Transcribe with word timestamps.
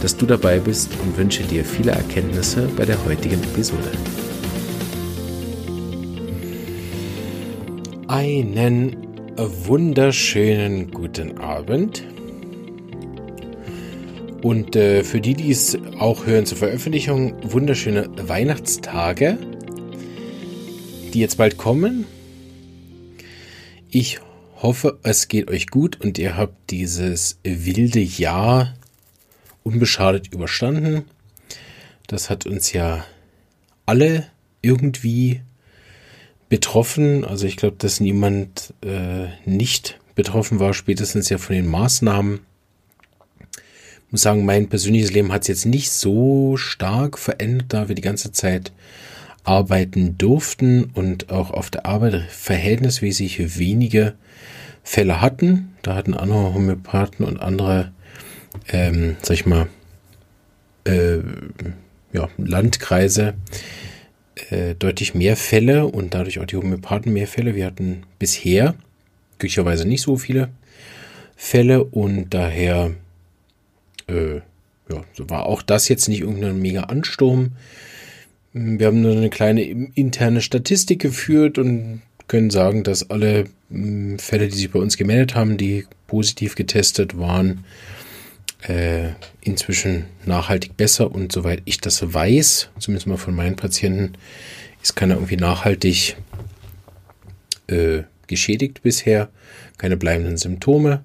dass 0.00 0.16
du 0.16 0.26
dabei 0.26 0.58
bist 0.58 0.90
und 1.02 1.16
wünsche 1.16 1.42
dir 1.42 1.64
viele 1.64 1.92
Erkenntnisse 1.92 2.68
bei 2.76 2.84
der 2.84 3.04
heutigen 3.04 3.42
Episode. 3.42 3.90
Einen 8.08 8.96
wunderschönen 9.36 10.90
guten 10.90 11.38
Abend. 11.38 12.04
Und 14.42 14.74
äh, 14.74 15.04
für 15.04 15.20
die, 15.20 15.34
die 15.34 15.50
es 15.50 15.78
auch 15.98 16.26
hören 16.26 16.46
zur 16.46 16.58
Veröffentlichung, 16.58 17.34
wunderschöne 17.42 18.08
Weihnachtstage, 18.16 19.36
die 21.12 21.20
jetzt 21.20 21.36
bald 21.36 21.58
kommen. 21.58 22.06
Ich 23.90 24.18
hoffe, 24.62 24.98
es 25.02 25.28
geht 25.28 25.50
euch 25.50 25.66
gut 25.66 26.00
und 26.00 26.18
ihr 26.18 26.36
habt 26.36 26.70
dieses 26.70 27.38
wilde 27.42 28.00
Jahr 28.00 28.74
unbeschadet 29.62 30.32
überstanden. 30.32 31.04
Das 32.06 32.30
hat 32.30 32.46
uns 32.46 32.72
ja 32.72 33.04
alle 33.86 34.26
irgendwie 34.62 35.42
betroffen. 36.48 37.24
Also 37.24 37.46
ich 37.46 37.56
glaube, 37.56 37.76
dass 37.78 38.00
niemand 38.00 38.74
äh, 38.82 39.28
nicht 39.44 39.98
betroffen 40.14 40.60
war, 40.60 40.74
spätestens 40.74 41.28
ja 41.28 41.38
von 41.38 41.54
den 41.56 41.66
Maßnahmen. 41.66 42.40
Ich 44.06 44.12
muss 44.12 44.22
sagen, 44.22 44.44
mein 44.44 44.68
persönliches 44.68 45.12
Leben 45.12 45.32
hat 45.32 45.42
es 45.42 45.48
jetzt 45.48 45.66
nicht 45.66 45.90
so 45.90 46.56
stark 46.56 47.16
verändert, 47.18 47.72
da 47.72 47.88
wir 47.88 47.94
die 47.94 48.02
ganze 48.02 48.32
Zeit 48.32 48.72
arbeiten 49.44 50.18
durften 50.18 50.84
und 50.84 51.30
auch 51.30 51.50
auf 51.50 51.70
der 51.70 51.86
Arbeit 51.86 52.22
verhältnismäßig 52.28 53.58
wenige 53.58 54.14
Fälle 54.82 55.20
hatten. 55.20 55.74
Da 55.82 55.94
hatten 55.94 56.14
andere 56.14 56.52
Homöopathen 56.52 57.24
und 57.24 57.40
andere 57.40 57.92
ähm, 58.68 59.16
sag 59.22 59.34
ich 59.34 59.46
mal, 59.46 59.68
äh, 60.84 61.18
ja, 62.12 62.28
Landkreise 62.38 63.34
äh, 64.50 64.74
deutlich 64.74 65.14
mehr 65.14 65.36
Fälle 65.36 65.86
und 65.86 66.14
dadurch 66.14 66.38
auch 66.40 66.46
die 66.46 66.56
Homöopathen 66.56 67.12
mehr 67.12 67.26
Fälle. 67.26 67.54
Wir 67.54 67.66
hatten 67.66 68.04
bisher 68.18 68.74
glücklicherweise 69.38 69.86
nicht 69.86 70.02
so 70.02 70.16
viele 70.16 70.50
Fälle 71.36 71.84
und 71.84 72.34
daher 72.34 72.92
äh, 74.08 74.36
ja, 74.90 75.04
war 75.18 75.46
auch 75.46 75.62
das 75.62 75.88
jetzt 75.88 76.08
nicht 76.08 76.20
irgendein 76.20 76.60
mega 76.60 76.82
Ansturm. 76.84 77.52
Wir 78.52 78.88
haben 78.88 79.00
nur 79.00 79.12
eine 79.12 79.30
kleine 79.30 79.62
interne 79.62 80.40
Statistik 80.40 81.00
geführt 81.00 81.56
und 81.58 82.02
können 82.26 82.50
sagen, 82.50 82.82
dass 82.82 83.10
alle 83.10 83.44
mh, 83.68 84.18
Fälle, 84.18 84.48
die 84.48 84.56
sich 84.56 84.70
bei 84.70 84.80
uns 84.80 84.96
gemeldet 84.96 85.34
haben, 85.34 85.56
die 85.56 85.86
positiv 86.06 86.56
getestet 86.56 87.18
waren, 87.18 87.64
äh, 88.68 89.10
inzwischen 89.40 90.06
nachhaltig 90.24 90.76
besser 90.76 91.10
und 91.10 91.32
soweit 91.32 91.62
ich 91.64 91.80
das 91.80 92.12
weiß, 92.12 92.70
zumindest 92.78 93.06
mal 93.06 93.16
von 93.16 93.34
meinen 93.34 93.56
Patienten, 93.56 94.12
ist 94.82 94.96
keiner 94.96 95.14
irgendwie 95.14 95.36
nachhaltig 95.36 96.16
äh, 97.66 98.02
geschädigt 98.26 98.82
bisher, 98.82 99.28
keine 99.78 99.96
bleibenden 99.96 100.36
Symptome. 100.36 101.04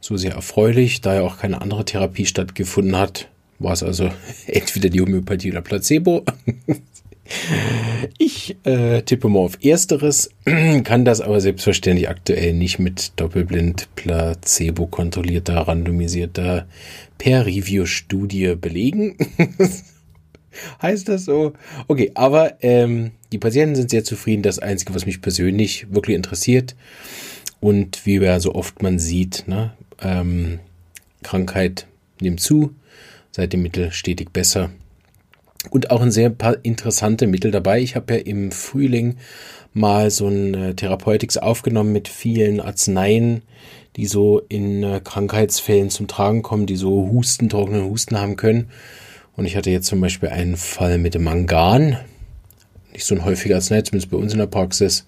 So 0.00 0.16
sehr 0.16 0.34
erfreulich, 0.34 1.00
da 1.00 1.14
ja 1.14 1.22
auch 1.22 1.38
keine 1.38 1.62
andere 1.62 1.84
Therapie 1.84 2.26
stattgefunden 2.26 2.96
hat, 2.96 3.28
war 3.58 3.72
es 3.72 3.82
also 3.82 4.10
entweder 4.46 4.90
die 4.90 5.00
Homöopathie 5.00 5.50
oder 5.50 5.62
Placebo. 5.62 6.24
Ich 8.18 8.56
äh, 8.64 9.02
tippe 9.02 9.28
mal 9.28 9.40
auf 9.40 9.58
Ersteres, 9.64 10.30
kann 10.84 11.04
das 11.04 11.20
aber 11.20 11.40
selbstverständlich 11.40 12.08
aktuell 12.08 12.52
nicht 12.52 12.78
mit 12.78 13.12
doppelblind 13.16 13.88
placebo 13.96 14.86
kontrollierter, 14.86 15.56
randomisierter 15.56 16.66
Per-Review-Studie 17.18 18.56
belegen. 18.56 19.16
heißt 20.82 21.08
das 21.08 21.24
so? 21.24 21.54
Okay, 21.88 22.12
aber 22.14 22.62
ähm, 22.62 23.12
die 23.32 23.38
Patienten 23.38 23.76
sind 23.76 23.90
sehr 23.90 24.04
zufrieden. 24.04 24.42
Das 24.42 24.58
Einzige, 24.58 24.94
was 24.94 25.06
mich 25.06 25.22
persönlich 25.22 25.92
wirklich 25.92 26.16
interessiert 26.16 26.76
und 27.60 28.04
wie 28.04 28.16
ja 28.16 28.38
so 28.40 28.54
oft 28.54 28.82
man 28.82 28.98
sieht, 28.98 29.44
ne, 29.48 29.72
ähm, 30.02 30.60
Krankheit 31.22 31.86
nimmt 32.20 32.40
zu, 32.40 32.74
seit 33.32 33.52
dem 33.52 33.62
Mittel 33.62 33.90
stetig 33.92 34.30
besser 34.32 34.70
und 35.70 35.90
auch 35.90 36.00
ein 36.00 36.10
sehr 36.10 36.30
paar 36.30 36.56
interessante 36.62 37.26
Mittel 37.26 37.50
dabei. 37.50 37.80
Ich 37.80 37.96
habe 37.96 38.14
ja 38.14 38.20
im 38.20 38.52
Frühling 38.52 39.16
mal 39.72 40.10
so 40.10 40.28
ein 40.28 40.54
äh, 40.54 40.74
Therapeutics 40.74 41.36
aufgenommen 41.36 41.92
mit 41.92 42.08
vielen 42.08 42.60
Arzneien, 42.60 43.42
die 43.96 44.06
so 44.06 44.40
in 44.48 44.82
äh, 44.82 45.00
Krankheitsfällen 45.02 45.90
zum 45.90 46.06
Tragen 46.06 46.42
kommen, 46.42 46.66
die 46.66 46.76
so 46.76 47.10
Husten, 47.10 47.48
trockenen 47.48 47.84
Husten 47.84 48.18
haben 48.18 48.36
können. 48.36 48.70
Und 49.36 49.46
ich 49.46 49.56
hatte 49.56 49.70
jetzt 49.70 49.86
zum 49.86 50.00
Beispiel 50.00 50.28
einen 50.28 50.56
Fall 50.56 50.98
mit 50.98 51.14
dem 51.14 51.24
Mangan. 51.24 51.98
Nicht 52.92 53.04
so 53.04 53.14
ein 53.16 53.24
häufiger 53.24 53.56
Arznei, 53.56 53.82
zumindest 53.82 54.10
bei 54.10 54.16
uns 54.16 54.32
in 54.32 54.38
der 54.38 54.46
Praxis, 54.46 55.06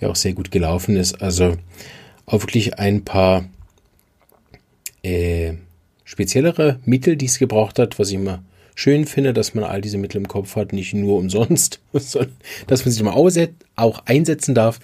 der 0.00 0.10
auch 0.10 0.16
sehr 0.16 0.34
gut 0.34 0.50
gelaufen 0.50 0.96
ist. 0.96 1.22
Also 1.22 1.56
auch 2.26 2.42
wirklich 2.42 2.78
ein 2.78 3.04
paar 3.04 3.46
äh, 5.02 5.54
speziellere 6.04 6.78
Mittel, 6.84 7.16
die 7.16 7.26
es 7.26 7.38
gebraucht 7.38 7.78
hat, 7.78 7.98
was 7.98 8.08
ich 8.08 8.16
immer 8.16 8.42
schön 8.74 9.06
finde, 9.06 9.32
dass 9.32 9.54
man 9.54 9.64
all 9.64 9.80
diese 9.80 9.98
Mittel 9.98 10.18
im 10.18 10.28
Kopf 10.28 10.56
hat, 10.56 10.72
nicht 10.72 10.94
nur 10.94 11.18
umsonst, 11.18 11.80
sondern 11.92 12.36
dass 12.66 12.84
man 12.84 12.92
sie 12.92 13.02
mal 13.02 13.50
auch 13.76 14.06
einsetzen 14.06 14.54
darf 14.54 14.80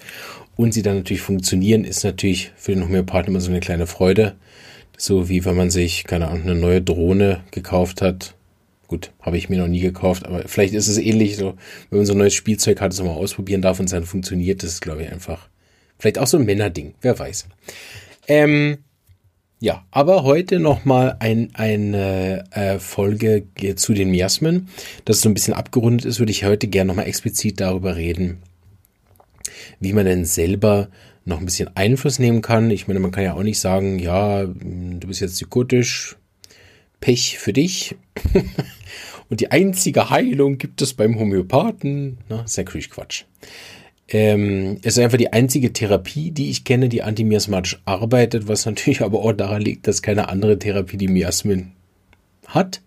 und 0.55 0.73
sie 0.73 0.81
dann 0.81 0.97
natürlich 0.97 1.21
funktionieren, 1.21 1.85
ist 1.85 2.03
natürlich 2.03 2.51
für 2.57 2.73
den 2.73 2.83
Homöopathen 2.83 3.29
immer 3.29 3.41
so 3.41 3.49
eine 3.49 3.61
kleine 3.61 3.87
Freude. 3.87 4.35
So 4.97 5.29
wie 5.29 5.45
wenn 5.45 5.55
man 5.55 5.69
sich, 5.69 6.03
keine 6.03 6.27
Ahnung, 6.27 6.43
eine 6.43 6.55
neue 6.55 6.81
Drohne 6.81 7.41
gekauft 7.51 8.01
hat. 8.01 8.35
Gut, 8.87 9.11
habe 9.21 9.37
ich 9.37 9.47
mir 9.47 9.59
noch 9.59 9.67
nie 9.67 9.79
gekauft, 9.79 10.25
aber 10.25 10.47
vielleicht 10.47 10.73
ist 10.73 10.89
es 10.89 10.97
ähnlich 10.97 11.37
so, 11.37 11.55
wenn 11.89 11.99
man 11.99 12.05
so 12.05 12.13
ein 12.13 12.17
neues 12.17 12.33
Spielzeug 12.33 12.81
hat, 12.81 12.91
es 12.91 13.01
mal 13.01 13.11
ausprobieren 13.11 13.61
darf 13.61 13.79
und 13.79 13.85
es 13.85 13.91
dann 13.91 14.03
funktioniert, 14.03 14.63
das 14.63 14.71
ist, 14.71 14.81
glaube 14.81 15.03
ich, 15.03 15.11
einfach 15.11 15.47
vielleicht 15.99 16.17
auch 16.17 16.27
so 16.27 16.37
ein 16.37 16.45
Männerding, 16.45 16.95
wer 17.01 17.17
weiß. 17.17 17.47
Ähm, 18.27 18.79
ja, 19.61 19.85
aber 19.91 20.23
heute 20.23 20.59
nochmal 20.59 21.17
ein, 21.19 21.49
eine 21.53 22.45
äh, 22.51 22.79
Folge 22.79 23.45
zu 23.75 23.93
den 23.93 24.09
Miasmen. 24.09 24.69
Das 25.03 25.19
so 25.19 25.29
ein 25.29 25.33
bisschen 25.33 25.53
abgerundet 25.53 26.05
ist, 26.05 26.19
würde 26.19 26.31
ich 26.31 26.45
heute 26.45 26.67
gerne 26.67 26.87
nochmal 26.87 27.07
explizit 27.07 27.59
darüber 27.59 27.97
reden, 27.97 28.37
wie 29.81 29.91
man 29.91 30.05
denn 30.05 30.23
selber 30.23 30.87
noch 31.25 31.39
ein 31.39 31.45
bisschen 31.45 31.75
Einfluss 31.75 32.19
nehmen 32.19 32.41
kann. 32.41 32.71
Ich 32.71 32.87
meine, 32.87 33.01
man 33.01 33.11
kann 33.11 33.25
ja 33.25 33.33
auch 33.33 33.43
nicht 33.43 33.59
sagen, 33.59 33.99
ja, 33.99 34.45
du 34.45 35.07
bist 35.07 35.19
jetzt 35.19 35.33
psychotisch, 35.33 36.15
Pech 37.01 37.37
für 37.37 37.53
dich. 37.53 37.95
Und 39.29 39.41
die 39.41 39.51
einzige 39.51 40.09
Heilung 40.09 40.57
gibt 40.57 40.81
es 40.81 40.93
beim 40.93 41.19
Homöopathen. 41.19 42.17
Na, 42.29 42.43
ist 42.43 42.57
ja 42.57 42.63
Quatsch. 42.63 43.25
Ähm, 44.11 44.77
es 44.81 44.97
ist 44.97 45.03
einfach 45.03 45.17
die 45.17 45.33
einzige 45.33 45.71
Therapie, 45.71 46.31
die 46.31 46.49
ich 46.49 46.63
kenne, 46.63 46.89
die 46.89 47.03
antimiasmatisch 47.03 47.79
arbeitet, 47.85 48.47
was 48.47 48.65
natürlich 48.65 49.01
aber 49.01 49.19
auch 49.19 49.33
daran 49.33 49.61
liegt, 49.61 49.87
dass 49.87 50.01
keine 50.01 50.29
andere 50.29 50.57
Therapie 50.57 50.97
die 50.97 51.07
Miasmen 51.07 51.73
hat. 52.47 52.81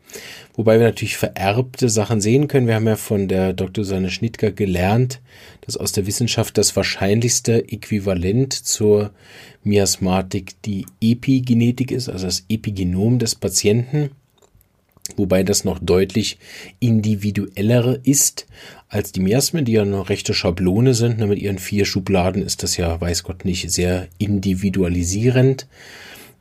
Wobei 0.55 0.79
wir 0.79 0.87
natürlich 0.87 1.17
vererbte 1.17 1.89
Sachen 1.89 2.21
sehen 2.21 2.49
können. 2.49 2.67
Wir 2.67 2.75
haben 2.75 2.87
ja 2.87 2.97
von 2.97 3.29
der 3.29 3.53
Dr. 3.55 3.85
Susanne 3.85 4.11
Schnittger 4.11 4.51
gelernt, 4.51 5.21
dass 5.63 5.77
aus 5.77 5.93
der 5.93 6.07
Wissenschaft 6.07 6.59
das 6.59 6.77
wahrscheinlichste 6.77 7.69
Äquivalent 7.69 8.53
zur 8.53 9.13
Miasmatik 9.63 10.61
die 10.63 10.85
Epigenetik 11.01 11.91
ist, 11.91 12.09
also 12.09 12.27
das 12.27 12.45
Epigenom 12.49 13.19
des 13.19 13.35
Patienten 13.35 14.11
wobei 15.17 15.43
das 15.43 15.65
noch 15.65 15.79
deutlich 15.81 16.39
individueller 16.79 17.99
ist 18.05 18.47
als 18.89 19.13
die 19.13 19.21
Miasmen, 19.21 19.65
die 19.65 19.73
ja 19.73 19.83
eine 19.83 20.09
rechte 20.09 20.35
Schablone 20.35 20.95
sind. 20.95 21.19
Mit 21.19 21.39
ihren 21.39 21.59
vier 21.59 21.85
Schubladen 21.85 22.43
ist 22.43 22.63
das 22.63 22.77
ja, 22.77 23.01
weiß 23.01 23.23
Gott 23.23 23.45
nicht, 23.45 23.71
sehr 23.71 24.09
individualisierend. 24.19 25.67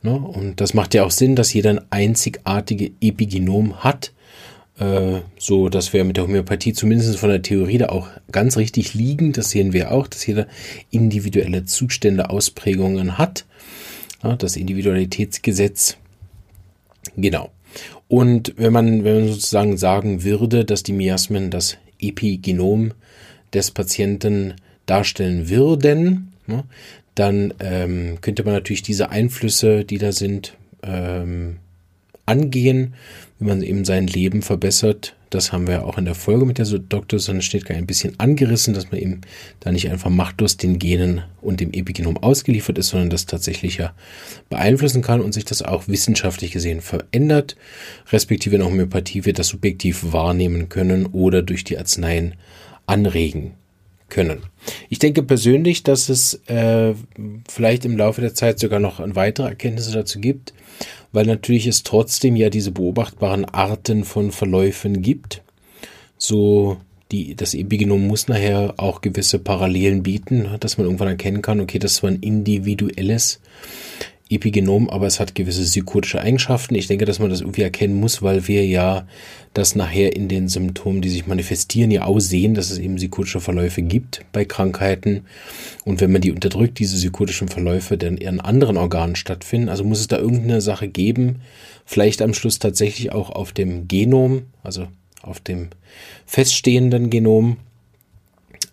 Ne? 0.02 0.14
Und 0.14 0.60
das 0.60 0.74
macht 0.74 0.94
ja 0.94 1.04
auch 1.04 1.10
Sinn, 1.10 1.36
dass 1.36 1.52
jeder 1.52 1.70
ein 1.70 1.80
einzigartige 1.90 2.92
Epigenom 3.00 3.82
hat, 3.82 4.12
äh, 4.78 5.20
so 5.38 5.68
dass 5.68 5.92
wir 5.92 6.04
mit 6.04 6.16
der 6.16 6.24
Homöopathie 6.24 6.72
zumindest 6.72 7.18
von 7.18 7.30
der 7.30 7.42
Theorie 7.42 7.78
da 7.78 7.86
auch 7.88 8.08
ganz 8.30 8.56
richtig 8.56 8.94
liegen. 8.94 9.32
Das 9.32 9.50
sehen 9.50 9.72
wir 9.72 9.90
auch, 9.92 10.06
dass 10.06 10.26
jeder 10.26 10.46
individuelle 10.90 11.64
Zustände, 11.64 12.30
Ausprägungen 12.30 13.18
hat. 13.18 13.44
Das 14.38 14.54
Individualitätsgesetz. 14.54 15.96
Genau. 17.16 17.50
Und 18.12 18.52
wenn 18.58 18.74
man, 18.74 19.04
wenn 19.04 19.20
man 19.20 19.28
sozusagen 19.32 19.78
sagen 19.78 20.22
würde, 20.22 20.66
dass 20.66 20.82
die 20.82 20.92
Miasmen 20.92 21.50
das 21.50 21.78
Epigenom 21.98 22.92
des 23.54 23.70
Patienten 23.70 24.56
darstellen 24.84 25.48
würden, 25.48 26.34
ne, 26.46 26.64
dann 27.14 27.54
ähm, 27.58 28.18
könnte 28.20 28.44
man 28.44 28.52
natürlich 28.52 28.82
diese 28.82 29.08
Einflüsse, 29.08 29.86
die 29.86 29.96
da 29.96 30.12
sind, 30.12 30.58
ähm, 30.82 31.56
angehen, 32.26 32.92
wie 33.38 33.46
man 33.46 33.62
eben 33.62 33.86
sein 33.86 34.06
Leben 34.06 34.42
verbessert. 34.42 35.16
Das 35.32 35.50
haben 35.50 35.66
wir 35.66 35.86
auch 35.86 35.96
in 35.96 36.04
der 36.04 36.14
Folge 36.14 36.44
mit 36.44 36.58
der 36.58 36.66
Dr. 36.66 37.18
Sonnenstedtke 37.18 37.74
ein 37.74 37.86
bisschen 37.86 38.20
angerissen, 38.20 38.74
dass 38.74 38.90
man 38.90 39.00
eben 39.00 39.20
da 39.60 39.72
nicht 39.72 39.88
einfach 39.90 40.10
machtlos 40.10 40.58
den 40.58 40.78
Genen 40.78 41.22
und 41.40 41.60
dem 41.60 41.72
Epigenom 41.72 42.18
ausgeliefert 42.18 42.76
ist, 42.76 42.88
sondern 42.88 43.08
das 43.08 43.24
tatsächlich 43.24 43.78
ja 43.78 43.94
beeinflussen 44.50 45.00
kann 45.00 45.22
und 45.22 45.32
sich 45.32 45.46
das 45.46 45.62
auch 45.62 45.88
wissenschaftlich 45.88 46.52
gesehen 46.52 46.82
verändert, 46.82 47.56
respektive 48.10 48.56
in 48.56 48.64
Homöopathie 48.64 49.24
wird 49.24 49.38
das 49.38 49.48
subjektiv 49.48 50.12
wahrnehmen 50.12 50.68
können 50.68 51.06
oder 51.06 51.40
durch 51.40 51.64
die 51.64 51.78
Arzneien 51.78 52.34
anregen 52.84 53.54
können. 54.10 54.42
Ich 54.90 54.98
denke 54.98 55.22
persönlich, 55.22 55.82
dass 55.82 56.10
es 56.10 56.34
äh, 56.46 56.92
vielleicht 57.50 57.86
im 57.86 57.96
Laufe 57.96 58.20
der 58.20 58.34
Zeit 58.34 58.58
sogar 58.58 58.80
noch 58.80 59.00
weitere 59.02 59.48
Erkenntnisse 59.48 59.92
dazu 59.92 60.20
gibt, 60.20 60.52
weil 61.12 61.26
natürlich 61.26 61.66
es 61.66 61.82
trotzdem 61.82 62.36
ja 62.36 62.50
diese 62.50 62.72
beobachtbaren 62.72 63.44
Arten 63.44 64.04
von 64.04 64.32
Verläufen 64.32 65.02
gibt. 65.02 65.42
So 66.18 66.78
die, 67.10 67.34
das 67.34 67.54
Epigenom 67.54 68.06
muss 68.06 68.28
nachher 68.28 68.74
auch 68.78 69.02
gewisse 69.02 69.38
Parallelen 69.38 70.02
bieten, 70.02 70.48
dass 70.60 70.78
man 70.78 70.86
irgendwann 70.86 71.08
erkennen 71.08 71.42
kann, 71.42 71.60
okay, 71.60 71.78
das 71.78 72.02
war 72.02 72.10
ein 72.10 72.20
individuelles 72.20 73.40
Epigenom, 74.34 74.88
aber 74.90 75.06
es 75.06 75.20
hat 75.20 75.34
gewisse 75.34 75.62
psychotische 75.62 76.20
Eigenschaften. 76.20 76.74
Ich 76.74 76.86
denke, 76.86 77.04
dass 77.04 77.18
man 77.18 77.30
das 77.30 77.40
irgendwie 77.40 77.62
erkennen 77.62 77.94
muss, 77.94 78.22
weil 78.22 78.48
wir 78.48 78.66
ja 78.66 79.06
das 79.54 79.74
nachher 79.74 80.16
in 80.16 80.28
den 80.28 80.48
Symptomen, 80.48 81.02
die 81.02 81.10
sich 81.10 81.26
manifestieren, 81.26 81.90
ja 81.90 82.04
auch 82.04 82.20
sehen, 82.20 82.54
dass 82.54 82.70
es 82.70 82.78
eben 82.78 82.96
psychotische 82.96 83.40
Verläufe 83.40 83.82
gibt 83.82 84.24
bei 84.32 84.44
Krankheiten. 84.44 85.24
Und 85.84 86.00
wenn 86.00 86.12
man 86.12 86.22
die 86.22 86.32
unterdrückt, 86.32 86.78
diese 86.78 86.96
psychotischen 86.96 87.48
Verläufe 87.48 87.98
dann 87.98 88.16
in 88.16 88.40
anderen 88.40 88.76
Organen 88.76 89.16
stattfinden, 89.16 89.68
also 89.68 89.84
muss 89.84 90.00
es 90.00 90.08
da 90.08 90.18
irgendeine 90.18 90.60
Sache 90.60 90.88
geben, 90.88 91.42
vielleicht 91.84 92.22
am 92.22 92.34
Schluss 92.34 92.58
tatsächlich 92.58 93.12
auch 93.12 93.30
auf 93.30 93.52
dem 93.52 93.88
Genom, 93.88 94.42
also 94.62 94.88
auf 95.22 95.40
dem 95.40 95.68
feststehenden 96.26 97.10
Genom. 97.10 97.58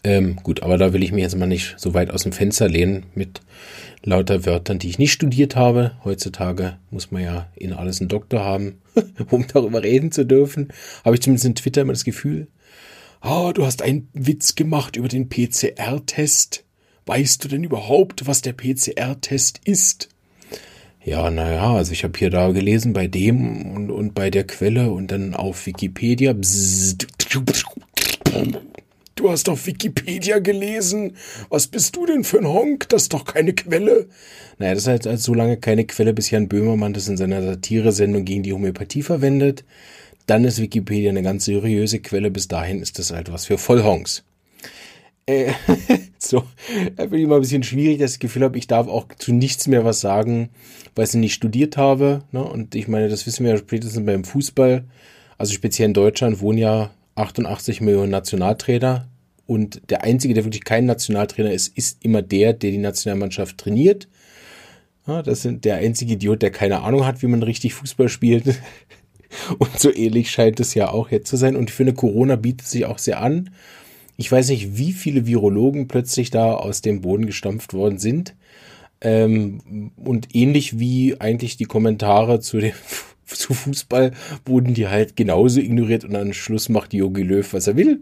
Ähm, 0.03 0.37
gut, 0.43 0.63
aber 0.63 0.77
da 0.77 0.93
will 0.93 1.03
ich 1.03 1.11
mich 1.11 1.23
jetzt 1.23 1.37
mal 1.37 1.45
nicht 1.45 1.75
so 1.77 1.93
weit 1.93 2.11
aus 2.11 2.23
dem 2.23 2.31
Fenster 2.31 2.69
lehnen 2.69 3.03
mit 3.15 3.41
lauter 4.03 4.45
Wörtern, 4.45 4.79
die 4.79 4.89
ich 4.89 4.99
nicht 4.99 5.11
studiert 5.11 5.55
habe. 5.55 5.91
Heutzutage 6.03 6.77
muss 6.89 7.11
man 7.11 7.23
ja 7.23 7.47
in 7.55 7.73
alles 7.73 7.99
einen 7.99 8.09
Doktor 8.09 8.41
haben, 8.41 8.81
um 9.29 9.45
darüber 9.47 9.83
reden 9.83 10.11
zu 10.11 10.25
dürfen. 10.25 10.69
Habe 11.03 11.15
ich 11.15 11.21
zumindest 11.21 11.45
in 11.45 11.55
Twitter 11.55 11.81
immer 11.81 11.93
das 11.93 12.03
Gefühl. 12.03 12.47
Ah, 13.21 13.47
oh, 13.47 13.51
du 13.51 13.65
hast 13.65 13.81
einen 13.81 14.07
Witz 14.13 14.55
gemacht 14.55 14.95
über 14.95 15.09
den 15.09 15.27
PCR-Test. 15.27 16.63
Weißt 17.05 17.43
du 17.43 17.47
denn 17.49 17.63
überhaupt, 17.63 18.27
was 18.27 18.41
der 18.41 18.53
PCR-Test 18.53 19.61
ist? 19.65 20.09
Ja, 21.03 21.29
naja, 21.31 21.73
also 21.73 21.91
ich 21.91 22.03
habe 22.03 22.17
hier 22.17 22.29
da 22.29 22.51
gelesen 22.51 22.93
bei 22.93 23.07
dem 23.07 23.75
und, 23.75 23.89
und 23.89 24.13
bei 24.13 24.29
der 24.29 24.45
Quelle 24.45 24.91
und 24.91 25.11
dann 25.11 25.33
auf 25.33 25.65
Wikipedia. 25.65 26.33
Bzzz, 26.33 26.97
Du 29.19 29.29
hast 29.29 29.49
auf 29.49 29.67
Wikipedia 29.67 30.39
gelesen. 30.39 31.17
Was 31.49 31.67
bist 31.67 31.97
du 31.97 32.05
denn 32.05 32.23
für 32.23 32.37
ein 32.37 32.47
Honk? 32.47 32.87
Das 32.87 33.01
ist 33.01 33.13
doch 33.13 33.25
keine 33.25 33.51
Quelle. 33.51 34.07
Naja, 34.59 34.73
das 34.73 34.83
ist 34.83 34.87
halt, 34.87 35.05
halt 35.05 35.19
so 35.19 35.33
lange 35.33 35.57
keine 35.57 35.83
Quelle, 35.83 36.13
bis 36.13 36.29
Jan 36.31 36.47
Böhmermann 36.47 36.93
das 36.93 37.09
in 37.09 37.17
seiner 37.17 37.43
Satire-Sendung 37.43 38.23
gegen 38.23 38.43
die 38.43 38.53
Homöopathie 38.53 39.01
verwendet. 39.01 39.65
Dann 40.25 40.45
ist 40.45 40.61
Wikipedia 40.61 41.09
eine 41.09 41.21
ganz 41.21 41.43
seriöse 41.43 41.99
Quelle. 41.99 42.31
Bis 42.31 42.47
dahin 42.47 42.81
ist 42.81 42.97
das 42.97 43.11
halt 43.11 43.29
was 43.29 43.47
für 43.47 43.57
Vollhonks. 43.57 44.23
Äh, 45.25 45.51
so, 46.17 46.45
da 46.95 47.07
bin 47.07 47.19
ich 47.19 47.27
mal 47.27 47.35
ein 47.35 47.41
bisschen 47.41 47.63
schwierig, 47.63 47.99
dass 47.99 48.11
ich 48.11 48.19
das 48.19 48.19
Gefühl 48.19 48.43
habe, 48.43 48.57
ich 48.57 48.67
darf 48.67 48.87
auch 48.87 49.05
zu 49.17 49.33
nichts 49.33 49.67
mehr 49.67 49.83
was 49.83 49.99
sagen, 49.99 50.47
weil 50.95 51.03
ich 51.03 51.13
nicht 51.15 51.33
studiert 51.33 51.75
habe. 51.75 52.23
Ne? 52.31 52.41
Und 52.41 52.73
ich 52.73 52.87
meine, 52.87 53.09
das 53.09 53.27
wissen 53.27 53.43
wir 53.43 53.51
ja 53.51 53.57
spätestens 53.57 54.05
beim 54.05 54.23
Fußball. 54.23 54.85
Also 55.37 55.51
speziell 55.51 55.87
in 55.87 55.93
Deutschland 55.93 56.39
wohnen 56.39 56.57
ja 56.57 56.91
88 57.15 57.81
Millionen 57.81 58.11
Nationaltrainer 58.11 59.08
und 59.49 59.81
der 59.89 60.03
einzige, 60.03 60.35
der 60.35 60.45
wirklich 60.45 60.63
kein 60.63 60.85
Nationaltrainer 60.85 61.51
ist, 61.51 61.75
ist 61.75 62.05
immer 62.05 62.21
der, 62.21 62.53
der 62.53 62.69
die 62.69 62.77
Nationalmannschaft 62.77 63.57
trainiert. 63.57 64.07
Ja, 65.07 65.23
das 65.23 65.41
sind 65.41 65.65
der 65.65 65.77
einzige 65.77 66.13
Idiot, 66.13 66.43
der 66.43 66.51
keine 66.51 66.83
Ahnung 66.83 67.03
hat, 67.03 67.23
wie 67.23 67.27
man 67.27 67.41
richtig 67.41 67.73
Fußball 67.73 68.09
spielt. 68.09 68.43
Und 69.57 69.79
so 69.79 69.91
ähnlich 69.91 70.29
scheint 70.29 70.59
es 70.59 70.75
ja 70.75 70.91
auch 70.91 71.09
jetzt 71.09 71.29
zu 71.29 71.35
sein. 71.35 71.55
Und 71.55 71.71
für 71.71 71.81
eine 71.81 71.95
Corona 71.95 72.35
bietet 72.35 72.67
sich 72.67 72.85
auch 72.85 72.99
sehr 72.99 73.23
an. 73.23 73.49
Ich 74.17 74.31
weiß 74.31 74.49
nicht, 74.49 74.77
wie 74.77 74.91
viele 74.91 75.25
Virologen 75.25 75.87
plötzlich 75.87 76.29
da 76.29 76.53
aus 76.53 76.81
dem 76.83 77.01
Boden 77.01 77.25
gestampft 77.25 77.73
worden 77.73 77.97
sind. 77.97 78.35
Ähm, 79.01 79.91
und 79.97 80.35
ähnlich 80.35 80.77
wie 80.77 81.19
eigentlich 81.19 81.57
die 81.57 81.65
Kommentare 81.65 82.39
zu 82.39 82.59
dem 82.59 82.73
zu 83.33 83.53
Fußball 83.53 84.11
wurden 84.45 84.73
die 84.73 84.87
halt 84.87 85.15
genauso 85.15 85.59
ignoriert 85.59 86.03
und 86.03 86.15
am 86.15 86.33
Schluss 86.33 86.69
macht 86.69 86.93
Jogi 86.93 87.23
Löw, 87.23 87.53
was 87.53 87.67
er 87.67 87.75
will. 87.75 88.01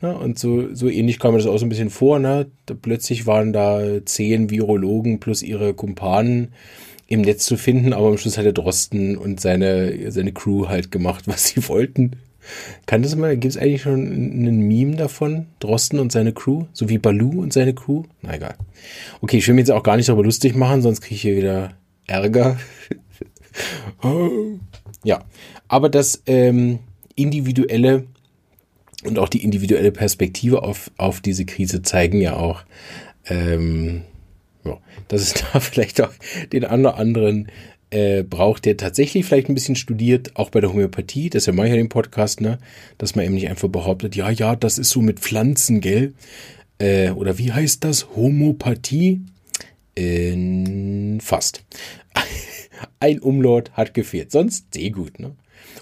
Ne? 0.00 0.16
Und 0.16 0.38
so, 0.38 0.74
so 0.74 0.88
ähnlich 0.88 1.18
kam 1.18 1.32
mir 1.32 1.38
das 1.38 1.46
auch 1.46 1.58
so 1.58 1.66
ein 1.66 1.70
bisschen 1.70 1.90
vor. 1.90 2.18
Ne? 2.18 2.46
Da 2.66 2.74
plötzlich 2.74 3.26
waren 3.26 3.52
da 3.52 4.04
zehn 4.04 4.50
Virologen 4.50 5.20
plus 5.20 5.42
ihre 5.42 5.74
Kumpanen 5.74 6.48
im 7.06 7.20
Netz 7.20 7.44
zu 7.44 7.56
finden, 7.56 7.92
aber 7.92 8.08
am 8.08 8.18
Schluss 8.18 8.38
hat 8.38 8.44
der 8.44 8.52
Drosten 8.52 9.16
und 9.16 9.40
seine, 9.40 10.10
seine 10.10 10.32
Crew 10.32 10.68
halt 10.68 10.90
gemacht, 10.90 11.24
was 11.26 11.48
sie 11.48 11.66
wollten. 11.68 12.12
Kann 12.84 13.02
das 13.02 13.16
mal, 13.16 13.36
gibt 13.38 13.54
es 13.54 13.60
eigentlich 13.60 13.82
schon 13.82 14.00
einen 14.00 14.60
Meme 14.68 14.96
davon? 14.96 15.46
Drosten 15.60 15.98
und 15.98 16.12
seine 16.12 16.32
Crew? 16.32 16.64
So 16.74 16.90
wie 16.90 16.98
Balu 16.98 17.40
und 17.40 17.54
seine 17.54 17.74
Crew? 17.74 18.02
Na 18.20 18.34
egal. 18.34 18.56
Okay, 19.22 19.38
ich 19.38 19.48
will 19.48 19.54
mir 19.54 19.62
jetzt 19.62 19.70
auch 19.70 19.82
gar 19.82 19.96
nicht 19.96 20.10
darüber 20.10 20.24
lustig 20.24 20.54
machen, 20.54 20.82
sonst 20.82 21.00
kriege 21.00 21.14
ich 21.14 21.22
hier 21.22 21.36
wieder 21.36 21.72
Ärger. 22.06 22.58
ja, 25.04 25.24
aber 25.68 25.88
das 25.88 26.22
ähm, 26.26 26.80
individuelle 27.14 28.04
und 29.04 29.18
auch 29.18 29.28
die 29.28 29.44
individuelle 29.44 29.92
Perspektive 29.92 30.62
auf, 30.62 30.90
auf 30.96 31.20
diese 31.20 31.44
Krise 31.44 31.82
zeigen 31.82 32.20
ja 32.20 32.36
auch, 32.36 32.64
ähm, 33.26 34.02
ja, 34.64 34.78
dass 35.08 35.20
es 35.22 35.34
da 35.52 35.60
vielleicht 35.60 36.00
auch 36.00 36.12
den 36.52 36.64
einen 36.64 36.86
anderen 36.86 37.48
äh, 37.90 38.22
braucht, 38.22 38.64
der 38.64 38.76
tatsächlich 38.76 39.24
vielleicht 39.24 39.48
ein 39.48 39.54
bisschen 39.54 39.76
studiert, 39.76 40.36
auch 40.36 40.50
bei 40.50 40.60
der 40.60 40.70
Homöopathie, 40.70 41.30
das 41.30 41.42
ist 41.42 41.46
ja 41.46 41.52
manchmal 41.52 41.78
den 41.78 41.88
Podcast, 41.88 42.40
ne, 42.40 42.58
dass 42.98 43.14
man 43.14 43.24
eben 43.24 43.34
nicht 43.34 43.48
einfach 43.48 43.68
behauptet, 43.68 44.16
ja, 44.16 44.30
ja, 44.30 44.56
das 44.56 44.78
ist 44.78 44.90
so 44.90 45.00
mit 45.00 45.20
Pflanzen, 45.20 45.80
gell? 45.80 46.14
Äh, 46.78 47.10
oder 47.10 47.38
wie 47.38 47.52
heißt 47.52 47.84
das? 47.84 48.16
Homopathie? 48.16 49.20
Äh, 49.96 51.20
fast. 51.20 51.62
Ein 53.04 53.18
Umlaut 53.18 53.70
hat 53.72 53.92
gefehlt. 53.92 54.32
Sonst 54.32 54.72
sehr 54.72 54.88
gut. 54.88 55.20
Ne? 55.20 55.32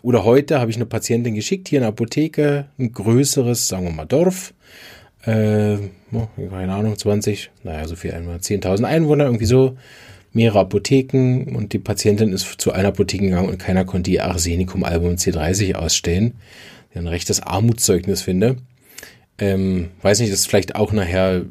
Oder 0.02 0.24
heute 0.24 0.58
habe 0.58 0.72
ich 0.72 0.76
eine 0.76 0.86
Patientin 0.86 1.36
geschickt, 1.36 1.68
hier 1.68 1.78
in 1.78 1.82
der 1.82 1.90
Apotheke, 1.90 2.66
ein 2.80 2.90
größeres, 2.90 3.68
sagen 3.68 3.84
wir 3.84 3.92
mal, 3.92 4.06
Dorf. 4.06 4.52
Äh, 5.24 5.76
keine 6.36 6.72
Ahnung, 6.72 6.98
20, 6.98 7.52
naja, 7.62 7.86
so 7.86 7.94
viel 7.94 8.10
einmal, 8.10 8.38
10.000 8.38 8.82
Einwohner, 8.82 9.26
irgendwie 9.26 9.44
so. 9.44 9.76
Mehrere 10.32 10.60
Apotheken 10.60 11.54
und 11.54 11.72
die 11.72 11.78
Patientin 11.78 12.32
ist 12.32 12.60
zu 12.60 12.72
einer 12.72 12.88
Apotheke 12.88 13.26
gegangen 13.26 13.50
und 13.50 13.58
keiner 13.58 13.84
konnte 13.84 14.10
ihr 14.10 14.24
Arsenicum-Album 14.24 15.14
C30 15.14 15.74
ausstellen. 15.76 16.34
Ein 16.92 17.06
rechtes 17.06 17.40
Armutszeugnis 17.40 18.22
finde. 18.22 18.56
Ähm, 19.38 19.90
weiß 20.00 20.18
nicht, 20.18 20.32
das 20.32 20.40
ist 20.40 20.46
vielleicht 20.48 20.74
auch 20.74 20.90
nachher 20.92 21.42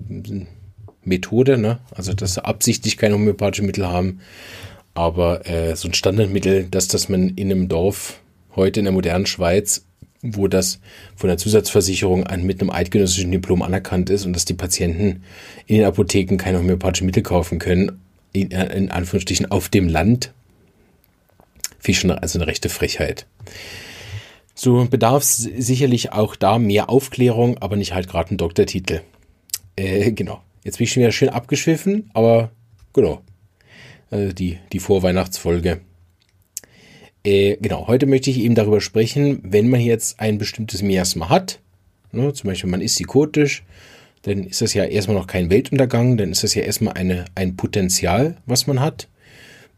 Methode, 1.06 1.58
ne? 1.58 1.80
Also, 1.96 2.13
dass 2.13 2.34
sie 2.34 2.44
absichtlich 2.44 2.98
keine 2.98 3.13
homöopathische 3.13 3.63
Mittel 3.63 3.88
haben. 3.88 4.20
Aber 4.93 5.48
äh, 5.48 5.75
so 5.75 5.88
ein 5.88 5.93
Standardmittel, 5.93 6.65
dass 6.69 6.88
das 6.88 7.10
man 7.10 7.29
in 7.29 7.51
einem 7.51 7.67
Dorf 7.67 8.19
heute 8.55 8.81
in 8.81 8.86
der 8.86 8.93
modernen 8.93 9.25
Schweiz, 9.25 9.86
wo 10.21 10.48
das 10.48 10.79
von 11.15 11.29
der 11.29 11.38
Zusatzversicherung 11.38 12.27
an, 12.27 12.43
mit 12.43 12.62
einem 12.62 12.69
eidgenössischen 12.69 13.31
Diplom 13.31 13.62
anerkannt 13.62 14.10
ist 14.10 14.25
und 14.25 14.33
dass 14.33 14.45
die 14.45 14.53
Patienten 14.53 15.24
in 15.65 15.77
den 15.77 15.86
Apotheken 15.86 16.38
keine 16.38 16.60
homöopathische 16.60 17.05
Mittel 17.05 17.24
kaufen 17.24 17.60
können, 17.60 18.00
in, 18.33 18.51
in 18.51 18.91
Anführungsstrichen 18.91 19.50
auf 19.50 19.69
dem 19.69 19.88
Land, 19.88 20.33
finde 21.79 21.91
ich 21.91 22.00
schon 22.00 22.12
also 22.12 22.38
eine 22.38 22.48
rechte 22.48 22.69
Frechheit. 22.69 23.25
So 24.53 24.86
bedarf 24.86 25.24
es 25.24 25.38
sicherlich 25.38 26.12
auch 26.12 26.36
da 26.36 26.60
mehr 26.60 26.89
Aufklärung, 26.89 27.57
aber 27.57 27.75
nicht 27.75 27.93
halt 27.93 28.07
gerade 28.07 28.36
ein 28.36 28.38
Doktortitel. 28.38 29.01
Äh, 29.75 30.12
genau. 30.12 30.41
Jetzt 30.63 30.77
bin 30.77 30.83
ich 30.86 30.93
schon 30.93 31.01
wieder 31.01 31.12
schön 31.12 31.29
abgeschwiffen, 31.29 32.12
aber 32.13 32.51
genau. 32.93 33.21
Also 34.12 34.34
die, 34.34 34.60
die 34.72 34.80
Vorweihnachtsfolge. 34.80 35.82
Äh, 37.24 37.58
genau, 37.62 37.88
heute 37.88 38.06
möchte 38.06 38.30
ich 38.30 38.39
eben 38.39 38.56
darüber 38.56 38.82
sprechen, 38.82 39.39
wenn 39.44 39.70
man 39.70 39.80
jetzt 39.80 40.20
ein 40.20 40.38
bestimmtes 40.38 40.82
Miasma 40.82 41.30
hat, 41.30 41.60
ne, 42.12 42.34
zum 42.34 42.50
Beispiel 42.50 42.70
man 42.70 42.82
ist 42.82 42.96
psychotisch, 42.96 43.63
dann 44.24 44.44
ist 44.44 44.62
das 44.62 44.74
ja 44.74 44.84
erstmal 44.84 45.18
noch 45.18 45.27
kein 45.27 45.50
Weltuntergang, 45.50 46.18
dann 46.18 46.32
ist 46.32 46.44
das 46.44 46.53
ja 46.53 46.62
erstmal 46.62 46.94
eine, 46.94 47.25
ein 47.34 47.56
Potenzial, 47.56 48.38
was 48.46 48.68
man 48.68 48.80
hat. 48.80 49.08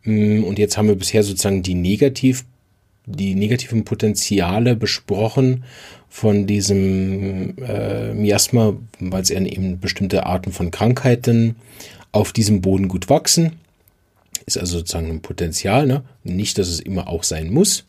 Mm, 0.03 0.43
und 0.43 0.59
jetzt 0.59 0.77
haben 0.77 0.87
wir 0.87 0.95
bisher 0.95 1.23
sozusagen 1.23 1.63
die 1.63 1.75
negativ 1.75 2.43
die 3.05 3.35
negativen 3.35 3.83
Potenziale 3.83 4.75
besprochen 4.75 5.65
von 6.09 6.47
diesem 6.47 7.57
äh, 7.57 8.13
Miasma, 8.13 8.75
weil 8.99 9.21
es 9.21 9.29
eben 9.29 9.79
bestimmte 9.79 10.25
Arten 10.25 10.51
von 10.51 10.71
Krankheiten 10.71 11.55
auf 12.11 12.31
diesem 12.31 12.61
Boden 12.61 12.87
gut 12.87 13.09
wachsen. 13.09 13.59
Ist 14.45 14.57
also 14.57 14.79
sozusagen 14.79 15.09
ein 15.09 15.21
Potenzial, 15.21 15.85
ne? 15.85 16.03
nicht, 16.23 16.57
dass 16.57 16.67
es 16.67 16.79
immer 16.79 17.07
auch 17.07 17.23
sein 17.23 17.51
muss. 17.51 17.85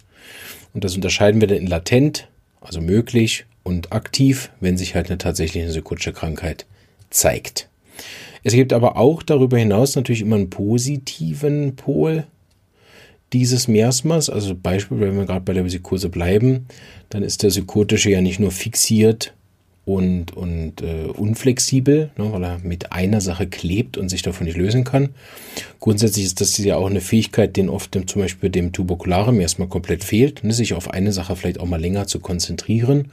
Und 0.73 0.84
das 0.84 0.94
unterscheiden 0.94 1.40
wir 1.40 1.49
dann 1.49 1.58
in 1.58 1.66
latent, 1.66 2.28
also 2.61 2.80
möglich, 2.80 3.46
und 3.62 3.92
aktiv, 3.92 4.50
wenn 4.61 4.76
sich 4.76 4.94
halt 4.94 5.06
eine 5.08 5.18
tatsächliche 5.18 5.73
Sekutsche 5.73 6.12
Krankheit 6.12 6.66
zeigt. 7.11 7.68
Es 8.42 8.52
gibt 8.52 8.73
aber 8.73 8.96
auch 8.96 9.23
darüber 9.23 9.56
hinaus 9.56 9.96
natürlich 9.96 10.20
immer 10.20 10.37
einen 10.37 10.50
positiven 10.50 11.76
Pol 11.76 12.25
dieses 13.32 13.68
Miasmas. 13.68 14.28
Also 14.28 14.54
Beispiel, 14.54 15.00
wenn 15.00 15.16
wir 15.16 15.25
gerade 15.25 15.44
bei 15.44 15.54
der 15.54 15.64
Psychose 15.64 16.11
bleiben, 16.11 16.66
dann 17.08 17.23
ist 17.23 17.42
der 17.42 17.49
Psychotische 17.49 18.11
ja 18.11 18.20
nicht 18.20 18.38
nur 18.38 18.50
fixiert 18.50 19.32
und, 19.84 20.34
und 20.34 20.80
äh, 20.80 21.04
unflexibel, 21.12 22.10
ne, 22.16 22.32
weil 22.32 22.44
er 22.44 22.58
mit 22.62 22.92
einer 22.92 23.20
Sache 23.20 23.46
klebt 23.46 23.98
und 23.98 24.08
sich 24.08 24.22
davon 24.22 24.46
nicht 24.46 24.56
lösen 24.56 24.84
kann. 24.84 25.10
Grundsätzlich 25.80 26.24
ist 26.24 26.40
das 26.40 26.56
ja 26.58 26.76
auch 26.76 26.88
eine 26.88 27.02
Fähigkeit, 27.02 27.56
den 27.56 27.68
oft 27.68 27.94
dem, 27.94 28.06
zum 28.06 28.22
Beispiel 28.22 28.50
dem 28.50 28.72
Tuberkularen 28.72 29.38
erstmal 29.40 29.68
komplett 29.68 30.02
fehlt, 30.02 30.42
ne, 30.42 30.52
sich 30.52 30.74
auf 30.74 30.90
eine 30.90 31.12
Sache 31.12 31.36
vielleicht 31.36 31.60
auch 31.60 31.66
mal 31.66 31.80
länger 31.80 32.06
zu 32.06 32.20
konzentrieren. 32.20 33.10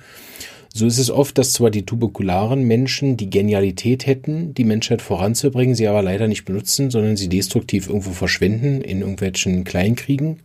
So 0.74 0.86
ist 0.86 1.00
es 1.00 1.12
oft, 1.12 1.38
dass 1.38 1.52
zwar 1.52 1.70
die 1.70 1.86
tuberkularen 1.86 2.64
Menschen 2.64 3.18
die 3.18 3.30
Genialität 3.30 4.06
hätten, 4.06 4.54
die 4.54 4.64
Menschheit 4.64 5.02
voranzubringen, 5.02 5.76
sie 5.76 5.88
aber 5.90 6.02
leider 6.02 6.30
nicht 6.30 6.46
benutzen, 6.46 6.90
sondern 6.90 7.18
sie 7.18 7.28
destruktiv 7.28 7.88
irgendwo 7.88 8.12
verschwenden 8.12 8.80
in 8.80 9.02
irgendwelchen 9.02 9.66
Kleinkriegen 9.66 10.40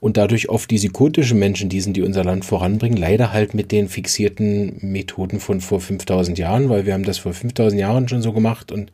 und 0.00 0.16
dadurch 0.16 0.48
oft 0.48 0.70
die 0.70 0.76
psychotischen 0.76 1.38
Menschen, 1.38 1.68
die 1.68 1.80
sind, 1.80 1.96
die 1.96 2.02
unser 2.02 2.24
Land 2.24 2.44
voranbringen, 2.44 2.96
leider 2.96 3.32
halt 3.32 3.54
mit 3.54 3.72
den 3.72 3.88
fixierten 3.88 4.78
Methoden 4.80 5.40
von 5.40 5.60
vor 5.60 5.80
5000 5.80 6.38
Jahren, 6.38 6.68
weil 6.68 6.86
wir 6.86 6.94
haben 6.94 7.04
das 7.04 7.18
vor 7.18 7.32
5000 7.32 7.80
Jahren 7.80 8.08
schon 8.08 8.22
so 8.22 8.32
gemacht. 8.32 8.72
Und 8.72 8.92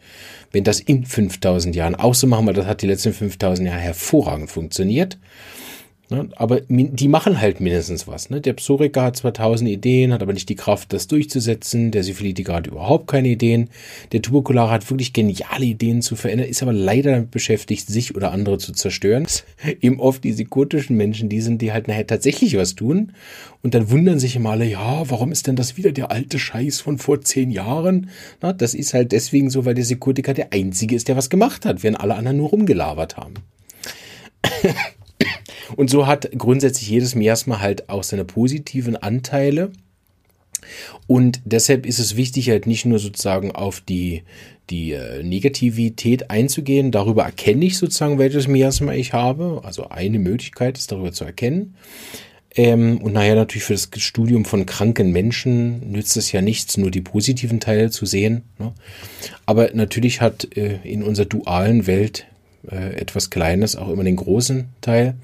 wenn 0.53 0.65
das 0.65 0.81
in 0.81 1.05
5000 1.05 1.75
Jahren 1.75 1.95
auch 1.95 2.15
so 2.15 2.27
machen, 2.27 2.47
weil 2.47 2.55
das 2.55 2.67
hat 2.67 2.83
die 2.83 2.87
letzten 2.87 3.13
5000 3.13 3.69
Jahre 3.69 3.81
hervorragend 3.81 4.51
funktioniert, 4.51 5.19
Ne? 6.11 6.29
Aber 6.37 6.63
die 6.69 7.09
machen 7.09 7.41
halt 7.41 7.61
mindestens 7.61 8.09
was. 8.09 8.31
Ne? 8.31 8.41
Der 8.41 8.55
Psoriker 8.55 9.03
hat 9.03 9.17
zwar 9.17 9.35
tausend 9.35 9.69
Ideen, 9.69 10.13
hat 10.13 10.23
aber 10.23 10.33
nicht 10.33 10.49
die 10.49 10.55
Kraft, 10.55 10.93
das 10.93 11.07
durchzusetzen. 11.07 11.91
Der 11.91 12.03
Syphilitiker 12.03 12.55
hat 12.55 12.67
überhaupt 12.67 13.09
keine 13.09 13.29
Ideen. 13.29 13.69
Der 14.13 14.23
Tuberkulare 14.23 14.71
hat 14.71 14.89
wirklich 14.91 15.13
geniale 15.13 15.67
Ideen 15.67 16.01
zu 16.01 16.17
verändern, 16.17 16.49
ist 16.49 16.63
aber 16.63 16.73
leider 16.73 17.13
damit 17.13 17.31
beschäftigt, 17.31 17.89
sich 17.89 18.17
oder 18.17 18.33
andere 18.33 18.57
zu 18.59 18.73
zerstören. 18.73 19.27
Eben 19.81 20.01
oft 20.01 20.25
die 20.25 20.33
psychotischen 20.33 20.97
Menschen, 20.97 21.29
die 21.29 21.43
sind, 21.43 21.61
die 21.61 21.73
halt 21.73 21.89
nachher 21.89 22.07
tatsächlich 22.07 22.57
was 22.57 22.75
tun. 22.75 23.13
Und 23.63 23.75
dann 23.75 23.91
wundern 23.91 24.19
sich 24.19 24.37
immer 24.37 24.51
alle, 24.51 24.65
ja, 24.65 25.11
warum 25.11 25.31
ist 25.31 25.47
denn 25.47 25.57
das 25.57 25.77
wieder 25.77 25.93
der 25.93 26.11
alte 26.11 26.39
Scheiß 26.39 26.81
von 26.81 26.97
vor 26.97 27.21
zehn 27.21 27.51
Jahren? 27.51 28.09
Na, 28.41 28.55
das 28.55 28.73
ist 28.73 28.95
halt 28.95 29.13
deswegen 29.13 29.51
so, 29.51 29.67
weil 29.67 29.75
der 29.75 29.83
Psychotiker 29.83 30.33
der 30.33 30.53
Einzige 30.53 30.97
ist, 30.97 31.09
der 31.09 31.17
was 31.17 31.29
gemacht 31.29 31.67
hat, 31.67 31.83
während 31.83 32.01
alle 32.01 32.15
anderen 32.15 32.39
nur 32.39 32.49
rumgelabert 32.49 33.19
haben. 33.19 33.35
Und 35.77 35.91
so 35.91 36.07
hat 36.07 36.31
grundsätzlich 36.37 36.89
jedes 36.89 37.15
Miasma 37.15 37.61
halt 37.61 37.89
auch 37.89 38.03
seine 38.03 38.25
positiven 38.25 38.97
Anteile. 38.97 39.71
Und 41.07 41.41
deshalb 41.45 41.87
ist 41.87 41.99
es 41.99 42.17
wichtig, 42.17 42.51
halt 42.51 42.67
nicht 42.67 42.85
nur 42.85 42.99
sozusagen 42.99 43.53
auf 43.53 43.81
die, 43.81 44.23
die 44.71 44.93
äh, 44.93 45.23
Negativität 45.23 46.31
einzugehen. 46.31 46.91
Darüber 46.91 47.25
erkenne 47.25 47.65
ich 47.65 47.79
sozusagen, 47.79 48.19
welches 48.19 48.49
Miasma 48.49 48.93
ich 48.93 49.13
habe. 49.13 49.63
Also 49.65 49.89
eine 49.89 50.19
Möglichkeit 50.19 50.79
ist 50.79 50.93
darüber 50.93 51.13
zu 51.13 51.25
erkennen. 51.25 51.75
Ähm, 52.55 52.99
und 52.99 53.13
nachher 53.13 53.35
natürlich 53.35 53.65
für 53.65 53.75
das 53.75 53.89
Studium 53.99 54.45
von 54.45 54.67
kranken 54.67 55.13
Menschen 55.13 55.93
nützt 55.93 56.17
es 56.17 56.33
ja 56.33 56.43
nichts, 56.43 56.77
nur 56.77 56.91
die 56.91 57.03
positiven 57.03 57.61
Teile 57.61 57.91
zu 57.91 58.07
sehen. 58.07 58.43
Ne? 58.59 58.73
Aber 59.47 59.71
natürlich 59.75 60.21
hat 60.21 60.57
äh, 60.57 60.79
in 60.83 61.03
unserer 61.03 61.27
dualen 61.27 61.87
Welt 61.87 62.27
äh, 62.71 62.95
etwas 62.95 63.31
Kleines 63.31 63.77
auch 63.77 63.89
immer 63.89 64.05
den 64.05 64.17
großen 64.17 64.69
Teil 64.81 65.15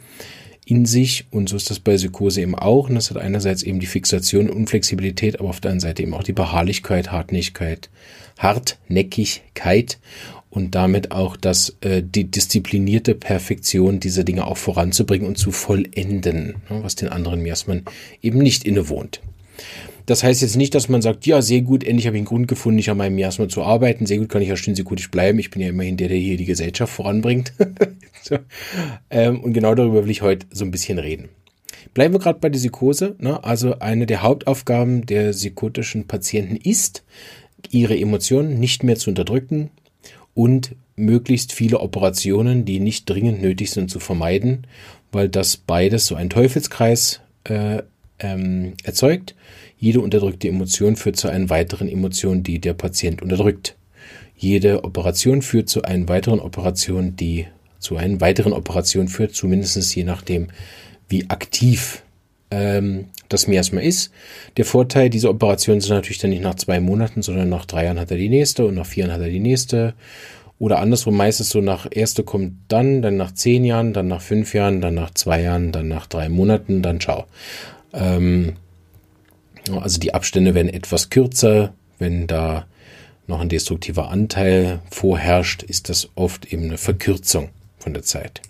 in 0.64 0.86
sich. 0.86 1.26
Und 1.30 1.48
so 1.48 1.56
ist 1.56 1.70
das 1.70 1.80
bei 1.80 1.96
Psychose 1.96 2.40
eben 2.40 2.54
auch. 2.54 2.88
Und 2.88 2.94
das 2.94 3.10
hat 3.10 3.18
einerseits 3.18 3.62
eben 3.62 3.80
die 3.80 3.86
Fixation 3.86 4.48
und 4.48 4.56
Unflexibilität, 4.56 5.40
aber 5.40 5.50
auf 5.50 5.60
der 5.60 5.70
anderen 5.70 5.88
Seite 5.88 6.02
eben 6.02 6.14
auch 6.14 6.22
die 6.22 6.32
Beharrlichkeit, 6.32 7.12
Hartnäckigkeit, 7.12 7.90
Hartnäckigkeit 8.38 9.98
und 10.50 10.74
damit 10.74 11.10
auch 11.10 11.36
das, 11.36 11.76
äh, 11.80 12.02
die 12.02 12.30
disziplinierte 12.30 13.14
Perfektion 13.14 14.00
dieser 14.00 14.24
Dinge 14.24 14.46
auch 14.46 14.56
voranzubringen 14.56 15.26
und 15.26 15.36
zu 15.36 15.50
vollenden, 15.50 16.62
ne, 16.70 16.82
was 16.82 16.94
den 16.94 17.08
anderen 17.08 17.42
Miasmen 17.42 17.82
eben 18.22 18.38
nicht 18.38 18.64
innewohnt. 18.64 19.20
Das 20.06 20.22
heißt 20.22 20.42
jetzt 20.42 20.56
nicht, 20.56 20.74
dass 20.74 20.88
man 20.88 21.02
sagt, 21.02 21.26
ja, 21.26 21.40
sehr 21.40 21.62
gut, 21.62 21.82
endlich 21.82 22.06
habe 22.06 22.16
ich 22.16 22.20
einen 22.20 22.26
Grund 22.26 22.48
gefunden, 22.48 22.76
nicht 22.76 22.90
an 22.90 22.98
meinem 22.98 23.14
Miasma 23.14 23.48
zu 23.48 23.62
arbeiten. 23.62 24.06
Sehr 24.06 24.18
gut, 24.18 24.28
kann 24.28 24.42
ich 24.42 24.48
ja 24.48 24.56
stündsekutisch 24.56 25.10
bleiben. 25.10 25.38
Ich 25.38 25.50
bin 25.50 25.62
ja 25.62 25.68
immerhin 25.68 25.96
der, 25.96 26.08
der 26.08 26.18
hier 26.18 26.36
die 26.36 26.44
Gesellschaft 26.44 26.92
voranbringt. 26.92 27.52
so. 28.22 28.36
ähm, 29.10 29.40
und 29.40 29.54
genau 29.54 29.74
darüber 29.74 30.04
will 30.04 30.10
ich 30.10 30.22
heute 30.22 30.46
so 30.50 30.64
ein 30.64 30.70
bisschen 30.70 30.98
reden. 30.98 31.28
Bleiben 31.94 32.12
wir 32.12 32.18
gerade 32.18 32.38
bei 32.38 32.50
der 32.50 32.58
Psychose. 32.58 33.16
Ne? 33.18 33.42
Also 33.44 33.78
eine 33.78 34.06
der 34.06 34.22
Hauptaufgaben 34.22 35.06
der 35.06 35.30
psychotischen 35.30 36.06
Patienten 36.06 36.56
ist, 36.56 37.04
ihre 37.70 37.98
Emotionen 37.98 38.60
nicht 38.60 38.82
mehr 38.82 38.96
zu 38.96 39.10
unterdrücken 39.10 39.70
und 40.34 40.74
möglichst 40.96 41.52
viele 41.52 41.80
Operationen, 41.80 42.64
die 42.64 42.80
nicht 42.80 43.08
dringend 43.08 43.40
nötig 43.40 43.70
sind, 43.70 43.90
zu 43.90 44.00
vermeiden, 44.00 44.66
weil 45.12 45.28
das 45.28 45.56
beides 45.56 46.06
so 46.06 46.14
ein 46.14 46.30
Teufelskreis 46.30 47.20
äh, 47.44 47.82
ähm, 48.24 48.72
erzeugt. 48.82 49.34
Jede 49.78 50.00
unterdrückte 50.00 50.48
Emotion 50.48 50.96
führt 50.96 51.16
zu 51.16 51.28
einer 51.28 51.50
weiteren 51.50 51.88
Emotion, 51.88 52.42
die 52.42 52.58
der 52.58 52.72
Patient 52.72 53.22
unterdrückt. 53.22 53.76
Jede 54.36 54.84
Operation 54.84 55.42
führt 55.42 55.68
zu 55.68 55.82
einer 55.82 56.08
weiteren 56.08 56.40
Operation, 56.40 57.16
die 57.16 57.46
zu 57.78 57.96
einer 57.96 58.20
weiteren 58.20 58.52
Operation 58.52 59.08
führt, 59.08 59.34
zumindest 59.34 59.94
je 59.94 60.04
nachdem, 60.04 60.48
wie 61.08 61.28
aktiv 61.28 62.02
ähm, 62.50 63.06
das 63.28 63.46
Miasma 63.46 63.80
ist. 63.80 64.10
Der 64.56 64.64
Vorteil 64.64 65.10
dieser 65.10 65.30
Operation 65.30 65.78
ist 65.78 65.90
natürlich 65.90 66.18
dann 66.18 66.30
nicht 66.30 66.42
nach 66.42 66.54
zwei 66.54 66.80
Monaten, 66.80 67.22
sondern 67.22 67.48
nach 67.48 67.66
drei 67.66 67.84
Jahren 67.84 68.00
hat 68.00 68.10
er 68.10 68.16
die 68.16 68.28
nächste 68.28 68.64
und 68.64 68.74
nach 68.74 68.86
vier 68.86 69.04
Jahren 69.04 69.14
hat 69.14 69.20
er 69.20 69.28
die 69.28 69.40
nächste. 69.40 69.94
Oder 70.58 70.78
andersrum 70.78 71.16
meistens 71.16 71.50
so 71.50 71.60
nach 71.60 71.86
erste 71.90 72.22
kommt 72.22 72.54
dann, 72.68 73.02
dann 73.02 73.16
nach 73.16 73.32
zehn 73.32 73.64
Jahren, 73.64 73.92
dann 73.92 74.08
nach 74.08 74.22
fünf 74.22 74.54
Jahren, 74.54 74.80
dann 74.80 74.94
nach 74.94 75.12
zwei 75.12 75.42
Jahren, 75.42 75.72
dann 75.72 75.88
nach 75.88 76.06
drei 76.06 76.28
Monaten, 76.28 76.80
dann 76.80 77.00
ciao. 77.00 77.26
Ähm, 77.94 78.54
also 79.80 79.98
die 79.98 80.14
Abstände 80.14 80.54
werden 80.54 80.68
etwas 80.68 81.10
kürzer. 81.10 81.74
Wenn 81.98 82.26
da 82.26 82.66
noch 83.26 83.40
ein 83.40 83.48
destruktiver 83.48 84.10
Anteil 84.10 84.80
vorherrscht, 84.90 85.62
ist 85.62 85.88
das 85.88 86.10
oft 86.14 86.52
eben 86.52 86.64
eine 86.64 86.78
Verkürzung 86.78 87.50
von 87.78 87.94
der 87.94 88.02
Zeit. 88.02 88.42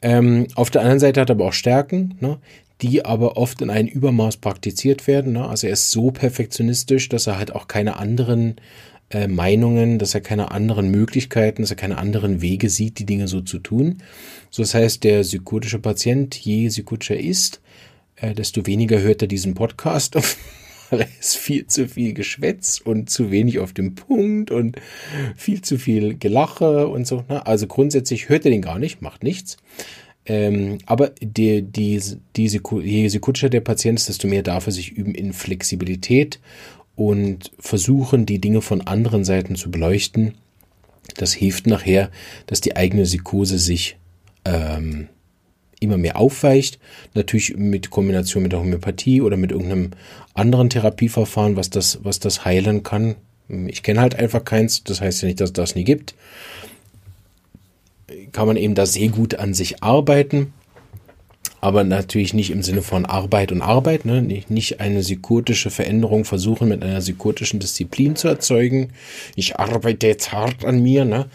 Ähm, 0.00 0.46
auf 0.54 0.70
der 0.70 0.82
anderen 0.82 1.00
Seite 1.00 1.20
hat 1.20 1.30
er 1.30 1.34
aber 1.34 1.46
auch 1.46 1.52
Stärken, 1.52 2.16
ne, 2.20 2.38
die 2.80 3.04
aber 3.04 3.36
oft 3.36 3.62
in 3.62 3.70
einem 3.70 3.88
Übermaß 3.88 4.38
praktiziert 4.38 5.06
werden. 5.06 5.32
Ne? 5.32 5.48
Also 5.48 5.66
er 5.66 5.74
ist 5.74 5.90
so 5.90 6.10
perfektionistisch, 6.10 7.08
dass 7.08 7.26
er 7.26 7.38
halt 7.38 7.54
auch 7.54 7.68
keine 7.68 7.96
anderen 7.96 8.56
äh, 9.10 9.28
Meinungen, 9.28 9.98
dass 9.98 10.14
er 10.14 10.20
keine 10.20 10.50
anderen 10.50 10.90
Möglichkeiten, 10.90 11.62
dass 11.62 11.70
er 11.70 11.76
keine 11.76 11.98
anderen 11.98 12.42
Wege 12.42 12.68
sieht, 12.68 12.98
die 12.98 13.06
Dinge 13.06 13.28
so 13.28 13.40
zu 13.40 13.58
tun. 13.58 13.98
So 14.50 14.62
das 14.62 14.74
heißt, 14.74 15.04
der 15.04 15.20
psychotische 15.22 15.78
Patient, 15.78 16.34
je 16.34 16.68
psychotischer 16.68 17.16
ist, 17.16 17.60
äh, 18.16 18.34
desto 18.34 18.66
weniger 18.66 19.00
hört 19.00 19.22
er 19.22 19.28
diesen 19.28 19.54
Podcast, 19.54 20.14
weil 20.90 21.08
ist 21.20 21.36
viel 21.36 21.66
zu 21.66 21.88
viel 21.88 22.14
Geschwätz 22.14 22.80
und 22.84 23.10
zu 23.10 23.30
wenig 23.30 23.58
auf 23.58 23.72
dem 23.72 23.94
Punkt 23.94 24.50
und 24.50 24.76
viel 25.36 25.62
zu 25.62 25.78
viel 25.78 26.16
Gelache 26.16 26.88
und 26.88 27.06
so. 27.06 27.24
Ne? 27.28 27.46
Also 27.46 27.66
grundsätzlich 27.66 28.28
hört 28.28 28.44
er 28.44 28.50
den 28.50 28.62
gar 28.62 28.78
nicht, 28.78 29.02
macht 29.02 29.22
nichts. 29.22 29.56
Ähm, 30.26 30.78
aber 30.86 31.10
die, 31.20 31.62
die, 31.62 32.00
die, 32.36 32.60
je 32.82 33.08
sekutscher 33.08 33.50
der 33.50 33.60
Patient 33.60 33.98
ist, 33.98 34.08
desto 34.08 34.26
mehr 34.26 34.42
darf 34.42 34.66
er 34.66 34.72
sich 34.72 34.92
üben 34.92 35.14
in 35.14 35.32
Flexibilität 35.32 36.40
und 36.96 37.50
versuchen, 37.58 38.24
die 38.24 38.40
Dinge 38.40 38.62
von 38.62 38.80
anderen 38.80 39.24
Seiten 39.24 39.56
zu 39.56 39.70
beleuchten. 39.70 40.34
Das 41.16 41.34
hilft 41.34 41.66
nachher, 41.66 42.10
dass 42.46 42.62
die 42.62 42.76
eigene 42.76 43.02
Psychose 43.02 43.58
sich 43.58 43.98
ähm, 44.46 45.08
immer 45.84 45.96
mehr 45.96 46.16
aufweicht. 46.16 46.78
Natürlich 47.14 47.56
mit 47.56 47.90
Kombination 47.90 48.42
mit 48.42 48.52
der 48.52 48.60
Homöopathie 48.60 49.20
oder 49.20 49.36
mit 49.36 49.52
irgendeinem 49.52 49.90
anderen 50.34 50.70
Therapieverfahren, 50.70 51.56
was 51.56 51.70
das, 51.70 52.00
was 52.02 52.18
das 52.18 52.44
heilen 52.44 52.82
kann. 52.82 53.14
Ich 53.48 53.82
kenne 53.82 54.00
halt 54.00 54.14
einfach 54.14 54.44
keins, 54.44 54.84
das 54.84 55.00
heißt 55.00 55.22
ja 55.22 55.28
nicht, 55.28 55.40
dass 55.40 55.52
das 55.52 55.74
nie 55.74 55.84
gibt. 55.84 56.14
Kann 58.32 58.46
man 58.46 58.56
eben 58.56 58.74
da 58.74 58.86
sehr 58.86 59.08
gut 59.08 59.36
an 59.36 59.54
sich 59.54 59.82
arbeiten, 59.82 60.52
aber 61.60 61.84
natürlich 61.84 62.34
nicht 62.34 62.50
im 62.50 62.62
Sinne 62.62 62.82
von 62.82 63.06
Arbeit 63.06 63.52
und 63.52 63.62
Arbeit, 63.62 64.04
ne? 64.04 64.20
nicht, 64.20 64.50
nicht 64.50 64.80
eine 64.80 65.00
psychotische 65.00 65.70
Veränderung 65.70 66.24
versuchen 66.24 66.68
mit 66.68 66.82
einer 66.82 67.00
psychotischen 67.00 67.60
Disziplin 67.60 68.16
zu 68.16 68.28
erzeugen. 68.28 68.90
Ich 69.34 69.56
arbeite 69.56 70.06
jetzt 70.06 70.32
hart 70.32 70.64
an 70.64 70.82
mir, 70.82 71.04
ne? 71.04 71.26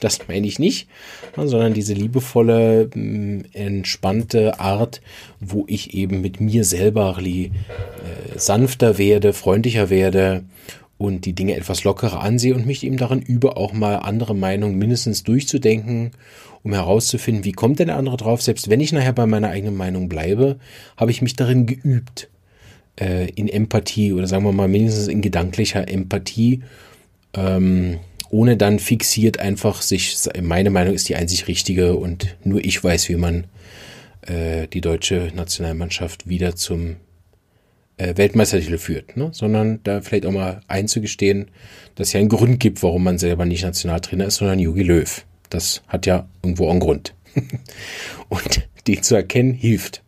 Das 0.00 0.28
meine 0.28 0.46
ich 0.46 0.58
nicht, 0.58 0.88
sondern 1.36 1.74
diese 1.74 1.94
liebevolle, 1.94 2.90
mm, 2.94 3.44
entspannte 3.52 4.60
Art, 4.60 5.00
wo 5.40 5.64
ich 5.68 5.94
eben 5.94 6.20
mit 6.20 6.40
mir 6.40 6.64
selber 6.64 7.16
äh, 7.18 7.50
sanfter 8.36 8.98
werde, 8.98 9.32
freundlicher 9.32 9.90
werde 9.90 10.44
und 10.98 11.24
die 11.24 11.34
Dinge 11.34 11.56
etwas 11.56 11.84
lockerer 11.84 12.20
ansehe 12.20 12.54
und 12.54 12.66
mich 12.66 12.84
eben 12.84 12.96
darin 12.96 13.20
übe, 13.20 13.56
auch 13.56 13.72
mal 13.72 13.96
andere 13.96 14.34
Meinungen 14.34 14.78
mindestens 14.78 15.24
durchzudenken, 15.24 16.12
um 16.62 16.72
herauszufinden, 16.72 17.44
wie 17.44 17.52
kommt 17.52 17.78
denn 17.78 17.88
der 17.88 17.96
andere 17.96 18.16
drauf. 18.16 18.42
Selbst 18.42 18.70
wenn 18.70 18.80
ich 18.80 18.92
nachher 18.92 19.12
bei 19.12 19.26
meiner 19.26 19.50
eigenen 19.50 19.76
Meinung 19.76 20.08
bleibe, 20.08 20.56
habe 20.96 21.10
ich 21.10 21.22
mich 21.22 21.36
darin 21.36 21.66
geübt, 21.66 22.28
äh, 22.98 23.28
in 23.30 23.48
Empathie 23.48 24.12
oder 24.12 24.26
sagen 24.26 24.44
wir 24.44 24.52
mal 24.52 24.68
mindestens 24.68 25.08
in 25.08 25.20
gedanklicher 25.20 25.88
Empathie, 25.88 26.62
ähm, 27.34 27.98
ohne 28.30 28.56
dann 28.56 28.78
fixiert 28.78 29.38
einfach 29.38 29.82
sich, 29.82 30.16
meine 30.42 30.70
Meinung 30.70 30.94
ist 30.94 31.08
die 31.08 31.16
einzig 31.16 31.48
richtige 31.48 31.96
und 31.96 32.36
nur 32.44 32.64
ich 32.64 32.82
weiß, 32.82 33.08
wie 33.08 33.16
man 33.16 33.44
äh, 34.22 34.66
die 34.68 34.80
deutsche 34.80 35.32
Nationalmannschaft 35.34 36.28
wieder 36.28 36.56
zum 36.56 36.96
äh, 37.96 38.16
Weltmeistertitel 38.16 38.78
führt, 38.78 39.16
ne? 39.16 39.30
sondern 39.32 39.80
da 39.84 40.00
vielleicht 40.00 40.26
auch 40.26 40.32
mal 40.32 40.60
einzugestehen, 40.68 41.50
dass 41.94 42.08
es 42.08 42.12
ja 42.12 42.20
einen 42.20 42.28
Grund 42.28 42.60
gibt, 42.60 42.82
warum 42.82 43.04
man 43.04 43.18
selber 43.18 43.44
nicht 43.44 43.62
Nationaltrainer 43.62 44.26
ist, 44.26 44.36
sondern 44.36 44.58
Jogi 44.58 44.82
Löw. 44.82 45.24
Das 45.50 45.82
hat 45.86 46.06
ja 46.06 46.28
irgendwo 46.42 46.68
einen 46.68 46.80
Grund. 46.80 47.14
und 48.28 48.68
den 48.86 49.02
zu 49.02 49.14
erkennen 49.14 49.52
hilft. 49.52 50.02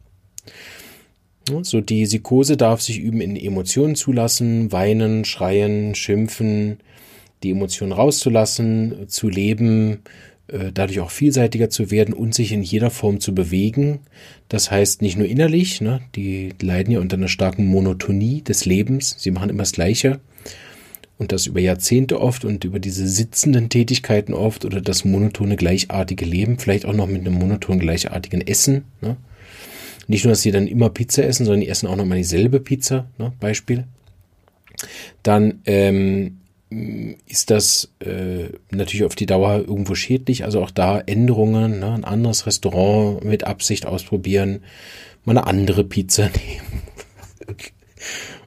So 1.63 1.81
die 1.81 2.05
Psychose 2.05 2.59
darf 2.59 2.83
sich 2.83 2.99
üben 2.99 3.23
in 3.23 3.35
Emotionen 3.35 3.95
zulassen, 3.95 4.71
weinen, 4.71 5.25
schreien, 5.25 5.95
schimpfen, 5.95 6.79
die 7.43 7.51
Emotionen 7.51 7.93
rauszulassen, 7.93 9.09
zu 9.09 9.29
leben, 9.29 10.01
äh, 10.49 10.73
dadurch 10.73 11.01
auch 11.01 11.11
vielseitiger 11.11 11.71
zu 11.71 11.91
werden 11.91 12.15
und 12.15 12.35
sich 12.35 12.53
in 12.53 12.63
jeder 12.63 12.91
Form 12.91 13.21
zu 13.21 13.35
bewegen. 13.35 14.01
Das 14.49 14.71
heißt 14.71 15.03
nicht 15.03 15.19
nur 15.19 15.29
innerlich, 15.29 15.81
ne, 15.81 16.01
die 16.15 16.55
leiden 16.61 16.93
ja 16.93 17.01
unter 17.01 17.17
einer 17.17 17.29
starken 17.29 17.67
Monotonie 17.67 18.43
des 18.43 18.65
Lebens, 18.65 19.15
sie 19.19 19.31
machen 19.31 19.51
immer 19.51 19.63
das 19.63 19.73
Gleiche 19.73 20.21
und 21.19 21.33
das 21.33 21.47
über 21.47 21.61
Jahrzehnte 21.61 22.21
oft 22.21 22.45
und 22.45 22.65
über 22.65 22.79
diese 22.79 23.07
sitzenden 23.07 23.69
Tätigkeiten 23.69 24.33
oft 24.33 24.65
oder 24.65 24.81
das 24.81 25.05
monotone 25.05 25.57
gleichartige 25.57 26.25
Leben, 26.25 26.59
vielleicht 26.59 26.87
auch 26.87 26.95
noch 26.95 27.09
mit 27.09 27.21
einem 27.21 27.35
monotonen 27.35 27.81
gleichartigen 27.81 28.47
Essen. 28.47 28.85
Ne. 29.03 29.17
Nicht 30.07 30.25
nur, 30.25 30.33
dass 30.33 30.43
sie 30.43 30.53
dann 30.53 30.67
immer 30.67 30.89
Pizza 30.89 31.25
essen, 31.25 31.45
sondern 31.45 31.61
die 31.61 31.69
essen 31.69 31.89
auch 31.89 31.97
nochmal 31.97 32.19
dieselbe 32.19 32.61
Pizza, 32.61 33.11
ne, 33.19 33.33
Beispiel. 33.41 33.85
Dann 35.23 35.61
ähm, 35.67 36.39
ist 36.71 37.51
das 37.51 37.91
äh, 38.01 38.51
natürlich 38.71 39.05
auf 39.05 39.15
die 39.15 39.27
Dauer 39.27 39.65
irgendwo 39.67 39.95
schädlich. 39.95 40.45
Also 40.45 40.63
auch 40.63 40.71
da 40.71 41.01
Änderungen, 41.01 41.79
ne? 41.81 41.95
ein 41.95 42.05
anderes 42.05 42.47
Restaurant 42.47 43.25
mit 43.25 43.45
Absicht 43.45 43.87
ausprobieren, 43.87 44.61
mal 45.25 45.39
eine 45.39 45.47
andere 45.47 45.85
Pizza 45.85 46.25
nehmen. 47.49 47.63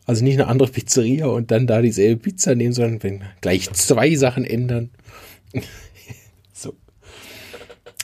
also 0.06 0.24
nicht 0.24 0.36
eine 0.36 0.48
andere 0.48 0.70
Pizzeria 0.70 1.26
und 1.28 1.50
dann 1.50 1.66
da 1.66 1.82
dieselbe 1.82 2.22
Pizza 2.22 2.54
nehmen, 2.54 2.74
sondern 2.74 3.02
wenn 3.02 3.24
gleich 3.42 3.72
zwei 3.74 4.16
Sachen 4.16 4.46
ändern. 4.46 4.92
so. 6.54 6.76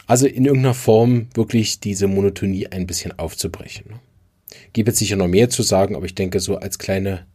Also 0.07 0.25
in 0.25 0.45
irgendeiner 0.45 0.73
Form 0.73 1.27
wirklich 1.35 1.79
diese 1.79 2.07
Monotonie 2.07 2.67
ein 2.67 2.87
bisschen 2.87 3.17
aufzubrechen. 3.19 3.91
Ne? 3.91 3.99
Gibt 4.73 4.87
jetzt 4.87 4.99
sicher 4.99 5.15
noch 5.15 5.27
mehr 5.27 5.49
zu 5.49 5.61
sagen, 5.61 5.95
aber 5.95 6.05
ich 6.05 6.15
denke 6.15 6.39
so 6.39 6.57
als 6.57 6.79
kleine 6.79 7.27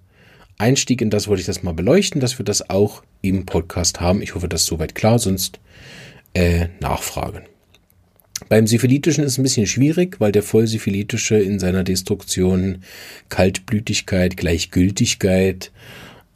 Einstieg 0.62 1.00
in 1.00 1.10
das 1.10 1.28
wollte 1.28 1.40
ich 1.40 1.46
das 1.46 1.62
mal 1.62 1.74
beleuchten, 1.74 2.20
dass 2.20 2.38
wir 2.38 2.44
das 2.44 2.70
auch 2.70 3.02
im 3.20 3.46
Podcast 3.46 4.00
haben. 4.00 4.22
Ich 4.22 4.34
hoffe, 4.34 4.48
das 4.48 4.62
ist 4.62 4.68
soweit 4.68 4.94
klar, 4.94 5.18
sonst 5.18 5.60
äh, 6.34 6.68
nachfragen. 6.80 7.42
Beim 8.48 8.66
Syphilitischen 8.66 9.24
ist 9.24 9.32
es 9.32 9.38
ein 9.38 9.42
bisschen 9.42 9.66
schwierig, 9.66 10.20
weil 10.20 10.32
der 10.32 10.42
Vollsyphilitische 10.42 11.36
in 11.36 11.58
seiner 11.58 11.84
Destruktion 11.84 12.82
Kaltblütigkeit, 13.28 14.36
Gleichgültigkeit, 14.36 15.72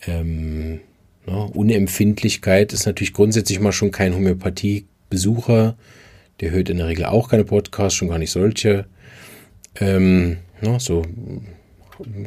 ähm, 0.06 0.80
ne, 1.26 1.50
Unempfindlichkeit 1.54 2.72
ist 2.72 2.86
natürlich 2.86 3.12
grundsätzlich 3.12 3.60
mal 3.60 3.72
schon 3.72 3.90
kein 3.90 4.14
Homöopathie-Besucher. 4.14 5.76
Der 6.40 6.50
hört 6.50 6.68
in 6.68 6.78
der 6.78 6.88
Regel 6.88 7.06
auch 7.06 7.28
keine 7.28 7.44
Podcasts, 7.44 7.96
schon 7.96 8.08
gar 8.08 8.18
nicht 8.18 8.30
solche. 8.30 8.86
Ähm, 9.78 10.38
ne, 10.60 10.78
so 10.80 11.04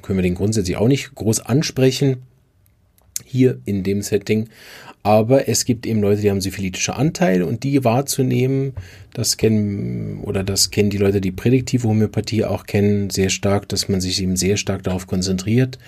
können 0.01 0.17
wir 0.17 0.23
den 0.23 0.36
grundsätzlich 0.36 0.77
auch 0.77 0.88
nicht 0.88 1.13
groß 1.15 1.41
ansprechen 1.41 2.17
hier 3.25 3.60
in 3.65 3.84
dem 3.84 4.01
Setting. 4.01 4.49
Aber 5.01 5.47
es 5.47 5.63
gibt 5.63 5.86
eben 5.86 6.01
Leute, 6.01 6.21
die 6.21 6.29
haben 6.29 6.41
syphilitische 6.41 6.95
Anteile 6.95 7.45
und 7.45 7.63
die 7.63 7.86
wahrzunehmen, 7.86 8.73
das 9.13 9.38
kennen 9.38 10.21
oder 10.23 10.43
das 10.43 10.71
kennen 10.71 10.89
die 10.89 10.97
Leute, 10.97 11.21
die 11.21 11.32
prädiktive 11.32 11.88
Homöopathie 11.88 12.43
auch 12.43 12.65
kennen, 12.65 13.10
sehr 13.10 13.29
stark, 13.29 13.69
dass 13.69 13.88
man 13.88 14.01
sich 14.01 14.21
eben 14.21 14.36
sehr 14.36 14.58
stark 14.58 14.84
darauf 14.84 15.08
konzentriert, 15.08 15.79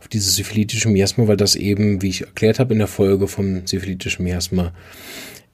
auf 0.00 0.08
dieses 0.08 0.36
syphilitische 0.36 0.90
Miasma, 0.90 1.28
weil 1.28 1.38
das 1.38 1.56
eben, 1.56 2.02
wie 2.02 2.10
ich 2.10 2.22
erklärt 2.22 2.58
habe 2.58 2.74
in 2.74 2.78
der 2.78 2.88
Folge 2.88 3.26
vom 3.26 3.66
syphilitischen 3.66 4.24
Miasma, 4.24 4.72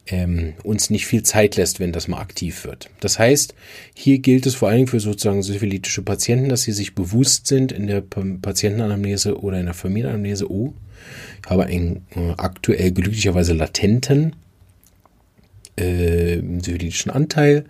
ähm, 0.07 0.55
uns 0.62 0.90
nicht 0.90 1.07
viel 1.07 1.23
Zeit 1.23 1.57
lässt, 1.57 1.81
wenn 1.81 1.93
das 1.93 2.09
mal 2.09 2.21
aktiv 2.21 2.64
wird. 2.64 2.90
Das 3.01 3.19
heißt, 3.19 3.55
hier 3.95 4.19
gilt 4.19 4.47
es 4.47 4.55
vor 4.55 4.69
allen 4.69 4.79
Dingen 4.79 4.88
für 4.88 5.01
sozusagen 5.01 5.43
syphilitische 5.43 6.03
Patienten, 6.03 6.49
dass 6.49 6.62
sie 6.62 6.73
sich 6.73 6.95
bewusst 6.95 7.47
sind 7.47 7.73
in 7.73 7.87
der 7.87 8.03
Patientenanamnese 8.03 9.40
oder 9.40 9.59
in 9.59 9.67
der 9.67 9.75
Familienanamnese, 9.75 10.51
oh, 10.51 10.75
ich 11.43 11.51
habe 11.51 11.67
einen 11.67 12.07
äh, 12.14 12.33
aktuell 12.37 12.93
glücklicherweise 12.93 13.53
latenten 13.53 14.37
äh, 15.77 16.40
syphilitischen 16.62 17.11
Anteil. 17.11 17.64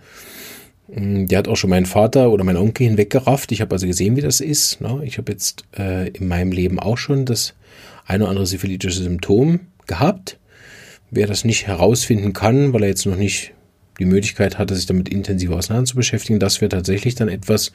Mm, 0.87 1.25
der 1.25 1.39
hat 1.39 1.47
auch 1.47 1.57
schon 1.57 1.69
meinen 1.69 1.85
Vater 1.85 2.31
oder 2.31 2.43
meinen 2.43 2.57
Onkel 2.57 2.87
hinweggerafft. 2.87 3.51
Ich 3.51 3.61
habe 3.61 3.73
also 3.73 3.87
gesehen, 3.87 4.15
wie 4.15 4.21
das 4.21 4.39
ist. 4.39 4.81
Ne? 4.81 5.01
Ich 5.03 5.17
habe 5.17 5.31
jetzt 5.31 5.65
äh, 5.77 6.09
in 6.09 6.27
meinem 6.27 6.51
Leben 6.51 6.79
auch 6.79 6.97
schon 6.97 7.25
das 7.25 7.55
eine 8.05 8.23
oder 8.23 8.29
andere 8.29 8.45
syphilitische 8.45 9.01
Symptom 9.01 9.61
gehabt 9.87 10.37
Wer 11.11 11.27
das 11.27 11.45
nicht 11.45 11.67
herausfinden 11.67 12.33
kann, 12.33 12.73
weil 12.73 12.83
er 12.83 12.89
jetzt 12.89 13.05
noch 13.05 13.15
nicht 13.15 13.53
die 13.99 14.05
Möglichkeit 14.05 14.57
hatte, 14.57 14.75
sich 14.75 14.85
damit 14.85 15.07
intensiver 15.09 15.55
auseinander 15.55 15.87
zu 15.87 15.95
beschäftigen, 15.95 16.39
das 16.39 16.59
wäre 16.59 16.69
tatsächlich 16.69 17.15
dann 17.15 17.29
etwas, 17.29 17.71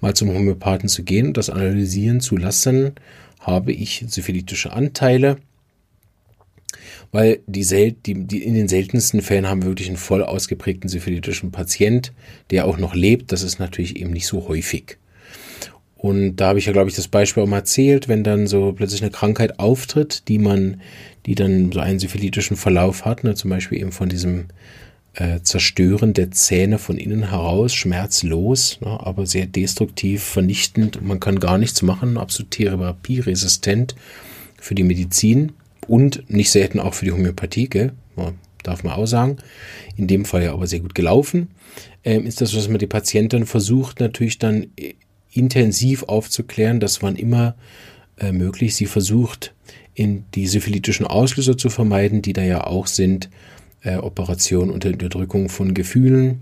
mal 0.00 0.14
zum 0.14 0.30
Homöopathen 0.34 0.88
zu 0.88 1.04
gehen 1.04 1.28
und 1.28 1.36
das 1.36 1.50
analysieren 1.50 2.20
zu 2.20 2.36
lassen, 2.36 2.92
habe 3.40 3.72
ich 3.72 4.04
syphilitische 4.08 4.72
Anteile, 4.72 5.36
weil 7.12 7.40
die, 7.46 7.62
sel 7.62 7.92
die, 7.92 8.26
die 8.26 8.42
in 8.42 8.54
den 8.54 8.68
seltensten 8.68 9.22
Fällen 9.22 9.48
haben 9.48 9.62
wir 9.62 9.68
wirklich 9.68 9.88
einen 9.88 9.96
voll 9.96 10.22
ausgeprägten 10.22 10.88
syphilitischen 10.88 11.52
Patient, 11.52 12.12
der 12.50 12.66
auch 12.66 12.78
noch 12.78 12.94
lebt. 12.94 13.32
Das 13.32 13.42
ist 13.42 13.58
natürlich 13.58 13.96
eben 13.96 14.12
nicht 14.12 14.26
so 14.26 14.48
häufig. 14.48 14.96
Und 15.96 16.36
da 16.36 16.48
habe 16.48 16.58
ich 16.58 16.66
ja, 16.66 16.72
glaube 16.72 16.90
ich, 16.90 16.96
das 16.96 17.06
Beispiel 17.06 17.44
auch 17.44 17.48
mal 17.48 17.58
erzählt, 17.58 18.08
wenn 18.08 18.24
dann 18.24 18.48
so 18.48 18.72
plötzlich 18.72 19.02
eine 19.02 19.12
Krankheit 19.12 19.60
auftritt, 19.60 20.26
die 20.26 20.38
man, 20.38 20.80
die 21.26 21.34
dann 21.34 21.72
so 21.72 21.80
einen 21.80 21.98
syphilitischen 21.98 22.56
Verlauf 22.56 23.04
hat, 23.04 23.24
ne, 23.24 23.34
zum 23.34 23.50
Beispiel 23.50 23.78
eben 23.78 23.92
von 23.92 24.08
diesem 24.08 24.46
äh, 25.14 25.40
Zerstören 25.42 26.14
der 26.14 26.30
Zähne 26.30 26.78
von 26.78 26.96
innen 26.96 27.30
heraus, 27.30 27.74
schmerzlos, 27.74 28.80
ne, 28.80 28.98
aber 29.00 29.26
sehr 29.26 29.46
destruktiv, 29.46 30.22
vernichtend. 30.22 31.02
Man 31.02 31.20
kann 31.20 31.38
gar 31.38 31.58
nichts 31.58 31.82
machen, 31.82 32.16
absolut 32.16 32.50
therapieresistent 32.52 33.94
für 34.58 34.74
die 34.74 34.84
Medizin 34.84 35.52
und 35.86 36.30
nicht 36.30 36.50
selten 36.50 36.80
auch 36.80 36.94
für 36.94 37.04
die 37.04 37.12
Homöopathie, 37.12 37.68
gell? 37.68 37.92
darf 38.62 38.84
man 38.84 38.92
auch 38.92 39.06
sagen. 39.06 39.38
In 39.96 40.06
dem 40.06 40.24
Fall 40.24 40.44
ja 40.44 40.52
aber 40.52 40.66
sehr 40.66 40.80
gut 40.80 40.94
gelaufen. 40.94 41.48
Ähm, 42.04 42.26
ist 42.26 42.40
das, 42.40 42.52
dass 42.52 42.68
man 42.68 42.78
die 42.78 42.86
Patientin 42.86 43.46
versucht, 43.46 44.00
natürlich 44.00 44.38
dann 44.38 44.68
intensiv 45.32 46.04
aufzuklären, 46.04 46.78
dass 46.78 47.02
wann 47.02 47.16
immer 47.16 47.54
äh, 48.22 48.32
möglich 48.32 48.74
sie 48.74 48.86
versucht, 48.86 49.52
in 49.94 50.24
die 50.34 50.46
syphilitischen 50.46 51.06
Auslöser 51.06 51.58
zu 51.58 51.68
vermeiden, 51.68 52.22
die 52.22 52.32
da 52.32 52.42
ja 52.42 52.64
auch 52.66 52.86
sind, 52.86 53.28
äh, 53.82 53.96
Operation 53.96 54.70
unter 54.70 54.88
Unterdrückung 54.88 55.48
von 55.48 55.74
Gefühlen 55.74 56.40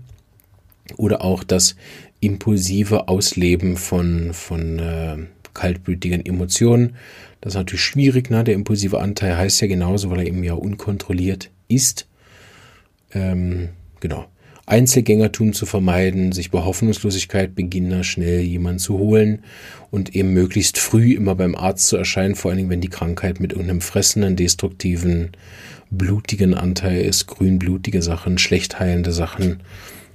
oder 0.97 1.23
auch 1.23 1.43
das 1.43 1.75
impulsive 2.19 3.07
Ausleben 3.07 3.77
von, 3.77 4.33
von 4.33 4.79
äh, 4.79 5.17
kaltblütigen 5.53 6.25
Emotionen. 6.25 6.95
Das 7.41 7.53
ist 7.53 7.57
natürlich 7.57 7.81
schwierig, 7.81 8.29
ne? 8.29 8.43
der 8.43 8.53
impulsive 8.53 9.01
Anteil 9.01 9.35
heißt 9.35 9.61
ja 9.61 9.67
genauso, 9.67 10.09
weil 10.11 10.19
er 10.19 10.27
eben 10.27 10.43
ja 10.43 10.53
unkontrolliert 10.53 11.49
ist. 11.67 12.07
Ähm, 13.13 13.69
genau. 13.99 14.27
Einzelgängertum 14.65 15.53
zu 15.53 15.65
vermeiden, 15.65 16.31
sich 16.31 16.51
bei 16.51 16.59
Hoffnungslosigkeit 16.59 17.55
beginnen, 17.55 18.03
schnell 18.03 18.41
jemanden 18.41 18.79
zu 18.79 18.97
holen 18.97 19.43
und 19.89 20.15
eben 20.15 20.33
möglichst 20.33 20.77
früh 20.77 21.13
immer 21.13 21.35
beim 21.35 21.55
Arzt 21.55 21.87
zu 21.87 21.97
erscheinen, 21.97 22.35
vor 22.35 22.51
allen 22.51 22.57
Dingen, 22.57 22.69
wenn 22.69 22.81
die 22.81 22.89
Krankheit 22.89 23.39
mit 23.39 23.51
irgendeinem 23.51 23.81
fressenden, 23.81 24.35
destruktiven, 24.35 25.31
blutigen 25.89 26.53
Anteil 26.53 27.01
ist, 27.01 27.27
grünblutige 27.27 28.01
Sachen, 28.01 28.37
schlecht 28.37 28.79
heilende 28.79 29.11
Sachen, 29.11 29.61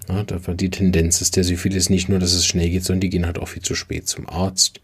Ja, 0.08 0.22
die 0.22 0.70
Tendenz 0.70 1.20
ist 1.20 1.34
der 1.34 1.42
Syphilis 1.42 1.90
nicht 1.90 2.08
nur, 2.08 2.20
dass 2.20 2.32
es 2.32 2.46
schnell 2.46 2.70
geht, 2.70 2.84
sondern 2.84 3.00
die 3.00 3.10
gehen 3.10 3.26
halt 3.26 3.38
auch 3.38 3.48
viel 3.48 3.62
zu 3.62 3.74
spät 3.74 4.06
zum 4.06 4.28
Arzt. 4.28 4.80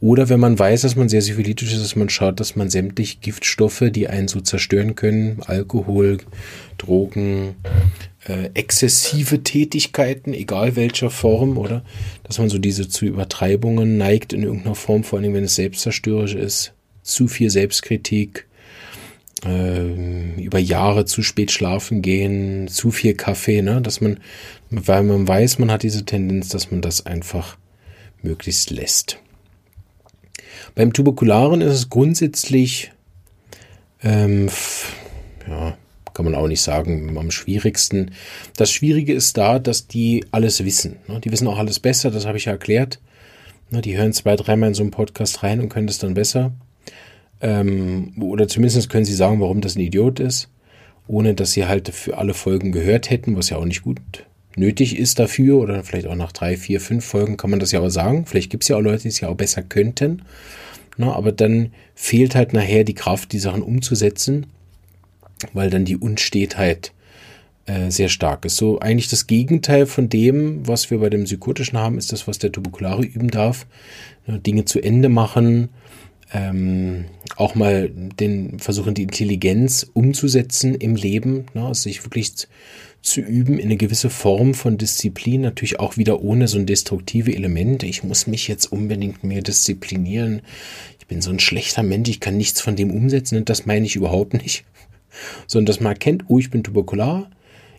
Oder 0.00 0.28
wenn 0.28 0.38
man 0.38 0.58
weiß, 0.58 0.82
dass 0.82 0.96
man 0.96 1.08
sehr 1.08 1.22
syphilitisch 1.22 1.72
ist, 1.72 1.82
dass 1.82 1.96
man 1.96 2.10
schaut, 2.10 2.40
dass 2.40 2.56
man 2.56 2.68
sämtliche 2.68 3.16
Giftstoffe, 3.18 3.84
die 3.90 4.08
einen 4.08 4.28
so 4.28 4.40
zerstören 4.40 4.94
können, 4.94 5.40
Alkohol, 5.46 6.18
Drogen, 6.76 7.56
äh, 8.28 8.50
exzessive 8.54 9.42
Tätigkeiten, 9.42 10.34
egal 10.34 10.76
welcher 10.76 11.10
Form, 11.10 11.58
oder? 11.58 11.84
Dass 12.24 12.38
man 12.38 12.48
so 12.48 12.58
diese 12.58 12.88
zu 12.88 13.04
Übertreibungen 13.04 13.98
neigt 13.98 14.32
in 14.32 14.42
irgendeiner 14.42 14.74
Form, 14.74 15.04
vor 15.04 15.18
allem 15.18 15.34
wenn 15.34 15.44
es 15.44 15.54
selbstzerstörerisch 15.54 16.34
ist, 16.34 16.72
zu 17.02 17.28
viel 17.28 17.50
Selbstkritik, 17.50 18.46
äh, 19.44 20.40
über 20.40 20.58
Jahre 20.58 21.04
zu 21.04 21.22
spät 21.22 21.52
schlafen 21.52 22.02
gehen, 22.02 22.68
zu 22.68 22.90
viel 22.90 23.14
Kaffee, 23.14 23.62
ne? 23.62 23.80
dass 23.80 24.00
man, 24.00 24.18
weil 24.70 25.02
man 25.02 25.28
weiß, 25.28 25.58
man 25.58 25.70
hat 25.70 25.82
diese 25.82 26.04
Tendenz, 26.04 26.48
dass 26.48 26.70
man 26.70 26.80
das 26.80 27.06
einfach 27.06 27.56
möglichst 28.22 28.70
lässt. 28.70 29.18
Beim 30.74 30.92
Tuberkularen 30.92 31.60
ist 31.60 31.72
es 31.72 31.90
grundsätzlich, 31.90 32.92
ähm, 34.02 34.48
ja, 35.48 35.75
kann 36.16 36.24
man 36.24 36.34
auch 36.34 36.48
nicht 36.48 36.62
sagen, 36.62 37.14
am 37.18 37.30
schwierigsten. 37.30 38.12
Das 38.56 38.72
Schwierige 38.72 39.12
ist 39.12 39.36
da, 39.36 39.58
dass 39.58 39.86
die 39.86 40.24
alles 40.30 40.64
wissen. 40.64 40.96
Ne? 41.08 41.20
Die 41.20 41.30
wissen 41.30 41.46
auch 41.46 41.58
alles 41.58 41.78
besser, 41.78 42.10
das 42.10 42.24
habe 42.24 42.38
ich 42.38 42.46
ja 42.46 42.52
erklärt. 42.52 43.00
Ne? 43.70 43.82
Die 43.82 43.98
hören 43.98 44.14
zwei, 44.14 44.34
dreimal 44.34 44.70
in 44.70 44.74
so 44.74 44.82
einen 44.82 44.92
Podcast 44.92 45.42
rein 45.42 45.60
und 45.60 45.68
können 45.68 45.86
das 45.86 45.98
dann 45.98 46.14
besser. 46.14 46.52
Ähm, 47.42 48.14
oder 48.18 48.48
zumindest 48.48 48.88
können 48.88 49.04
sie 49.04 49.12
sagen, 49.12 49.42
warum 49.42 49.60
das 49.60 49.76
ein 49.76 49.80
Idiot 49.80 50.18
ist, 50.18 50.48
ohne 51.06 51.34
dass 51.34 51.52
sie 51.52 51.66
halt 51.66 51.90
für 51.90 52.16
alle 52.16 52.32
Folgen 52.32 52.72
gehört 52.72 53.10
hätten, 53.10 53.36
was 53.36 53.50
ja 53.50 53.58
auch 53.58 53.66
nicht 53.66 53.82
gut 53.82 54.00
nötig 54.56 54.98
ist 54.98 55.18
dafür. 55.18 55.58
Oder 55.58 55.84
vielleicht 55.84 56.06
auch 56.06 56.14
nach 56.14 56.32
drei, 56.32 56.56
vier, 56.56 56.80
fünf 56.80 57.04
Folgen 57.04 57.36
kann 57.36 57.50
man 57.50 57.60
das 57.60 57.72
ja 57.72 57.80
auch 57.80 57.90
sagen. 57.90 58.24
Vielleicht 58.24 58.48
gibt 58.48 58.64
es 58.64 58.68
ja 58.68 58.76
auch 58.78 58.80
Leute, 58.80 59.02
die 59.02 59.08
es 59.08 59.20
ja 59.20 59.28
auch 59.28 59.36
besser 59.36 59.60
könnten. 59.60 60.22
Na, 60.96 61.12
aber 61.12 61.30
dann 61.30 61.72
fehlt 61.94 62.34
halt 62.34 62.54
nachher 62.54 62.84
die 62.84 62.94
Kraft, 62.94 63.32
die 63.32 63.38
Sachen 63.38 63.60
umzusetzen, 63.60 64.46
weil 65.52 65.70
dann 65.70 65.84
die 65.84 65.96
Unstetheit 65.96 66.92
äh, 67.66 67.90
sehr 67.90 68.08
stark 68.08 68.44
ist. 68.44 68.56
So 68.56 68.78
eigentlich 68.80 69.08
das 69.08 69.26
Gegenteil 69.26 69.86
von 69.86 70.08
dem, 70.08 70.66
was 70.66 70.90
wir 70.90 70.98
bei 70.98 71.10
dem 71.10 71.24
Psychotischen 71.24 71.78
haben, 71.78 71.98
ist 71.98 72.12
das, 72.12 72.28
was 72.28 72.38
der 72.38 72.52
Tuberkulare 72.52 73.04
üben 73.04 73.30
darf. 73.30 73.66
Dinge 74.28 74.64
zu 74.64 74.80
Ende 74.80 75.08
machen, 75.08 75.68
ähm, 76.32 77.04
auch 77.36 77.54
mal 77.54 77.90
den 77.90 78.58
versuchen, 78.58 78.94
die 78.94 79.04
Intelligenz 79.04 79.88
umzusetzen 79.92 80.74
im 80.74 80.96
Leben, 80.96 81.46
ne, 81.54 81.74
sich 81.74 82.04
wirklich 82.04 82.32
zu 83.02 83.20
üben 83.20 83.58
in 83.58 83.66
eine 83.66 83.76
gewisse 83.76 84.10
Form 84.10 84.54
von 84.54 84.78
Disziplin, 84.78 85.42
natürlich 85.42 85.78
auch 85.78 85.96
wieder 85.96 86.22
ohne 86.22 86.48
so 86.48 86.58
ein 86.58 86.66
destruktive 86.66 87.34
Element. 87.34 87.84
Ich 87.84 88.02
muss 88.02 88.26
mich 88.26 88.48
jetzt 88.48 88.66
unbedingt 88.72 89.22
mehr 89.22 89.42
disziplinieren. 89.42 90.42
Ich 90.98 91.06
bin 91.06 91.22
so 91.22 91.30
ein 91.30 91.38
schlechter 91.38 91.84
Mensch, 91.84 92.08
ich 92.08 92.18
kann 92.18 92.36
nichts 92.36 92.60
von 92.60 92.74
dem 92.74 92.90
umsetzen 92.90 93.36
und 93.36 93.48
das 93.48 93.64
meine 93.64 93.86
ich 93.86 93.94
überhaupt 93.94 94.34
nicht. 94.34 94.64
Sondern 95.46 95.66
dass 95.66 95.80
man 95.80 95.92
erkennt, 95.92 96.24
oh, 96.28 96.38
ich 96.38 96.50
bin 96.50 96.62
tuberkular, 96.62 97.30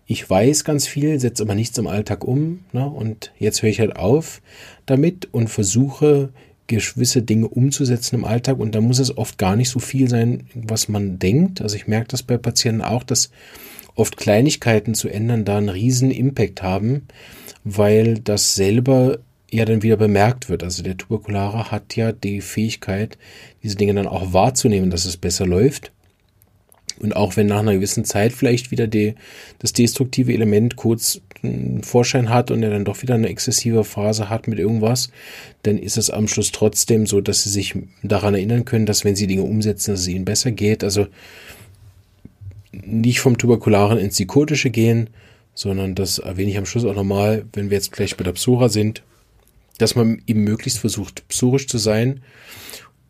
ich 0.05 0.27
weiß 0.29 0.63
ganz 0.63 0.87
viel, 0.87 1.19
setze 1.19 1.43
aber 1.43 1.53
nichts 1.53 1.77
im 1.77 1.87
Alltag 1.87 2.23
um. 2.23 2.61
Ne? 2.71 2.87
Und 2.87 3.33
jetzt 3.37 3.61
höre 3.61 3.69
ich 3.69 3.79
halt 3.79 3.97
auf 3.97 4.41
damit 4.85 5.27
und 5.33 5.49
versuche 5.49 6.29
gewisse 6.67 7.21
Dinge 7.21 7.47
umzusetzen 7.47 8.15
im 8.15 8.25
Alltag 8.25 8.59
und 8.59 8.75
da 8.75 8.81
muss 8.81 8.99
es 8.99 9.17
oft 9.17 9.37
gar 9.37 9.55
nicht 9.55 9.69
so 9.69 9.79
viel 9.79 10.09
sein, 10.09 10.47
was 10.53 10.89
man 10.89 11.17
denkt. 11.17 11.61
Also 11.61 11.75
ich 11.75 11.87
merke 11.87 12.09
das 12.09 12.23
bei 12.23 12.37
Patienten 12.37 12.81
auch, 12.81 13.03
dass 13.03 13.31
oft 13.95 14.17
Kleinigkeiten 14.17 14.93
zu 14.93 15.09
ändern 15.09 15.45
da 15.45 15.57
einen 15.57 15.69
riesen 15.69 16.11
Impact 16.11 16.61
haben, 16.61 17.07
weil 17.63 18.19
das 18.19 18.55
selber 18.55 19.19
ja 19.49 19.65
dann 19.65 19.81
wieder 19.81 19.97
bemerkt 19.97 20.49
wird. 20.49 20.63
Also 20.63 20.83
der 20.83 20.97
Tuberkulare 20.97 21.71
hat 21.71 21.95
ja 21.95 22.11
die 22.11 22.41
Fähigkeit, 22.41 23.17
diese 23.63 23.77
Dinge 23.77 23.93
dann 23.93 24.07
auch 24.07 24.33
wahrzunehmen, 24.33 24.89
dass 24.89 25.05
es 25.05 25.17
besser 25.17 25.45
läuft. 25.45 25.91
Und 26.99 27.15
auch 27.15 27.37
wenn 27.37 27.47
nach 27.47 27.59
einer 27.59 27.75
gewissen 27.75 28.05
Zeit 28.05 28.33
vielleicht 28.33 28.71
wieder 28.71 28.87
die, 28.87 29.15
das 29.59 29.73
destruktive 29.73 30.33
Element 30.33 30.75
kurz 30.75 31.21
einen 31.43 31.83
Vorschein 31.83 32.29
hat 32.29 32.49
und 32.49 32.63
er 32.63 32.71
dann 32.71 32.85
doch 32.85 33.01
wieder 33.01 33.13
eine 33.13 33.29
exzessive 33.29 33.83
Phase 33.83 34.29
hat 34.29 34.47
mit 34.47 34.59
irgendwas, 34.59 35.11
dann 35.63 35.77
ist 35.77 35.97
es 35.97 36.09
am 36.09 36.27
Schluss 36.27 36.51
trotzdem 36.51 37.05
so, 37.05 37.21
dass 37.21 37.43
sie 37.43 37.49
sich 37.49 37.75
daran 38.01 38.33
erinnern 38.33 38.65
können, 38.65 38.85
dass 38.85 39.05
wenn 39.05 39.15
sie 39.15 39.27
Dinge 39.27 39.43
umsetzen, 39.43 39.91
dass 39.91 40.01
es 40.01 40.07
ihnen 40.07 40.25
besser 40.25 40.51
geht. 40.51 40.83
Also 40.83 41.07
nicht 42.71 43.19
vom 43.19 43.37
Tuberkularen 43.37 43.99
ins 43.99 44.15
Psychotische 44.15 44.69
gehen, 44.69 45.09
sondern 45.53 45.95
das 45.95 46.19
erwähne 46.19 46.51
ich 46.51 46.57
am 46.57 46.65
Schluss 46.65 46.85
auch 46.85 46.95
nochmal, 46.95 47.45
wenn 47.53 47.69
wir 47.69 47.77
jetzt 47.77 47.91
gleich 47.91 48.15
bei 48.17 48.23
der 48.23 48.33
Psora 48.33 48.69
sind, 48.69 49.03
dass 49.77 49.95
man 49.95 50.21
eben 50.25 50.43
möglichst 50.43 50.79
versucht, 50.79 51.27
psorisch 51.27 51.67
zu 51.67 51.77
sein 51.77 52.21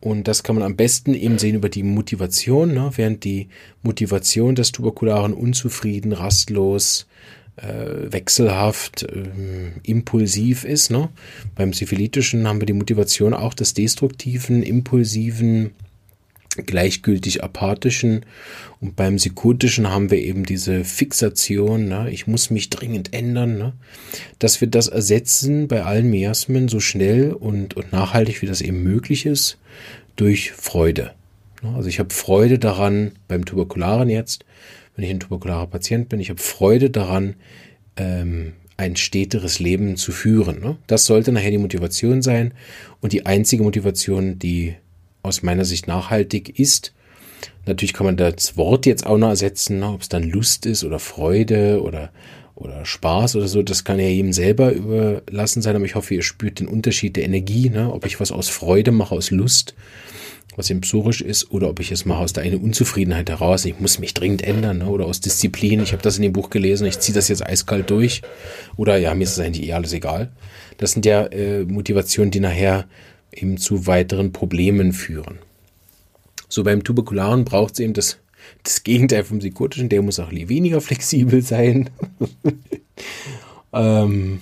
und 0.00 0.28
das 0.28 0.42
kann 0.42 0.54
man 0.54 0.64
am 0.64 0.76
besten 0.76 1.14
eben 1.14 1.38
sehen 1.38 1.56
über 1.56 1.68
die 1.68 1.82
Motivation, 1.82 2.72
ne? 2.72 2.90
während 2.94 3.24
die 3.24 3.48
Motivation 3.82 4.54
des 4.54 4.70
Tuberkularen 4.70 5.32
unzufrieden, 5.32 6.12
rastlos, 6.12 7.06
äh, 7.56 8.12
wechselhaft, 8.12 9.02
äh, 9.02 9.24
impulsiv 9.82 10.64
ist. 10.64 10.90
Ne? 10.90 11.08
Beim 11.56 11.72
Syphilitischen 11.72 12.46
haben 12.46 12.60
wir 12.60 12.66
die 12.66 12.72
Motivation 12.72 13.34
auch 13.34 13.54
des 13.54 13.74
destruktiven, 13.74 14.62
impulsiven, 14.62 15.72
gleichgültig 16.56 17.44
apathischen 17.44 18.24
und 18.80 18.96
beim 18.96 19.16
psychotischen 19.16 19.90
haben 19.90 20.10
wir 20.10 20.18
eben 20.18 20.44
diese 20.44 20.84
Fixation, 20.84 21.88
ne? 21.88 22.10
ich 22.10 22.26
muss 22.26 22.50
mich 22.50 22.70
dringend 22.70 23.12
ändern, 23.12 23.58
ne? 23.58 23.72
dass 24.38 24.60
wir 24.60 24.68
das 24.68 24.88
ersetzen 24.88 25.68
bei 25.68 25.84
allen 25.84 26.10
Miasmen 26.10 26.68
so 26.68 26.80
schnell 26.80 27.32
und, 27.32 27.74
und 27.74 27.92
nachhaltig, 27.92 28.42
wie 28.42 28.46
das 28.46 28.60
eben 28.60 28.82
möglich 28.82 29.26
ist, 29.26 29.58
durch 30.16 30.52
Freude. 30.52 31.12
Ne? 31.62 31.74
Also 31.74 31.88
ich 31.88 31.98
habe 31.98 32.14
Freude 32.14 32.58
daran, 32.58 33.12
beim 33.26 33.44
Tuberkularen 33.44 34.08
jetzt, 34.08 34.44
wenn 34.96 35.04
ich 35.04 35.10
ein 35.10 35.20
tuberkularer 35.20 35.66
Patient 35.66 36.08
bin, 36.08 36.20
ich 36.20 36.30
habe 36.30 36.40
Freude 36.40 36.90
daran, 36.90 37.34
ähm, 37.96 38.52
ein 38.76 38.94
steteres 38.94 39.58
Leben 39.58 39.96
zu 39.96 40.12
führen. 40.12 40.60
Ne? 40.60 40.76
Das 40.86 41.04
sollte 41.04 41.32
nachher 41.32 41.50
die 41.50 41.58
Motivation 41.58 42.22
sein 42.22 42.54
und 43.00 43.12
die 43.12 43.26
einzige 43.26 43.64
Motivation, 43.64 44.38
die 44.38 44.76
aus 45.22 45.42
meiner 45.42 45.64
Sicht 45.64 45.88
nachhaltig 45.88 46.58
ist. 46.58 46.92
Natürlich 47.66 47.92
kann 47.92 48.06
man 48.06 48.16
das 48.16 48.56
Wort 48.56 48.86
jetzt 48.86 49.06
auch 49.06 49.18
noch 49.18 49.28
ersetzen, 49.28 49.80
ne? 49.80 49.90
ob 49.90 50.00
es 50.00 50.08
dann 50.08 50.22
Lust 50.22 50.64
ist 50.64 50.84
oder 50.84 50.98
Freude 50.98 51.82
oder, 51.82 52.10
oder 52.54 52.84
Spaß 52.84 53.36
oder 53.36 53.46
so. 53.46 53.62
Das 53.62 53.84
kann 53.84 54.00
ja 54.00 54.08
jedem 54.08 54.32
selber 54.32 54.72
überlassen 54.72 55.60
sein, 55.60 55.76
aber 55.76 55.84
ich 55.84 55.94
hoffe, 55.94 56.14
ihr 56.14 56.22
spürt 56.22 56.60
den 56.60 56.68
Unterschied 56.68 57.16
der 57.16 57.24
Energie, 57.24 57.68
ne? 57.68 57.92
ob 57.92 58.06
ich 58.06 58.20
was 58.20 58.32
aus 58.32 58.48
Freude 58.48 58.90
mache, 58.90 59.14
aus 59.14 59.30
Lust, 59.30 59.74
was 60.56 60.70
eben 60.70 60.80
psorisch 60.80 61.20
ist, 61.20 61.50
oder 61.50 61.68
ob 61.68 61.78
ich 61.78 61.92
es 61.92 62.06
mache 62.06 62.20
aus 62.20 62.32
der 62.32 62.44
eine 62.44 62.58
Unzufriedenheit 62.58 63.28
heraus. 63.28 63.66
Ich 63.66 63.78
muss 63.78 63.98
mich 63.98 64.14
dringend 64.14 64.42
ändern, 64.42 64.78
ne? 64.78 64.86
oder 64.86 65.04
aus 65.04 65.20
Disziplin. 65.20 65.82
Ich 65.82 65.92
habe 65.92 66.02
das 66.02 66.16
in 66.16 66.22
dem 66.22 66.32
Buch 66.32 66.48
gelesen, 66.48 66.86
ich 66.86 66.98
ziehe 67.00 67.14
das 67.14 67.28
jetzt 67.28 67.44
eiskalt 67.44 67.90
durch. 67.90 68.22
Oder 68.76 68.96
ja, 68.96 69.14
mir 69.14 69.24
ist 69.24 69.32
es 69.32 69.40
eigentlich 69.40 69.68
eh 69.68 69.74
alles 69.74 69.92
egal. 69.92 70.30
Das 70.78 70.92
sind 70.92 71.04
ja 71.04 71.26
äh, 71.26 71.64
Motivationen, 71.64 72.30
die 72.30 72.40
nachher 72.40 72.86
eben 73.32 73.58
zu 73.58 73.86
weiteren 73.86 74.32
Problemen 74.32 74.92
führen. 74.92 75.38
So 76.48 76.64
beim 76.64 76.82
Tuberkularen 76.82 77.44
braucht 77.44 77.74
es 77.74 77.80
eben 77.80 77.92
das, 77.92 78.18
das 78.62 78.82
Gegenteil 78.82 79.24
vom 79.24 79.38
Psychotischen, 79.38 79.88
der 79.88 80.02
muss 80.02 80.18
auch 80.18 80.30
weniger 80.30 80.80
flexibel 80.80 81.42
sein. 81.42 81.90
ähm. 83.72 84.40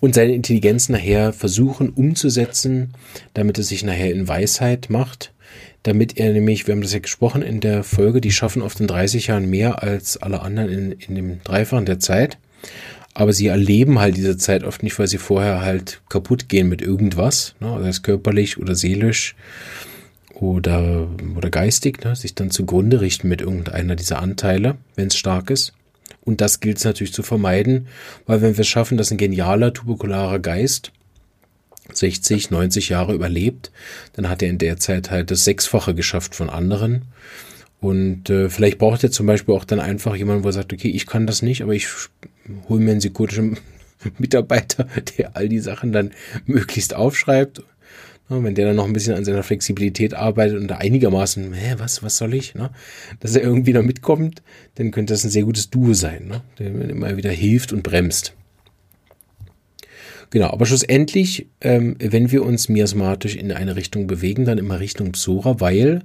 Und 0.00 0.14
seine 0.14 0.34
Intelligenz 0.34 0.90
nachher 0.90 1.32
versuchen 1.32 1.88
umzusetzen, 1.88 2.92
damit 3.32 3.58
es 3.58 3.68
sich 3.68 3.84
nachher 3.84 4.12
in 4.12 4.28
Weisheit 4.28 4.90
macht, 4.90 5.32
damit 5.82 6.18
er 6.18 6.32
nämlich, 6.32 6.66
wir 6.66 6.74
haben 6.74 6.82
das 6.82 6.92
ja 6.92 6.98
gesprochen 6.98 7.40
in 7.40 7.60
der 7.60 7.84
Folge, 7.84 8.20
die 8.20 8.32
schaffen 8.32 8.60
oft 8.60 8.80
in 8.80 8.86
30 8.86 9.28
Jahren 9.28 9.48
mehr 9.48 9.82
als 9.82 10.18
alle 10.18 10.42
anderen 10.42 10.70
in, 10.70 10.92
in 10.92 11.14
dem 11.14 11.42
Dreifachen 11.42 11.86
der 11.86 12.00
Zeit 12.00 12.38
aber 13.14 13.32
sie 13.32 13.46
erleben 13.46 14.00
halt 14.00 14.16
diese 14.16 14.36
Zeit 14.36 14.64
oft 14.64 14.82
nicht, 14.82 14.98
weil 14.98 15.06
sie 15.06 15.18
vorher 15.18 15.60
halt 15.60 16.02
kaputt 16.08 16.48
gehen 16.48 16.68
mit 16.68 16.82
irgendwas, 16.82 17.54
ne? 17.60 17.78
sei 17.80 17.88
es 17.88 18.02
körperlich 18.02 18.58
oder 18.58 18.74
seelisch 18.74 19.36
oder, 20.34 21.08
oder 21.36 21.48
geistig, 21.48 22.04
ne? 22.04 22.16
sich 22.16 22.34
dann 22.34 22.50
zugrunde 22.50 23.00
richten 23.00 23.28
mit 23.28 23.40
irgendeiner 23.40 23.94
dieser 23.94 24.20
Anteile, 24.20 24.76
wenn 24.96 25.06
es 25.06 25.16
stark 25.16 25.50
ist. 25.50 25.72
Und 26.22 26.40
das 26.40 26.60
gilt 26.60 26.78
es 26.78 26.84
natürlich 26.84 27.12
zu 27.12 27.22
vermeiden, 27.22 27.86
weil 28.26 28.42
wenn 28.42 28.56
wir 28.56 28.62
es 28.62 28.68
schaffen, 28.68 28.98
dass 28.98 29.10
ein 29.10 29.18
genialer 29.18 29.72
tuberkularer 29.72 30.40
Geist 30.40 30.90
60, 31.92 32.50
90 32.50 32.88
Jahre 32.88 33.14
überlebt, 33.14 33.70
dann 34.14 34.28
hat 34.28 34.42
er 34.42 34.48
in 34.48 34.58
der 34.58 34.78
Zeit 34.78 35.10
halt 35.10 35.30
das 35.30 35.44
Sechsfache 35.44 35.94
geschafft 35.94 36.34
von 36.34 36.50
anderen. 36.50 37.02
Und 37.80 38.30
äh, 38.30 38.48
vielleicht 38.48 38.78
braucht 38.78 39.04
er 39.04 39.10
zum 39.10 39.26
Beispiel 39.26 39.54
auch 39.54 39.64
dann 39.64 39.80
einfach 39.80 40.16
jemanden, 40.16 40.44
wo 40.44 40.48
er 40.48 40.52
sagt, 40.52 40.72
okay, 40.72 40.88
ich 40.88 41.06
kann 41.06 41.26
das 41.26 41.42
nicht, 41.42 41.62
aber 41.62 41.74
ich 41.74 41.88
hole 42.68 42.80
mir 42.80 42.92
einen 42.92 43.00
psychotischen 43.00 43.58
Mitarbeiter, 44.18 44.86
der 45.18 45.36
all 45.36 45.48
die 45.48 45.58
Sachen 45.58 45.92
dann 45.92 46.12
möglichst 46.46 46.94
aufschreibt. 46.94 47.62
wenn 48.28 48.54
der 48.54 48.66
dann 48.66 48.76
noch 48.76 48.86
ein 48.86 48.94
bisschen 48.94 49.14
an 49.14 49.24
seiner 49.24 49.42
Flexibilität 49.42 50.14
arbeitet 50.14 50.58
und 50.58 50.68
da 50.68 50.76
einigermaßen, 50.76 51.52
hä, 51.52 51.74
was, 51.78 52.02
was 52.02 52.16
soll 52.16 52.34
ich, 52.34 52.54
ne? 52.54 52.70
dass 53.20 53.36
er 53.36 53.42
irgendwie 53.42 53.74
da 53.74 53.82
mitkommt, 53.82 54.42
dann 54.76 54.90
könnte 54.90 55.12
das 55.12 55.24
ein 55.24 55.30
sehr 55.30 55.44
gutes 55.44 55.68
Duo 55.68 55.92
sein, 55.92 56.26
ne? 56.26 56.40
der 56.58 56.68
immer 56.68 57.16
wieder 57.16 57.30
hilft 57.30 57.72
und 57.72 57.82
bremst. 57.82 58.34
Genau, 60.30 60.50
aber 60.50 60.66
schlussendlich, 60.66 61.46
ähm, 61.60 61.96
wenn 62.00 62.32
wir 62.32 62.44
uns 62.44 62.68
miasmatisch 62.68 63.36
in 63.36 63.52
eine 63.52 63.76
Richtung 63.76 64.08
bewegen, 64.08 64.44
dann 64.44 64.58
immer 64.58 64.80
Richtung 64.80 65.12
Psora, 65.12 65.60
weil 65.60 66.02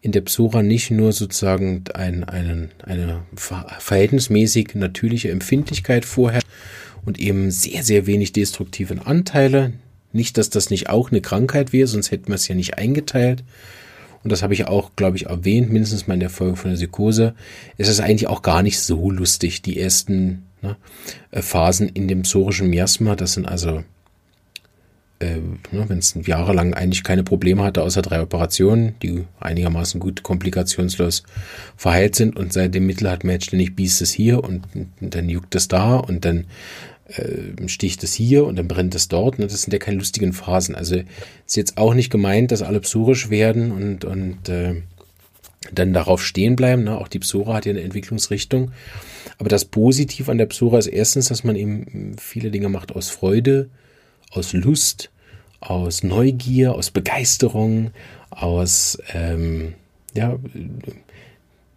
in 0.00 0.12
der 0.12 0.20
Psora 0.20 0.62
nicht 0.62 0.90
nur 0.90 1.12
sozusagen 1.12 1.84
ein, 1.94 2.24
einen, 2.24 2.70
eine 2.84 3.22
verhältnismäßig 3.34 4.74
natürliche 4.74 5.30
Empfindlichkeit 5.30 6.04
vorherrscht 6.04 6.46
und 7.04 7.18
eben 7.18 7.50
sehr, 7.50 7.82
sehr 7.82 8.06
wenig 8.06 8.32
destruktive 8.32 9.06
Anteile, 9.06 9.72
nicht, 10.12 10.38
dass 10.38 10.50
das 10.50 10.70
nicht 10.70 10.88
auch 10.88 11.10
eine 11.10 11.20
Krankheit 11.20 11.72
wäre, 11.72 11.86
sonst 11.86 12.10
hätten 12.10 12.28
wir 12.28 12.36
es 12.36 12.48
ja 12.48 12.54
nicht 12.54 12.78
eingeteilt. 12.78 13.44
Und 14.24 14.32
das 14.32 14.42
habe 14.42 14.54
ich 14.54 14.66
auch, 14.66 14.90
glaube 14.96 15.16
ich, 15.16 15.26
erwähnt, 15.26 15.70
mindestens 15.70 16.06
mal 16.06 16.14
in 16.14 16.20
der 16.20 16.30
Folge 16.30 16.56
von 16.56 16.70
der 16.70 16.76
Psychose. 16.76 17.34
Es 17.76 17.88
ist 17.88 18.00
eigentlich 18.00 18.26
auch 18.26 18.42
gar 18.42 18.62
nicht 18.62 18.80
so 18.80 19.10
lustig, 19.10 19.62
die 19.62 19.78
ersten 19.78 20.44
ne, 20.60 20.76
Phasen 21.32 21.88
in 21.88 22.08
dem 22.08 22.22
psorischen 22.22 22.68
Miasma. 22.68 23.16
Das 23.16 23.34
sind 23.34 23.46
also, 23.46 23.84
äh, 25.20 25.36
ne, 25.72 25.84
wenn 25.88 25.98
es 25.98 26.16
jahrelang 26.24 26.74
eigentlich 26.74 27.02
keine 27.02 27.24
Probleme 27.24 27.62
hatte, 27.62 27.82
außer 27.82 28.02
drei 28.02 28.20
Operationen, 28.20 28.94
die 29.02 29.24
einigermaßen 29.40 30.00
gut 30.00 30.22
komplikationslos 30.22 31.24
verheilt 31.76 32.14
sind. 32.14 32.36
Und 32.36 32.52
seit 32.52 32.74
dem 32.74 32.86
Mittel 32.86 33.10
hat 33.10 33.24
man 33.24 33.32
jetzt 33.32 33.46
ständig 33.46 33.74
biest 33.74 34.00
es 34.02 34.10
hier 34.10 34.42
und, 34.44 34.62
und 34.74 35.14
dann 35.14 35.28
juckt 35.28 35.54
es 35.54 35.68
da 35.68 35.96
und 35.96 36.24
dann 36.24 36.46
äh, 37.08 37.68
sticht 37.68 38.04
es 38.04 38.14
hier 38.14 38.44
und 38.44 38.56
dann 38.56 38.68
brennt 38.68 38.94
es 38.94 39.08
dort. 39.08 39.38
Ne? 39.38 39.46
Das 39.46 39.62
sind 39.62 39.72
ja 39.72 39.78
keine 39.78 39.98
lustigen 39.98 40.32
Phasen. 40.32 40.74
Also 40.74 40.96
ist 41.46 41.56
jetzt 41.56 41.78
auch 41.78 41.94
nicht 41.94 42.10
gemeint, 42.10 42.52
dass 42.52 42.62
alle 42.62 42.80
psorisch 42.80 43.30
werden 43.30 43.72
und, 43.72 44.04
und 44.04 44.48
äh, 44.48 44.82
dann 45.72 45.92
darauf 45.92 46.24
stehen 46.24 46.54
bleiben. 46.54 46.84
Ne? 46.84 46.96
Auch 46.96 47.08
die 47.08 47.18
Psora 47.18 47.54
hat 47.54 47.66
ja 47.66 47.70
eine 47.70 47.82
Entwicklungsrichtung. 47.82 48.72
Aber 49.38 49.48
das 49.48 49.64
Positiv 49.64 50.28
an 50.28 50.38
der 50.38 50.46
Psora 50.46 50.78
ist 50.78 50.86
erstens, 50.86 51.26
dass 51.28 51.44
man 51.44 51.56
eben 51.56 52.16
viele 52.18 52.50
Dinge 52.50 52.68
macht 52.68 52.94
aus 52.94 53.08
Freude, 53.08 53.68
aus 54.30 54.52
Lust, 54.52 55.10
aus 55.60 56.02
Neugier, 56.02 56.74
aus 56.74 56.90
Begeisterung, 56.90 57.90
aus 58.30 58.98
ähm, 59.12 59.74
ja, 60.14 60.38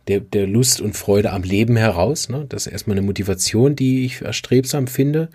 der, 0.08 0.20
der 0.20 0.48
Lust 0.48 0.82
und 0.82 0.96
Freude 0.96 1.32
am 1.32 1.44
Leben 1.44 1.78
heraus. 1.78 2.30
Ne? 2.30 2.46
Das 2.50 2.66
ist 2.66 2.74
erstmal 2.74 2.98
eine 2.98 3.06
Motivation, 3.06 3.76
die 3.76 4.06
ich 4.06 4.22
erstrebsam 4.22 4.88
finde 4.88 5.30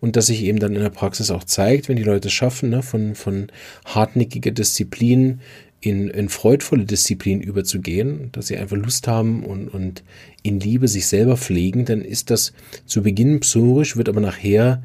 und 0.00 0.16
dass 0.16 0.26
sich 0.26 0.42
eben 0.42 0.58
dann 0.58 0.76
in 0.76 0.82
der 0.82 0.90
Praxis 0.90 1.30
auch 1.30 1.44
zeigt, 1.44 1.88
wenn 1.88 1.96
die 1.96 2.02
Leute 2.02 2.28
es 2.28 2.34
schaffen, 2.34 2.70
ne? 2.70 2.82
von, 2.82 3.14
von 3.14 3.48
hartnäckiger 3.84 4.50
Disziplin 4.50 5.40
in, 5.80 6.08
in 6.10 6.28
freudvolle 6.28 6.84
Disziplin 6.84 7.40
überzugehen, 7.40 8.28
dass 8.32 8.48
sie 8.48 8.58
einfach 8.58 8.76
Lust 8.76 9.08
haben 9.08 9.44
und, 9.44 9.68
und 9.68 10.02
in 10.42 10.60
Liebe 10.60 10.88
sich 10.88 11.06
selber 11.06 11.38
pflegen, 11.38 11.86
dann 11.86 12.02
ist 12.02 12.30
das 12.30 12.52
zu 12.84 13.02
Beginn 13.02 13.40
psorisch, 13.40 13.96
wird 13.96 14.10
aber 14.10 14.20
nachher 14.20 14.82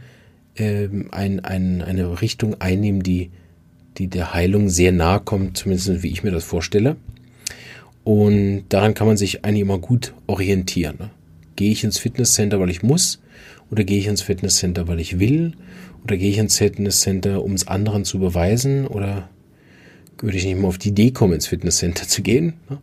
ähm, 0.58 1.10
ein, 1.12 1.40
ein, 1.42 1.82
eine 1.82 2.22
Richtung 2.22 2.60
einnehmen, 2.62 3.04
die, 3.04 3.32
die 3.98 4.08
der 4.08 4.34
Heilung 4.34 4.70
sehr 4.70 4.92
nahe 4.92 5.20
kommt, 5.20 5.58
zumindest 5.58 6.04
wie 6.04 6.12
ich 6.12 6.24
mir 6.24 6.32
das 6.32 6.44
vorstelle. 6.44 6.96
Und 8.04 8.66
daran 8.70 8.94
kann 8.94 9.08
man 9.08 9.18
sich 9.18 9.44
eigentlich 9.44 9.62
immer 9.62 9.80
gut 9.80 10.14
orientieren. 10.28 10.96
Ne? 11.00 11.10
Gehe 11.56 11.72
ich 11.72 11.84
ins 11.84 11.98
Fitnesscenter, 11.98 12.60
weil 12.60 12.70
ich 12.70 12.84
muss? 12.84 13.20
Oder 13.72 13.84
gehe 13.84 13.98
ich 13.98 14.08
ins 14.08 14.22
Fitnesscenter, 14.22 14.88
weil 14.88 15.00
ich 15.00 15.20
will? 15.20 15.54
Oder 16.04 16.18
gehe 16.18 16.30
ich 16.30 16.38
ins 16.38 16.58
Fitnesscenter, 16.58 17.44
um 17.44 17.54
es 17.54 17.68
anderen 17.68 18.06
zu 18.06 18.20
beweisen? 18.20 18.86
Oder 18.86 19.28
würde 20.20 20.38
ich 20.38 20.46
nicht 20.46 20.60
mal 20.60 20.68
auf 20.68 20.78
die 20.78 20.90
Idee 20.90 21.12
kommen, 21.12 21.34
ins 21.34 21.48
Fitnesscenter 21.48 22.08
zu 22.08 22.22
gehen? 22.22 22.54
Ne? 22.70 22.78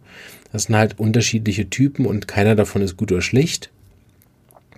Das 0.51 0.65
sind 0.65 0.77
halt 0.77 0.99
unterschiedliche 0.99 1.71
Typen 1.71 2.05
und 2.05 2.29
keiner 2.29 2.55
davon 2.55 2.83
ist 2.83 2.97
gut 2.97 3.13
oder 3.13 3.23
schlecht. 3.23 3.71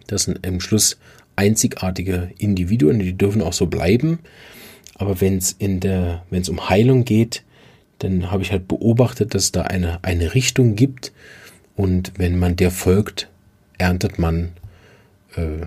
Das 0.06 0.24
sind 0.24 0.46
im 0.46 0.60
Schluss 0.60 0.98
einzigartige 1.36 2.30
Individuen, 2.38 2.98
die 2.98 3.16
dürfen 3.16 3.42
auch 3.42 3.52
so 3.52 3.66
bleiben. 3.66 4.20
Aber 4.94 5.20
wenn 5.20 5.38
es 5.38 5.52
in 5.52 5.80
der, 5.80 6.24
wenn 6.30 6.42
es 6.42 6.48
um 6.48 6.68
Heilung 6.68 7.04
geht, 7.04 7.42
dann 7.98 8.30
habe 8.30 8.42
ich 8.42 8.52
halt 8.52 8.68
beobachtet, 8.68 9.34
dass 9.34 9.52
da 9.52 9.62
eine, 9.62 9.98
eine 10.02 10.34
Richtung 10.34 10.76
gibt 10.76 11.12
und 11.76 12.12
wenn 12.16 12.38
man 12.38 12.56
der 12.56 12.70
folgt, 12.70 13.28
erntet 13.78 14.18
man 14.18 14.52
äh, 15.36 15.66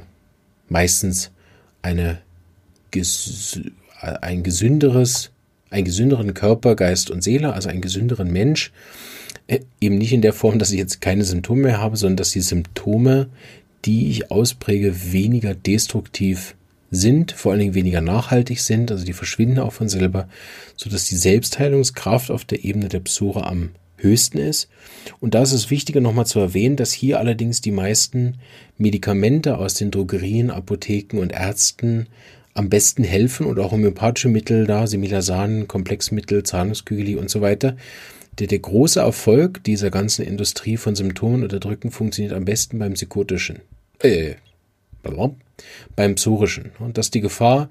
meistens 0.70 1.32
eine, 1.82 2.20
ein 4.22 4.44
gesünderes, 4.44 5.32
einen 5.70 5.86
gesünderen 5.86 6.34
Körper, 6.34 6.76
Geist 6.76 7.12
und 7.12 7.24
Seele, 7.24 7.54
also 7.54 7.70
einen 7.70 7.82
gesünderen 7.82 8.32
Mensch. 8.32 8.72
Äh, 9.48 9.60
eben 9.82 9.98
nicht 9.98 10.14
in 10.14 10.22
der 10.22 10.34
Form, 10.34 10.60
dass 10.60 10.72
ich 10.72 10.80
jetzt 10.80 11.02
keine 11.02 11.26
Symptome 11.26 11.64
mehr 11.64 11.80
habe, 11.80 11.98
sondern 11.98 12.18
dass 12.18 12.32
die 12.32 12.42
Symptome, 12.42 13.28
die 13.88 14.10
ich 14.10 14.30
auspräge, 14.30 15.12
weniger 15.12 15.56
destruktiv 15.56 16.56
sind, 16.92 17.32
vor 17.32 17.52
allen 17.52 17.60
Dingen 17.60 17.74
weniger 17.74 18.02
nachhaltig 18.02 18.60
sind, 18.60 18.92
also 18.92 19.06
die 19.06 19.14
verschwinden 19.14 19.60
auch 19.60 19.74
von 19.74 19.90
selber, 19.90 20.28
so 20.76 20.90
dass 20.90 21.06
die 21.06 21.16
Selbstheilungskraft 21.16 22.30
auf 22.30 22.46
der 22.46 22.64
Ebene 22.64 22.90
der 22.90 23.00
Psora 23.00 23.48
am 23.48 23.72
höchsten 23.98 24.38
ist. 24.38 24.70
Und 25.20 25.34
da 25.34 25.42
ist 25.42 25.54
es 25.54 25.72
wichtiger 25.72 26.02
nochmal 26.02 26.26
zu 26.26 26.40
erwähnen, 26.40 26.76
dass 26.76 26.92
hier 26.92 27.20
allerdings 27.20 27.62
die 27.62 27.72
meisten 27.72 28.36
Medikamente 28.78 29.58
aus 29.58 29.74
den 29.74 29.90
Drogerien, 29.90 30.52
Apotheken 30.52 31.20
und 31.20 31.32
Ärzten 31.32 32.08
am 32.54 32.70
besten 32.70 33.04
helfen 33.04 33.46
und 33.46 33.60
auch 33.60 33.72
homöopathische 33.72 34.30
Mittel 34.30 34.66
da, 34.66 34.88
Similasan, 34.88 35.68
Komplexmittel, 35.68 36.44
Zahnungskügeli 36.44 37.16
und 37.16 37.30
so 37.30 37.42
weiter. 37.42 37.78
Der, 38.40 38.48
der 38.48 38.60
große 38.60 39.00
Erfolg 39.00 39.64
dieser 39.64 39.90
ganzen 39.90 40.26
Industrie 40.26 40.78
von 40.78 40.96
Symptomen 40.96 41.44
unterdrücken 41.44 41.92
funktioniert 41.92 42.34
am 42.34 42.46
besten 42.46 42.80
beim 42.80 42.94
psychotischen. 42.94 43.62
Äh, 44.02 44.36
beim 45.96 46.16
Psorischen. 46.16 46.72
Und 46.80 46.98
das 46.98 47.08
ist 47.08 47.16
die 47.16 47.22
Gefahr, 47.22 47.70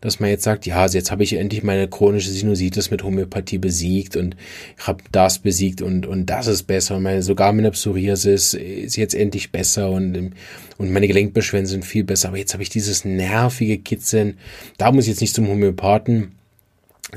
dass 0.00 0.20
man 0.20 0.30
jetzt 0.30 0.44
sagt, 0.44 0.66
ja, 0.66 0.82
also 0.82 0.98
jetzt 0.98 1.10
habe 1.10 1.22
ich 1.22 1.32
endlich 1.32 1.62
meine 1.62 1.88
chronische 1.88 2.30
Sinusitis 2.30 2.90
mit 2.90 3.02
Homöopathie 3.02 3.58
besiegt 3.58 4.16
und 4.16 4.36
ich 4.78 4.86
habe 4.86 5.02
das 5.10 5.38
besiegt 5.38 5.80
und, 5.82 6.06
und 6.06 6.26
das 6.26 6.46
ist 6.46 6.64
besser. 6.64 6.96
Und 6.96 7.04
meine, 7.04 7.22
sogar 7.22 7.52
meine 7.52 7.70
Psoriasis 7.70 8.54
ist 8.54 8.96
jetzt 8.96 9.14
endlich 9.14 9.50
besser 9.50 9.90
und, 9.90 10.32
und 10.76 10.92
meine 10.92 11.08
Gelenkbeschwerden 11.08 11.66
sind 11.66 11.84
viel 11.84 12.04
besser. 12.04 12.28
Aber 12.28 12.38
jetzt 12.38 12.52
habe 12.52 12.62
ich 12.62 12.68
dieses 12.68 13.04
nervige 13.04 13.78
Kitzeln. 13.78 14.38
Da 14.76 14.92
muss 14.92 15.04
ich 15.04 15.10
jetzt 15.10 15.20
nicht 15.20 15.34
zum 15.34 15.48
Homöopathen. 15.48 16.32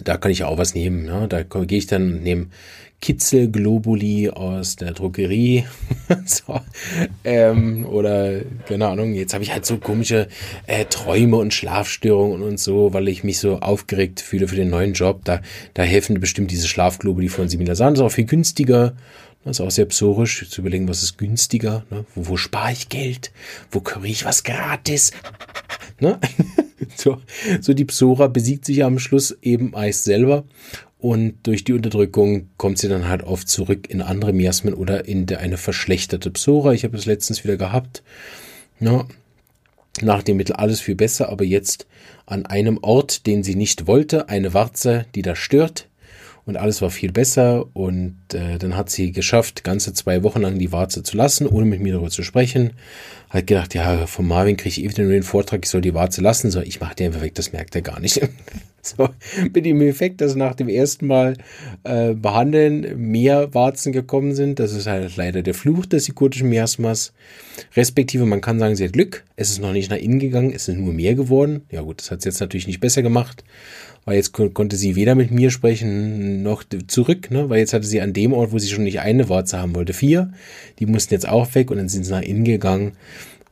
Da 0.04 0.18
kann 0.18 0.32
ich 0.32 0.44
auch 0.44 0.58
was 0.58 0.74
nehmen. 0.74 1.06
Ne? 1.06 1.28
Da 1.28 1.44
gehe 1.44 1.78
ich 1.78 1.88
dann 1.88 2.14
und 2.14 2.24
nehme 2.24 2.48
Kitzelglobuli 3.02 4.30
aus 4.32 4.76
der 4.76 4.92
Drogerie. 4.92 5.66
so, 6.26 6.60
ähm, 7.24 7.86
oder, 7.86 8.42
keine 8.68 8.88
Ahnung, 8.88 9.14
jetzt 9.14 9.34
habe 9.34 9.44
ich 9.44 9.52
halt 9.52 9.66
so 9.66 9.78
komische 9.78 10.28
äh, 10.66 10.86
Träume 10.86 11.38
und 11.38 11.54
Schlafstörungen 11.54 12.42
und 12.42 12.60
so, 12.60 12.94
weil 12.94 13.08
ich 13.08 13.24
mich 13.24 13.40
so 13.40 13.60
aufgeregt 13.60 14.20
fühle 14.20 14.48
für 14.48 14.56
den 14.56 14.70
neuen 14.70 14.94
Job. 14.94 15.22
Da, 15.26 15.42
da 15.74 15.84
helfen 15.84 16.20
bestimmt 16.20 16.52
diese 16.52 16.68
Schlafglobuli 16.68 17.30
von 17.30 17.50
Similasan. 17.50 17.94
Das 17.94 18.00
ist 18.00 18.06
auch 18.06 18.16
viel 18.16 18.26
günstiger. 18.26 18.96
Das 19.44 19.60
ist 19.60 19.66
auch 19.66 19.72
sehr 19.72 19.86
psorisch, 19.86 20.50
zu 20.50 20.62
überlegen, 20.62 20.90
was 20.90 21.04
ist 21.04 21.18
günstiger. 21.18 21.86
Ne? 21.90 22.06
Wo, 22.16 22.30
wo 22.30 22.38
spare 22.38 22.74
ich 22.74 22.90
Geld? 22.90 23.32
Wo 23.72 23.80
kriege 23.80 24.08
ich 24.08 24.26
was 24.26 24.44
gratis? 24.44 25.12
ne? 26.00 26.20
so, 26.96 27.22
so 27.62 27.74
die 27.74 27.86
Psora 27.86 28.28
besiegt 28.28 28.66
sich 28.66 28.84
am 28.84 29.00
Schluss 29.00 29.38
eben 29.42 29.72
meist 29.72 30.04
selber 30.04 30.44
und 31.08 31.36
durch 31.44 31.64
die 31.64 31.72
Unterdrückung 31.72 32.50
kommt 32.58 32.80
sie 32.80 32.90
dann 32.90 33.08
halt 33.08 33.24
oft 33.24 33.48
zurück 33.48 33.90
in 33.90 34.02
andere 34.02 34.34
Miasmen 34.34 34.74
oder 34.74 35.06
in 35.06 35.26
eine 35.34 35.56
verschlechterte 35.56 36.30
Psora. 36.32 36.74
Ich 36.74 36.84
habe 36.84 36.98
es 36.98 37.06
letztens 37.06 37.46
wieder 37.46 37.56
gehabt. 37.56 38.04
Ja, 38.82 39.06
nach 40.02 40.22
dem 40.22 40.36
Mittel 40.36 40.58
alles 40.58 40.82
viel 40.82 40.96
besser, 40.96 41.30
aber 41.30 41.46
jetzt 41.46 41.88
an 42.26 42.46
einem 42.46 42.78
Ort, 42.82 43.26
den 43.26 43.42
sie 43.42 43.56
nicht 43.56 43.88
wollte, 43.88 44.28
eine 44.28 44.54
Warze, 44.54 45.06
die 45.16 45.22
da 45.22 45.34
stört, 45.34 45.88
und 46.48 46.56
alles 46.56 46.82
war 46.82 46.90
viel 46.90 47.12
besser 47.12 47.66
und 47.74 48.16
äh, 48.34 48.58
dann 48.58 48.78
hat 48.78 48.90
sie 48.90 49.12
geschafft, 49.12 49.66
ganze 49.66 49.92
zwei 49.94 50.24
Wochen 50.24 50.42
lang 50.42 50.58
die 50.58 50.72
Warze 50.72 51.04
zu 51.04 51.18
lassen, 51.18 51.46
ohne 51.46 51.66
mit 51.66 51.82
mir 51.82 51.92
darüber 51.92 52.10
zu 52.10 52.24
sprechen. 52.24 52.72
Hat 53.30 53.48
gedacht, 53.48 53.74
ja, 53.74 54.08
von 54.08 54.26
Marvin 54.26 54.56
kriege 54.56 54.70
ich 54.70 54.82
eh 54.82 54.90
wieder 54.90 55.04
nur 55.04 55.12
den 55.12 55.24
Vortrag, 55.24 55.60
ich 55.66 55.70
soll 55.70 55.82
die 55.82 55.94
Warze 55.94 56.22
lassen. 56.22 56.50
So, 56.50 56.62
ich 56.62 56.80
mache 56.80 56.96
die 56.96 57.04
einfach 57.04 57.22
weg, 57.22 57.36
das 57.36 57.52
merkt 57.52 57.76
er 57.76 57.82
gar 57.82 58.00
nicht. 58.00 58.22
so, 58.82 59.10
mit 59.54 59.66
dem 59.66 59.82
Effekt, 59.82 60.22
dass 60.22 60.36
nach 60.36 60.56
dem 60.56 60.70
ersten 60.70 61.08
Mal 61.08 61.36
äh, 61.84 62.14
behandeln 62.14 62.98
mehr 62.98 63.54
Warzen 63.54 63.92
gekommen 63.92 64.34
sind. 64.34 64.60
Das 64.60 64.72
ist 64.72 64.88
halt 64.88 65.18
leider 65.18 65.42
der 65.42 65.54
Fluch 65.54 65.86
des 65.86 66.04
psychotischen 66.04 66.48
Miasmas. 66.48 67.12
Respektive, 67.76 68.26
man 68.26 68.40
kann 68.40 68.58
sagen, 68.58 68.78
sie 68.78 68.86
hat 68.86 68.94
Glück. 68.94 69.26
Es 69.36 69.50
ist 69.50 69.60
noch 69.60 69.74
nicht 69.74 69.92
nach 69.92 69.98
innen 69.98 70.20
gegangen, 70.20 70.54
es 70.54 70.70
ist 70.70 70.78
nur 70.78 70.94
mehr 70.94 71.14
geworden. 71.14 71.64
Ja 71.70 71.82
gut, 71.82 72.00
das 72.00 72.10
hat 72.10 72.20
es 72.20 72.26
jetzt 72.26 72.40
natürlich 72.40 72.68
nicht 72.68 72.80
besser 72.80 73.02
gemacht 73.02 73.44
weil 74.08 74.16
jetzt 74.16 74.32
konnte 74.32 74.78
sie 74.78 74.96
weder 74.96 75.16
mit 75.16 75.32
mir 75.32 75.52
sprechen 75.52 76.42
noch 76.42 76.64
zurück, 76.88 77.30
ne? 77.30 77.50
weil 77.50 77.60
jetzt 77.60 77.74
hatte 77.74 77.86
sie 77.86 78.00
an 78.00 78.14
dem 78.14 78.32
Ort, 78.32 78.54
wo 78.54 78.58
sie 78.58 78.70
schon 78.70 78.86
nicht 78.86 79.02
eine 79.02 79.28
Warze 79.28 79.60
haben 79.60 79.76
wollte, 79.76 79.92
vier. 79.92 80.32
Die 80.80 80.86
mussten 80.86 81.14
jetzt 81.14 81.28
auch 81.28 81.54
weg 81.56 81.70
und 81.72 81.76
dann 81.76 81.90
sind 81.90 82.06
sie 82.06 82.12
nach 82.12 82.22
innen 82.22 82.46
gegangen 82.46 82.94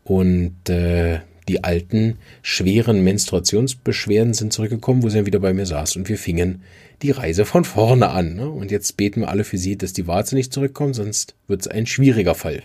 und 0.05 0.69
äh, 0.69 1.19
die 1.49 1.65
alten, 1.65 2.19
schweren 2.41 3.03
Menstruationsbeschwerden 3.03 4.33
sind 4.33 4.53
zurückgekommen, 4.53 5.03
wo 5.03 5.09
sie 5.09 5.17
dann 5.17 5.25
wieder 5.25 5.41
bei 5.41 5.53
mir 5.53 5.65
saß 5.65 5.97
und 5.97 6.07
wir 6.07 6.17
fingen 6.17 6.61
die 7.01 7.11
Reise 7.11 7.43
von 7.43 7.65
vorne 7.65 8.11
an. 8.11 8.35
Ne? 8.35 8.49
Und 8.49 8.71
jetzt 8.71 8.95
beten 8.95 9.19
wir 9.19 9.27
alle 9.27 9.43
für 9.43 9.57
sie, 9.57 9.77
dass 9.77 9.91
die 9.91 10.07
Warze 10.07 10.35
nicht 10.35 10.53
zurückkommt, 10.53 10.95
sonst 10.95 11.35
wird 11.47 11.63
es 11.63 11.67
ein 11.67 11.85
schwieriger 11.85 12.33
Fall. 12.33 12.63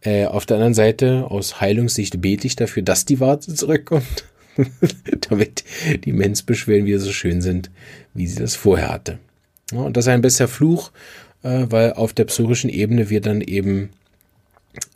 Äh, 0.00 0.24
auf 0.24 0.44
der 0.44 0.56
anderen 0.56 0.74
Seite, 0.74 1.30
aus 1.30 1.60
Heilungssicht 1.60 2.20
bete 2.20 2.48
ich 2.48 2.56
dafür, 2.56 2.82
dass 2.82 3.04
die 3.04 3.20
Warze 3.20 3.54
zurückkommt, 3.54 4.24
damit 5.28 5.64
die 6.04 6.12
Mensbeschwerden 6.12 6.86
wieder 6.86 6.98
so 6.98 7.12
schön 7.12 7.40
sind, 7.42 7.70
wie 8.14 8.26
sie 8.26 8.40
das 8.40 8.56
vorher 8.56 8.90
hatte. 8.90 9.18
Ja, 9.72 9.80
und 9.80 9.96
das 9.96 10.04
ist 10.04 10.08
ein 10.08 10.22
besser 10.22 10.48
Fluch, 10.48 10.90
äh, 11.42 11.66
weil 11.68 11.92
auf 11.92 12.12
der 12.12 12.24
psorischen 12.24 12.70
Ebene 12.70 13.10
wir 13.10 13.20
dann 13.20 13.40
eben 13.40 13.90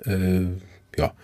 äh, 0.05 0.47
ja, 0.99 1.15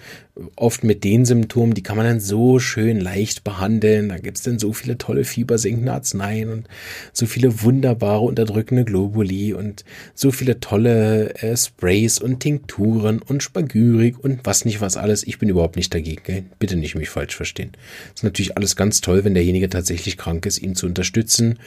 oft 0.57 0.85
mit 0.85 1.05
den 1.05 1.25
Symptomen, 1.25 1.75
die 1.75 1.83
kann 1.83 1.97
man 1.97 2.07
dann 2.07 2.21
so 2.21 2.59
schön 2.59 3.01
leicht 3.01 3.45
behandeln. 3.45 4.09
Da 4.09 4.19
gibt's 4.19 4.43
dann 4.43 4.59
so 4.59 4.73
viele 4.73 4.99
tolle 4.99 5.25
fiebersenkende 5.25 5.93
Arzneien 5.93 6.51
und 6.51 6.69
so 7.13 7.27
viele 7.27 7.63
wunderbare 7.63 8.21
unterdrückende 8.21 8.85
Globuli 8.85 9.53
und 9.53 9.85
so 10.15 10.31
viele 10.31 10.61
tolle 10.61 11.35
äh, 11.37 11.57
Sprays 11.57 12.19
und 12.19 12.41
Tinkturen 12.41 13.21
und 13.21 13.43
Spagyrik 13.43 14.23
und 14.23 14.41
was 14.45 14.65
nicht 14.65 14.81
was 14.81 14.97
alles. 14.97 15.27
Ich 15.27 15.39
bin 15.39 15.49
überhaupt 15.49 15.77
nicht 15.77 15.93
dagegen. 15.95 16.23
Gell? 16.25 16.45
Bitte 16.59 16.77
nicht 16.77 16.95
mich 16.95 17.11
falsch 17.11 17.37
verstehen. 17.37 17.73
ist 18.15 18.25
natürlich 18.25 18.57
alles 18.57 18.77
ganz 18.77 19.01
toll, 19.01 19.25
wenn 19.25 19.35
derjenige 19.35 19.69
tatsächlich 19.69 20.17
krank 20.17 20.47
ist, 20.47 20.59
ihn 20.59 20.75
zu 20.75 20.87
unterstützen 20.87 21.59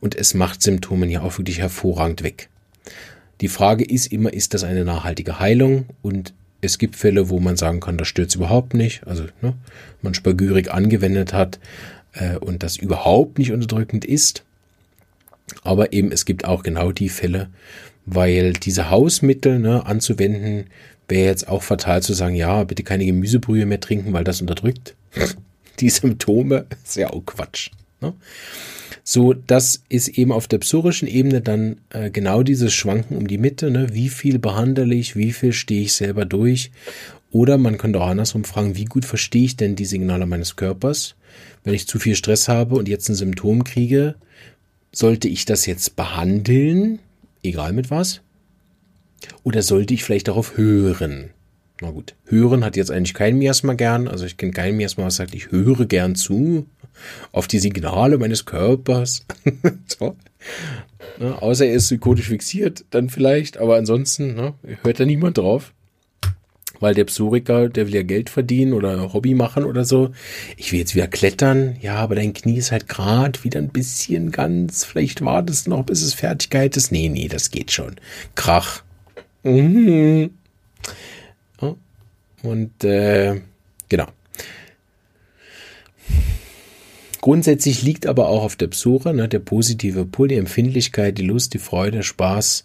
und 0.00 0.14
es 0.14 0.34
macht 0.34 0.62
Symptome 0.62 1.06
ja 1.06 1.22
auch 1.22 1.38
wirklich 1.38 1.58
hervorragend 1.58 2.22
weg. 2.22 2.48
Die 3.40 3.48
Frage 3.48 3.84
ist 3.84 4.12
immer, 4.12 4.32
ist 4.32 4.52
das 4.52 4.64
eine 4.64 4.84
nachhaltige 4.84 5.38
Heilung 5.40 5.86
und 6.02 6.34
es 6.60 6.78
gibt 6.78 6.96
Fälle, 6.96 7.28
wo 7.28 7.40
man 7.40 7.56
sagen 7.56 7.80
kann, 7.80 7.96
das 7.96 8.08
stört 8.08 8.34
überhaupt 8.34 8.74
nicht. 8.74 9.06
Also 9.06 9.24
ne, 9.40 9.54
man 10.02 10.14
Spagyrik 10.14 10.72
angewendet 10.72 11.32
hat 11.32 11.58
äh, 12.12 12.36
und 12.36 12.62
das 12.62 12.76
überhaupt 12.76 13.38
nicht 13.38 13.52
unterdrückend 13.52 14.04
ist. 14.04 14.44
Aber 15.62 15.92
eben 15.92 16.12
es 16.12 16.24
gibt 16.24 16.44
auch 16.44 16.62
genau 16.62 16.92
die 16.92 17.08
Fälle, 17.08 17.48
weil 18.06 18.52
diese 18.52 18.90
Hausmittel 18.90 19.58
ne, 19.58 19.86
anzuwenden, 19.86 20.66
wäre 21.08 21.26
jetzt 21.26 21.48
auch 21.48 21.62
fatal 21.62 22.02
zu 22.02 22.14
sagen, 22.14 22.36
ja, 22.36 22.62
bitte 22.64 22.84
keine 22.84 23.04
Gemüsebrühe 23.04 23.66
mehr 23.66 23.80
trinken, 23.80 24.12
weil 24.12 24.24
das 24.24 24.40
unterdrückt. 24.40 24.94
die 25.80 25.90
Symptome 25.90 26.66
ist 26.84 26.96
ja 26.96 27.10
auch 27.10 27.24
Quatsch. 27.26 27.70
Ne? 28.00 28.14
So, 29.02 29.32
das 29.32 29.82
ist 29.88 30.08
eben 30.08 30.32
auf 30.32 30.46
der 30.46 30.58
psorischen 30.58 31.08
Ebene 31.08 31.40
dann 31.40 31.78
äh, 31.90 32.10
genau 32.10 32.42
dieses 32.42 32.72
Schwanken 32.72 33.16
um 33.16 33.26
die 33.26 33.38
Mitte. 33.38 33.70
Ne? 33.70 33.92
Wie 33.92 34.08
viel 34.08 34.38
behandle 34.38 34.94
ich, 34.94 35.16
wie 35.16 35.32
viel 35.32 35.52
stehe 35.52 35.82
ich 35.82 35.94
selber 35.94 36.24
durch? 36.24 36.70
Oder 37.32 37.58
man 37.58 37.78
könnte 37.78 38.00
auch 38.00 38.08
andersrum 38.08 38.44
fragen, 38.44 38.76
wie 38.76 38.84
gut 38.84 39.04
verstehe 39.04 39.44
ich 39.44 39.56
denn 39.56 39.76
die 39.76 39.84
Signale 39.84 40.26
meines 40.26 40.56
Körpers? 40.56 41.14
Wenn 41.64 41.74
ich 41.74 41.86
zu 41.86 41.98
viel 41.98 42.16
Stress 42.16 42.48
habe 42.48 42.74
und 42.74 42.88
jetzt 42.88 43.08
ein 43.08 43.14
Symptom 43.14 43.64
kriege, 43.64 44.16
sollte 44.92 45.28
ich 45.28 45.44
das 45.44 45.66
jetzt 45.66 45.94
behandeln, 45.94 46.98
egal 47.42 47.72
mit 47.72 47.90
was? 47.90 48.20
Oder 49.44 49.62
sollte 49.62 49.94
ich 49.94 50.02
vielleicht 50.02 50.28
darauf 50.28 50.56
hören? 50.56 51.30
Na 51.80 51.90
gut, 51.90 52.14
hören 52.26 52.64
hat 52.64 52.76
jetzt 52.76 52.90
eigentlich 52.90 53.14
kein 53.14 53.38
Miasma 53.38 53.74
gern. 53.74 54.08
Also 54.08 54.26
ich 54.26 54.36
kenne 54.36 54.52
kein 54.52 54.76
Miasma, 54.76 55.04
was 55.04 55.16
sagt, 55.16 55.34
ich 55.34 55.50
höre 55.50 55.86
gern 55.86 56.14
zu 56.14 56.66
auf 57.32 57.46
die 57.46 57.58
Signale 57.58 58.18
meines 58.18 58.44
Körpers. 58.44 59.24
so. 59.86 60.16
ne, 61.18 61.40
außer 61.40 61.66
er 61.66 61.74
ist 61.74 61.86
psychotisch 61.86 62.28
fixiert, 62.28 62.84
dann 62.90 63.08
vielleicht, 63.08 63.58
aber 63.58 63.76
ansonsten 63.76 64.34
ne, 64.34 64.54
hört 64.82 65.00
da 65.00 65.04
niemand 65.04 65.38
drauf. 65.38 65.72
Weil 66.78 66.94
der 66.94 67.04
Psoriker, 67.04 67.68
der 67.68 67.86
will 67.86 67.94
ja 67.94 68.02
Geld 68.02 68.30
verdienen 68.30 68.72
oder 68.72 69.12
Hobby 69.12 69.34
machen 69.34 69.64
oder 69.64 69.84
so. 69.84 70.12
Ich 70.56 70.72
will 70.72 70.78
jetzt 70.78 70.94
wieder 70.94 71.08
klettern. 71.08 71.76
Ja, 71.82 71.96
aber 71.96 72.14
dein 72.14 72.32
Knie 72.32 72.56
ist 72.56 72.72
halt 72.72 72.88
gerade 72.88 73.44
wieder 73.44 73.58
ein 73.60 73.68
bisschen 73.68 74.30
ganz. 74.30 74.86
Vielleicht 74.86 75.22
wartest 75.22 75.66
du 75.66 75.70
noch, 75.70 75.84
bis 75.84 76.00
es 76.00 76.14
Fertigkeit 76.14 76.78
ist. 76.78 76.90
Nee, 76.90 77.10
nee, 77.10 77.28
das 77.28 77.50
geht 77.50 77.70
schon. 77.70 77.96
Krach. 78.34 78.82
Mhm. 79.42 80.30
Und 82.42 82.84
äh, 82.84 83.40
genau. 83.88 84.06
Grundsätzlich 87.20 87.82
liegt 87.82 88.06
aber 88.06 88.28
auch 88.28 88.42
auf 88.42 88.56
der 88.56 88.68
Psora 88.68 89.12
ne, 89.12 89.28
der 89.28 89.40
positive 89.40 90.06
Pol, 90.06 90.28
die 90.28 90.36
Empfindlichkeit, 90.36 91.18
die 91.18 91.26
Lust, 91.26 91.52
die 91.52 91.58
Freude, 91.58 92.02
Spaß, 92.02 92.64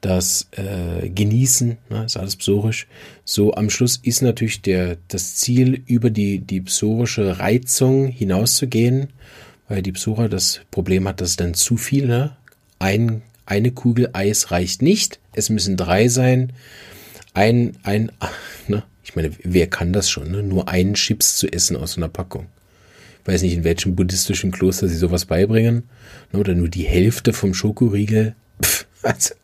das 0.00 0.48
äh, 0.52 1.08
Genießen, 1.08 1.76
ne, 1.90 2.04
ist 2.04 2.16
alles 2.16 2.36
psorisch. 2.36 2.86
So 3.24 3.54
am 3.54 3.68
Schluss 3.68 3.98
ist 4.00 4.22
natürlich 4.22 4.62
der, 4.62 4.96
das 5.08 5.34
Ziel, 5.34 5.82
über 5.86 6.10
die, 6.10 6.38
die 6.38 6.60
psorische 6.60 7.40
Reizung 7.40 8.06
hinauszugehen, 8.06 9.08
weil 9.68 9.82
die 9.82 9.92
Psora 9.92 10.28
das 10.28 10.60
Problem 10.70 11.08
hat, 11.08 11.20
dass 11.20 11.30
es 11.30 11.36
dann 11.36 11.54
zu 11.54 11.76
viel, 11.76 12.06
ne? 12.06 12.36
Ein, 12.78 13.22
eine 13.44 13.72
Kugel 13.72 14.10
Eis 14.12 14.52
reicht 14.52 14.82
nicht, 14.82 15.18
es 15.32 15.50
müssen 15.50 15.76
drei 15.76 16.08
sein. 16.08 16.52
Ein, 17.34 17.76
ein, 17.82 18.12
ne? 18.68 18.84
Ich 19.02 19.16
meine, 19.16 19.32
wer 19.42 19.66
kann 19.66 19.92
das 19.92 20.08
schon, 20.08 20.30
ne? 20.30 20.44
Nur 20.44 20.68
einen 20.68 20.94
Chips 20.94 21.36
zu 21.36 21.52
essen 21.52 21.76
aus 21.76 21.96
einer 21.96 22.08
Packung 22.08 22.46
weiß 23.24 23.42
nicht, 23.42 23.54
in 23.54 23.64
welchem 23.64 23.96
buddhistischen 23.96 24.50
Kloster 24.50 24.88
sie 24.88 24.96
sowas 24.96 25.24
beibringen. 25.24 25.84
Ne, 26.32 26.40
oder 26.40 26.54
nur 26.54 26.68
die 26.68 26.84
Hälfte 26.84 27.32
vom 27.32 27.54
Schokoriegel. 27.54 28.34
Pff, 28.62 28.86
also, 29.02 29.34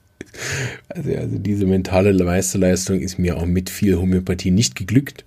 also, 0.88 1.14
also 1.14 1.38
diese 1.38 1.66
mentale 1.66 2.12
Meisterleistung 2.12 3.00
ist 3.00 3.18
mir 3.18 3.36
auch 3.36 3.46
mit 3.46 3.70
viel 3.70 3.96
Homöopathie 3.96 4.50
nicht 4.50 4.74
geglückt. 4.76 5.24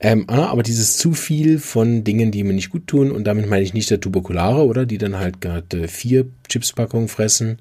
Ähm, 0.00 0.24
ah, 0.26 0.48
aber 0.48 0.62
dieses 0.62 0.98
zu 0.98 1.12
viel 1.12 1.58
von 1.58 2.04
Dingen, 2.04 2.30
die 2.30 2.44
mir 2.44 2.52
nicht 2.52 2.68
gut 2.68 2.86
tun, 2.86 3.10
und 3.10 3.24
damit 3.24 3.48
meine 3.48 3.62
ich 3.62 3.72
nicht 3.72 3.90
der 3.90 4.00
Tuberkulare, 4.00 4.66
oder 4.66 4.84
die 4.84 4.98
dann 4.98 5.18
halt 5.18 5.40
gerade 5.40 5.88
vier 5.88 6.26
Chipspackungen 6.48 7.08
fressen, 7.08 7.58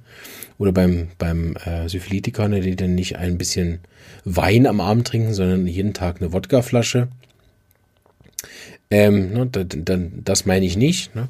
oder 0.58 0.74
beim, 0.74 1.08
beim 1.18 1.56
äh, 1.64 1.88
Syphilitiker, 1.88 2.50
ne, 2.50 2.60
die 2.60 2.76
dann 2.76 2.96
nicht 2.96 3.18
ein 3.18 3.38
bisschen 3.38 3.80
Wein 4.26 4.68
am 4.68 4.82
Abend 4.82 5.08
trinken, 5.08 5.34
sondern 5.34 5.68
jeden 5.68 5.94
Tag 5.94 6.22
eine 6.22 6.34
Wodkaflasche. 6.34 7.08
Ähm, 8.94 9.34
ne, 9.34 9.48
da, 9.52 9.64
da, 9.64 9.98
das 10.24 10.46
meine 10.46 10.68
ich 10.68 10.78
nicht, 10.78 11.16
ne? 11.16 11.28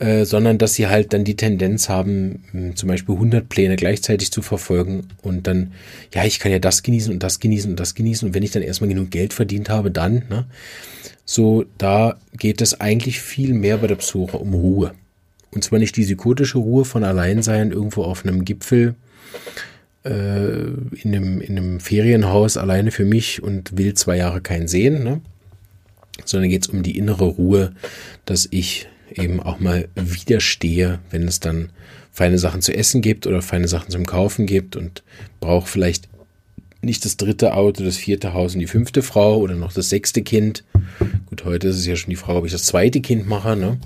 äh, 0.00 0.24
sondern 0.24 0.58
dass 0.58 0.74
sie 0.74 0.88
halt 0.88 1.12
dann 1.12 1.22
die 1.22 1.36
Tendenz 1.36 1.88
haben, 1.88 2.72
zum 2.74 2.88
Beispiel 2.88 3.14
100 3.14 3.48
Pläne 3.48 3.76
gleichzeitig 3.76 4.32
zu 4.32 4.42
verfolgen 4.42 5.06
und 5.22 5.46
dann, 5.46 5.74
ja, 6.12 6.24
ich 6.24 6.40
kann 6.40 6.50
ja 6.50 6.58
das 6.58 6.82
genießen 6.82 7.12
und 7.12 7.22
das 7.22 7.38
genießen 7.38 7.70
und 7.70 7.78
das 7.78 7.94
genießen 7.94 8.26
und 8.26 8.34
wenn 8.34 8.42
ich 8.42 8.50
dann 8.50 8.62
erstmal 8.62 8.88
genug 8.88 9.12
Geld 9.12 9.32
verdient 9.32 9.70
habe, 9.70 9.92
dann, 9.92 10.24
ne? 10.28 10.46
so, 11.24 11.64
da 11.78 12.18
geht 12.36 12.60
es 12.60 12.80
eigentlich 12.80 13.20
viel 13.20 13.54
mehr 13.54 13.76
bei 13.78 13.86
der 13.86 13.94
Psora 13.94 14.38
um 14.38 14.52
Ruhe. 14.52 14.92
Und 15.52 15.62
zwar 15.62 15.78
nicht 15.78 15.96
die 15.96 16.02
psychotische 16.02 16.58
Ruhe 16.58 16.84
von 16.84 17.04
Alleinsein 17.04 17.70
irgendwo 17.70 18.02
auf 18.02 18.26
einem 18.26 18.44
Gipfel, 18.44 18.96
äh, 20.04 20.10
in, 20.10 21.14
einem, 21.14 21.40
in 21.40 21.56
einem 21.56 21.78
Ferienhaus 21.78 22.56
alleine 22.56 22.90
für 22.90 23.04
mich 23.04 23.40
und 23.40 23.78
will 23.78 23.94
zwei 23.94 24.16
Jahre 24.16 24.40
keinen 24.40 24.66
sehen, 24.66 25.04
ne? 25.04 25.20
Sondern 26.24 26.50
geht 26.50 26.64
es 26.64 26.68
um 26.68 26.82
die 26.82 26.96
innere 26.96 27.24
Ruhe, 27.24 27.72
dass 28.24 28.48
ich 28.50 28.88
eben 29.14 29.40
auch 29.40 29.60
mal 29.60 29.88
widerstehe, 29.94 30.98
wenn 31.10 31.28
es 31.28 31.40
dann 31.40 31.70
feine 32.12 32.38
Sachen 32.38 32.62
zu 32.62 32.74
essen 32.74 33.02
gibt 33.02 33.26
oder 33.26 33.42
feine 33.42 33.68
Sachen 33.68 33.90
zum 33.90 34.06
Kaufen 34.06 34.46
gibt 34.46 34.76
und 34.76 35.02
brauche 35.40 35.68
vielleicht 35.68 36.08
nicht 36.82 37.04
das 37.04 37.16
dritte 37.16 37.54
Auto, 37.54 37.84
das 37.84 37.96
vierte 37.96 38.32
Haus 38.32 38.54
und 38.54 38.60
die 38.60 38.66
fünfte 38.66 39.02
Frau 39.02 39.38
oder 39.38 39.54
noch 39.54 39.72
das 39.72 39.90
sechste 39.90 40.22
Kind. 40.22 40.64
Gut, 41.26 41.44
heute 41.44 41.68
ist 41.68 41.76
es 41.76 41.86
ja 41.86 41.96
schon 41.96 42.10
die 42.10 42.16
Frage, 42.16 42.38
ob 42.38 42.46
ich 42.46 42.52
das 42.52 42.64
zweite 42.64 43.00
Kind 43.00 43.26
mache, 43.26 43.56
ne? 43.56 43.78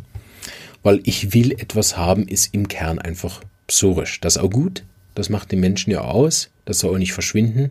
Weil 0.83 1.01
ich 1.05 1.35
will 1.35 1.53
etwas 1.53 1.97
haben, 1.97 2.27
ist 2.27 2.55
im 2.55 2.69
Kern 2.69 2.99
einfach 2.99 3.43
psorisch. 3.67 4.21
Das 4.21 4.37
ist 4.37 4.43
auch 4.43 4.51
gut. 4.51 4.85
Das 5.15 5.29
macht 5.29 5.53
den 5.53 5.61
Menschen 5.61 5.91
ja 5.91 6.01
aus. 6.03 6.51
Das 6.65 6.79
soll 6.79 6.95
auch 6.95 6.99
nicht 6.99 7.13
verschwinden. 7.13 7.71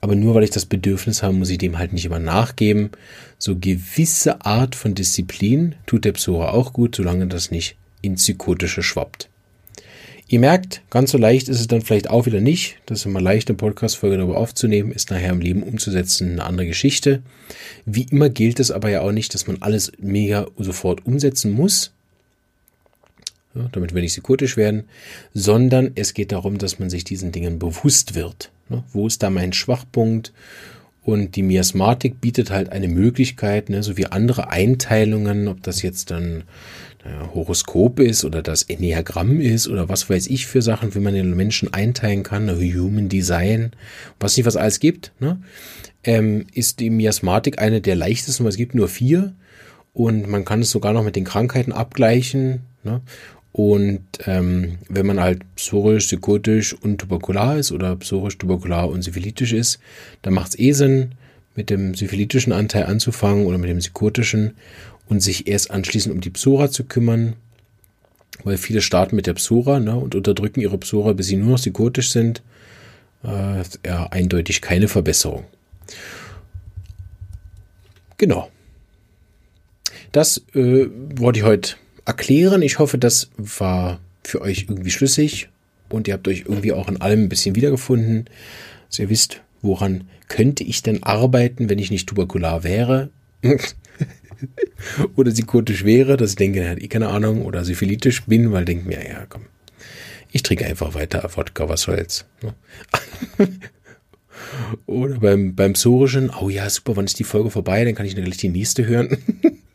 Aber 0.00 0.14
nur 0.14 0.34
weil 0.34 0.44
ich 0.44 0.50
das 0.50 0.64
Bedürfnis 0.64 1.22
habe, 1.22 1.34
muss 1.34 1.50
ich 1.50 1.58
dem 1.58 1.78
halt 1.78 1.92
nicht 1.92 2.06
immer 2.06 2.18
nachgeben. 2.18 2.90
So 3.38 3.56
gewisse 3.56 4.44
Art 4.44 4.74
von 4.74 4.94
Disziplin 4.94 5.74
tut 5.86 6.04
der 6.04 6.12
Psora 6.12 6.50
auch 6.50 6.72
gut, 6.72 6.96
solange 6.96 7.26
das 7.26 7.50
nicht 7.50 7.76
ins 8.00 8.22
Psychotische 8.22 8.82
schwappt. 8.82 9.28
Ihr 10.28 10.38
merkt, 10.38 10.82
ganz 10.90 11.10
so 11.10 11.18
leicht 11.18 11.48
ist 11.48 11.60
es 11.60 11.66
dann 11.66 11.82
vielleicht 11.82 12.08
auch 12.08 12.24
wieder 12.24 12.40
nicht. 12.40 12.76
Das 12.86 13.00
ist 13.00 13.06
immer 13.06 13.20
leicht, 13.20 13.48
eine 13.48 13.56
Podcast-Folge 13.56 14.16
darüber 14.16 14.38
aufzunehmen, 14.38 14.92
ist 14.92 15.10
nachher 15.10 15.30
im 15.30 15.40
Leben 15.40 15.62
umzusetzen, 15.62 16.30
eine 16.32 16.44
andere 16.44 16.68
Geschichte. 16.68 17.20
Wie 17.84 18.06
immer 18.10 18.30
gilt 18.30 18.60
es 18.60 18.70
aber 18.70 18.90
ja 18.90 19.00
auch 19.00 19.12
nicht, 19.12 19.34
dass 19.34 19.48
man 19.48 19.60
alles 19.60 19.92
mega 19.98 20.46
sofort 20.56 21.04
umsetzen 21.04 21.50
muss 21.52 21.92
damit 23.72 23.94
wir 23.94 24.02
nicht 24.02 24.12
psychotisch 24.12 24.56
werden, 24.56 24.84
sondern 25.34 25.92
es 25.94 26.14
geht 26.14 26.32
darum, 26.32 26.58
dass 26.58 26.78
man 26.78 26.90
sich 26.90 27.04
diesen 27.04 27.32
Dingen 27.32 27.58
bewusst 27.58 28.14
wird. 28.14 28.50
Ne? 28.70 28.84
Wo 28.92 29.06
ist 29.06 29.22
da 29.22 29.28
mein 29.28 29.52
Schwachpunkt? 29.52 30.32
Und 31.02 31.36
die 31.36 31.42
Miasmatik 31.42 32.20
bietet 32.20 32.50
halt 32.50 32.70
eine 32.72 32.88
Möglichkeit, 32.88 33.70
ne, 33.70 33.82
so 33.82 33.96
wie 33.96 34.06
andere 34.06 34.50
Einteilungen, 34.50 35.48
ob 35.48 35.62
das 35.62 35.80
jetzt 35.80 36.10
dann 36.10 36.44
naja, 37.02 37.30
Horoskop 37.34 38.00
ist 38.00 38.24
oder 38.24 38.42
das 38.42 38.64
Enneagramm 38.64 39.40
ist 39.40 39.66
oder 39.66 39.88
was 39.88 40.10
weiß 40.10 40.26
ich 40.26 40.46
für 40.46 40.60
Sachen, 40.60 40.94
wie 40.94 41.00
man 41.00 41.14
den 41.14 41.34
Menschen 41.34 41.72
einteilen 41.72 42.22
kann, 42.22 42.44
ne, 42.44 42.54
Human 42.54 43.08
Design, 43.08 43.72
was 44.20 44.36
nicht 44.36 44.44
was 44.44 44.56
alles 44.56 44.78
gibt, 44.78 45.12
ne, 45.20 45.40
ähm, 46.04 46.46
ist 46.52 46.80
die 46.80 46.90
Miasmatik 46.90 47.60
eine 47.60 47.80
der 47.80 47.96
leichtesten, 47.96 48.44
weil 48.44 48.50
es 48.50 48.56
gibt 48.56 48.74
nur 48.74 48.88
vier 48.88 49.34
und 49.92 50.28
man 50.28 50.44
kann 50.44 50.60
es 50.60 50.70
sogar 50.70 50.92
noch 50.92 51.04
mit 51.04 51.16
den 51.16 51.24
Krankheiten 51.24 51.72
abgleichen. 51.72 52.60
Ne? 52.82 53.00
Und 53.52 54.04
ähm, 54.26 54.78
wenn 54.88 55.06
man 55.06 55.20
halt 55.20 55.42
psorisch, 55.56 56.06
psychotisch 56.06 56.72
und 56.74 56.98
tuberkular 56.98 57.58
ist 57.58 57.72
oder 57.72 57.96
psorisch, 57.96 58.38
tuberkular 58.38 58.88
und 58.88 59.02
syphilitisch 59.02 59.52
ist, 59.52 59.80
dann 60.22 60.34
macht 60.34 60.50
es 60.50 60.58
eh 60.58 60.72
Sinn, 60.72 61.12
mit 61.56 61.68
dem 61.68 61.94
syphilitischen 61.94 62.52
Anteil 62.52 62.86
anzufangen 62.86 63.46
oder 63.46 63.58
mit 63.58 63.68
dem 63.68 63.78
psychotischen 63.78 64.54
und 65.08 65.20
sich 65.20 65.48
erst 65.48 65.70
anschließend 65.72 66.14
um 66.14 66.20
die 66.20 66.30
Psora 66.30 66.70
zu 66.70 66.84
kümmern, 66.84 67.34
weil 68.44 68.56
viele 68.56 68.80
starten 68.80 69.16
mit 69.16 69.26
der 69.26 69.34
Psora 69.34 69.80
ne, 69.80 69.96
und 69.96 70.14
unterdrücken 70.14 70.60
ihre 70.60 70.78
Psora, 70.78 71.12
bis 71.12 71.26
sie 71.26 71.36
nur 71.36 71.50
noch 71.50 71.58
psychotisch 71.58 72.12
sind. 72.12 72.42
Äh, 73.24 73.64
ja, 73.84 74.06
eindeutig 74.10 74.60
keine 74.62 74.88
Verbesserung. 74.88 75.44
Genau. 78.16 78.48
Das 80.12 80.38
äh, 80.54 80.86
wollte 81.16 81.40
ich 81.40 81.44
heute 81.44 81.76
erklären. 82.04 82.62
Ich 82.62 82.78
hoffe, 82.78 82.98
das 82.98 83.30
war 83.36 84.00
für 84.24 84.40
euch 84.40 84.66
irgendwie 84.68 84.90
schlüssig 84.90 85.48
und 85.88 86.08
ihr 86.08 86.14
habt 86.14 86.28
euch 86.28 86.44
irgendwie 86.46 86.72
auch 86.72 86.88
in 86.88 87.00
allem 87.00 87.24
ein 87.24 87.28
bisschen 87.28 87.54
wiedergefunden. 87.54 88.28
Also 88.86 89.02
ihr 89.02 89.10
wisst, 89.10 89.42
woran 89.62 90.04
könnte 90.28 90.64
ich 90.64 90.82
denn 90.82 91.02
arbeiten, 91.02 91.68
wenn 91.68 91.78
ich 91.78 91.90
nicht 91.90 92.08
tuberkular 92.08 92.64
wäre? 92.64 93.10
oder 95.16 95.32
psychotisch 95.32 95.84
wäre, 95.84 96.16
dass 96.16 96.30
ich 96.30 96.36
denke, 96.36 96.68
hat 96.68 96.80
eh 96.80 96.88
keine 96.88 97.08
Ahnung, 97.08 97.42
oder 97.42 97.64
syphilitisch 97.64 98.24
bin, 98.24 98.52
weil 98.52 98.64
denke 98.64 98.88
mir, 98.88 99.06
ja, 99.06 99.26
komm, 99.28 99.42
ich 100.32 100.42
trinke 100.42 100.66
einfach 100.66 100.94
weiter 100.94 101.28
Wodka, 101.34 101.68
was 101.68 101.82
soll's. 101.82 102.24
Ne? 102.42 102.54
oder 104.86 105.18
beim, 105.18 105.54
beim 105.54 105.72
Psorischen, 105.74 106.30
oh 106.30 106.48
ja, 106.48 106.68
super, 106.70 106.96
wann 106.96 107.04
ist 107.04 107.18
die 107.18 107.24
Folge 107.24 107.50
vorbei, 107.50 107.84
dann 107.84 107.94
kann 107.94 108.06
ich 108.06 108.14
gleich 108.14 108.36
die 108.36 108.48
nächste 108.48 108.86
hören. 108.86 109.18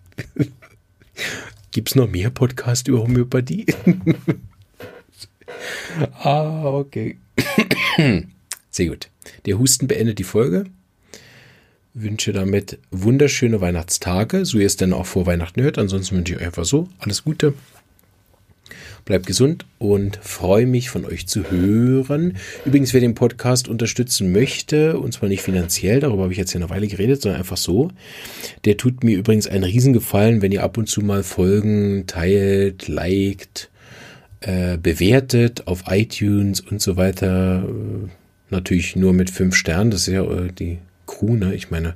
Gibt 1.75 1.89
es 1.89 1.95
noch 1.95 2.09
mehr 2.09 2.29
Podcasts 2.29 2.87
über 2.87 2.99
Homöopathie? 2.99 3.65
ah, 6.23 6.67
okay. 6.67 7.17
Sehr 8.71 8.87
gut. 8.87 9.09
Der 9.45 9.59
Husten 9.59 9.85
beendet 9.85 10.19
die 10.19 10.23
Folge. 10.23 10.67
Wünsche 11.93 12.31
damit 12.31 12.79
wunderschöne 12.91 13.59
Weihnachtstage, 13.59 14.45
so 14.45 14.57
ihr 14.57 14.67
es 14.67 14.77
denn 14.77 14.93
auch 14.93 15.05
vor 15.05 15.25
Weihnachten 15.25 15.63
hört. 15.63 15.77
Ansonsten 15.77 16.15
wünsche 16.15 16.35
ich 16.35 16.39
euch 16.39 16.45
einfach 16.45 16.63
so 16.63 16.87
alles 16.99 17.25
Gute. 17.25 17.53
Bleibt 19.05 19.27
gesund 19.27 19.67
und 19.77 20.17
freue 20.23 20.65
mich 20.65 20.89
von 20.89 21.05
euch 21.05 21.27
zu 21.27 21.51
hören. 21.51 22.37
Übrigens, 22.65 22.91
wer 22.91 23.01
den 23.01 23.13
Podcast 23.13 23.67
unterstützen 23.67 24.31
möchte, 24.31 24.99
und 24.99 25.13
zwar 25.13 25.29
nicht 25.29 25.43
finanziell, 25.43 25.99
darüber 25.99 26.23
habe 26.23 26.33
ich 26.33 26.39
jetzt 26.39 26.53
ja 26.53 26.59
eine 26.59 26.71
Weile 26.71 26.87
geredet, 26.87 27.21
sondern 27.21 27.39
einfach 27.39 27.57
so, 27.57 27.91
der 28.65 28.77
tut 28.77 29.03
mir 29.03 29.15
übrigens 29.15 29.45
einen 29.45 29.63
Riesengefallen, 29.63 30.41
wenn 30.41 30.51
ihr 30.51 30.63
ab 30.63 30.79
und 30.79 30.89
zu 30.89 31.01
mal 31.01 31.21
Folgen 31.21 32.05
teilt, 32.07 32.87
liked, 32.87 33.69
äh, 34.41 34.79
bewertet 34.79 35.67
auf 35.67 35.83
iTunes 35.87 36.61
und 36.61 36.81
so 36.81 36.97
weiter. 36.97 37.63
Natürlich 38.49 38.95
nur 38.95 39.13
mit 39.13 39.29
fünf 39.29 39.55
Sternen, 39.55 39.91
das 39.91 40.07
ist 40.07 40.13
ja 40.13 40.23
äh, 40.23 40.51
die 40.51 40.79
Crew, 41.05 41.35
ne? 41.35 41.53
Ich 41.53 41.69
meine, 41.69 41.93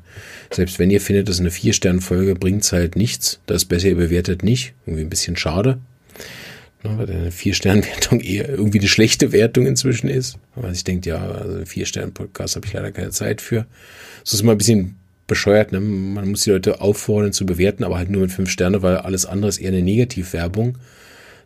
selbst 0.51 0.77
wenn 0.77 0.91
ihr 0.91 1.01
findet, 1.01 1.27
das 1.27 1.37
ist 1.37 1.41
eine 1.41 1.49
Vier-Sterne-Folge, 1.49 2.35
bringt 2.35 2.63
es 2.63 2.71
halt 2.71 2.95
nichts. 2.95 3.39
Das 3.47 3.63
ist 3.63 3.65
besser, 3.65 3.87
ihr 3.87 3.95
bewertet 3.95 4.43
nicht. 4.43 4.73
Irgendwie 4.85 5.05
ein 5.05 5.09
bisschen 5.09 5.35
schade. 5.35 5.79
Ne, 6.83 6.97
weil 6.97 7.09
eine 7.09 7.31
Vier-Sterne-Wertung 7.31 8.21
eher 8.21 8.47
irgendwie 8.47 8.79
eine 8.79 8.87
schlechte 8.87 9.31
Wertung 9.31 9.65
inzwischen 9.65 10.07
ist. 10.07 10.37
Weil 10.55 10.73
ich 10.73 10.83
denke, 10.83 11.09
ja, 11.09 11.17
also 11.17 11.65
Vier-Sterne-Podcast 11.65 12.55
habe 12.55 12.65
ich 12.65 12.73
leider 12.73 12.91
keine 12.91 13.09
Zeit 13.09 13.41
für. 13.41 13.65
Das 14.23 14.33
ist 14.33 14.41
immer 14.41 14.53
ein 14.53 14.57
bisschen 14.57 14.95
bescheuert. 15.27 15.71
Ne? 15.73 15.81
Man 15.81 16.29
muss 16.29 16.43
die 16.43 16.51
Leute 16.51 16.79
auffordern 16.79 17.33
zu 17.33 17.45
bewerten, 17.45 17.83
aber 17.83 17.97
halt 17.97 18.09
nur 18.09 18.21
mit 18.21 18.31
fünf 18.31 18.49
Sterne, 18.49 18.81
weil 18.81 18.97
alles 18.97 19.25
andere 19.25 19.49
ist 19.49 19.57
eher 19.57 19.69
eine 19.69 19.81
Negativwerbung. 19.81 20.77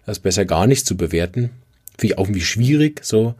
Das 0.05 0.17
ist 0.17 0.23
besser 0.23 0.45
gar 0.45 0.67
nicht 0.67 0.85
zu 0.85 0.95
bewerten. 0.97 1.49
Finde 1.97 2.13
ich 2.13 2.17
auch 2.17 2.25
irgendwie 2.25 2.41
schwierig, 2.41 3.01
so. 3.03 3.35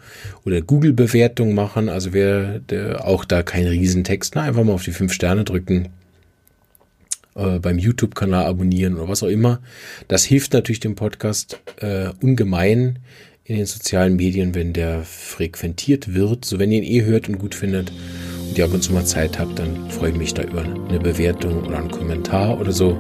Oder 0.46 0.62
Google-Bewertung 0.62 1.54
machen. 1.54 1.90
Also 1.90 2.14
wer 2.14 2.60
der 2.60 3.06
auch 3.06 3.26
da 3.26 3.44
kein 3.44 3.68
Riesentext, 3.68 4.36
ne? 4.36 4.42
einfach 4.42 4.64
mal 4.64 4.74
auf 4.74 4.84
die 4.84 4.92
fünf 4.92 5.14
Sterne 5.14 5.44
drücken 5.44 5.90
äh, 7.36 7.60
beim 7.60 7.80
YouTube-Kanal 7.80 8.46
abonnieren 8.46 8.96
oder 8.96 9.08
was 9.08 9.24
auch 9.24 9.28
immer. 9.28 9.60
Das 10.08 10.24
hilft 10.24 10.54
natürlich 10.54 10.80
dem 10.80 10.96
Podcast 10.96 11.60
äh, 11.78 12.10
ungemein 12.22 13.00
in 13.46 13.58
den 13.58 13.66
sozialen 13.66 14.16
Medien, 14.16 14.56
wenn 14.56 14.74
der 14.74 15.04
frequentiert 15.04 16.14
wird. 16.14 16.46
So 16.46 16.60
wenn 16.60 16.72
ihr 16.72 16.82
ihn 16.82 16.92
eh 16.92 17.06
hört 17.06 17.28
und 17.28 17.40
gut 17.40 17.56
findet 17.56 17.92
und 18.48 18.58
ihr 18.58 18.66
ab 18.66 18.74
und 18.74 18.84
zu 18.84 18.94
mal 18.94 19.06
Zeit 19.06 19.40
habt, 19.40 19.60
dann 19.60 19.90
freue 19.90 20.12
ich 20.12 20.18
mich 20.18 20.34
da 20.34 20.44
über 20.44 20.64
eine 20.64 21.00
Bewertung 21.00 21.64
oder 21.64 21.80
einen 21.80 21.92
Kommentar 21.92 22.60
oder 22.60 22.72
so. 22.72 22.98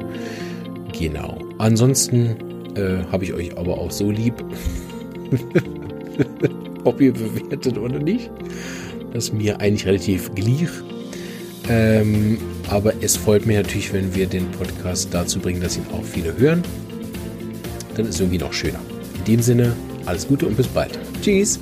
Genau. 0.97 1.39
Ansonsten 1.59 2.35
äh, 2.75 3.03
habe 3.11 3.23
ich 3.23 3.33
euch 3.33 3.57
aber 3.57 3.77
auch 3.77 3.91
so 3.91 4.11
lieb, 4.11 4.33
ob 6.83 6.99
ihr 6.99 7.13
bewertet 7.13 7.77
oder 7.77 7.99
nicht. 7.99 8.29
Das 9.13 9.25
ist 9.25 9.33
mir 9.33 9.59
eigentlich 9.61 9.85
relativ 9.85 10.33
gleich. 10.33 10.69
Ähm, 11.69 12.37
aber 12.69 12.93
es 13.01 13.15
freut 13.15 13.45
mich 13.45 13.55
natürlich, 13.55 13.93
wenn 13.93 14.13
wir 14.13 14.27
den 14.27 14.49
Podcast 14.51 15.09
dazu 15.11 15.39
bringen, 15.39 15.61
dass 15.61 15.77
ihn 15.77 15.85
auch 15.93 16.03
viele 16.03 16.37
hören. 16.37 16.63
Dann 17.95 18.05
ist 18.05 18.15
es 18.15 18.21
irgendwie 18.21 18.39
noch 18.39 18.53
schöner. 18.53 18.79
In 19.19 19.23
dem 19.25 19.41
Sinne, 19.41 19.75
alles 20.05 20.27
Gute 20.27 20.47
und 20.47 20.57
bis 20.57 20.67
bald. 20.67 20.99
Tschüss. 21.21 21.59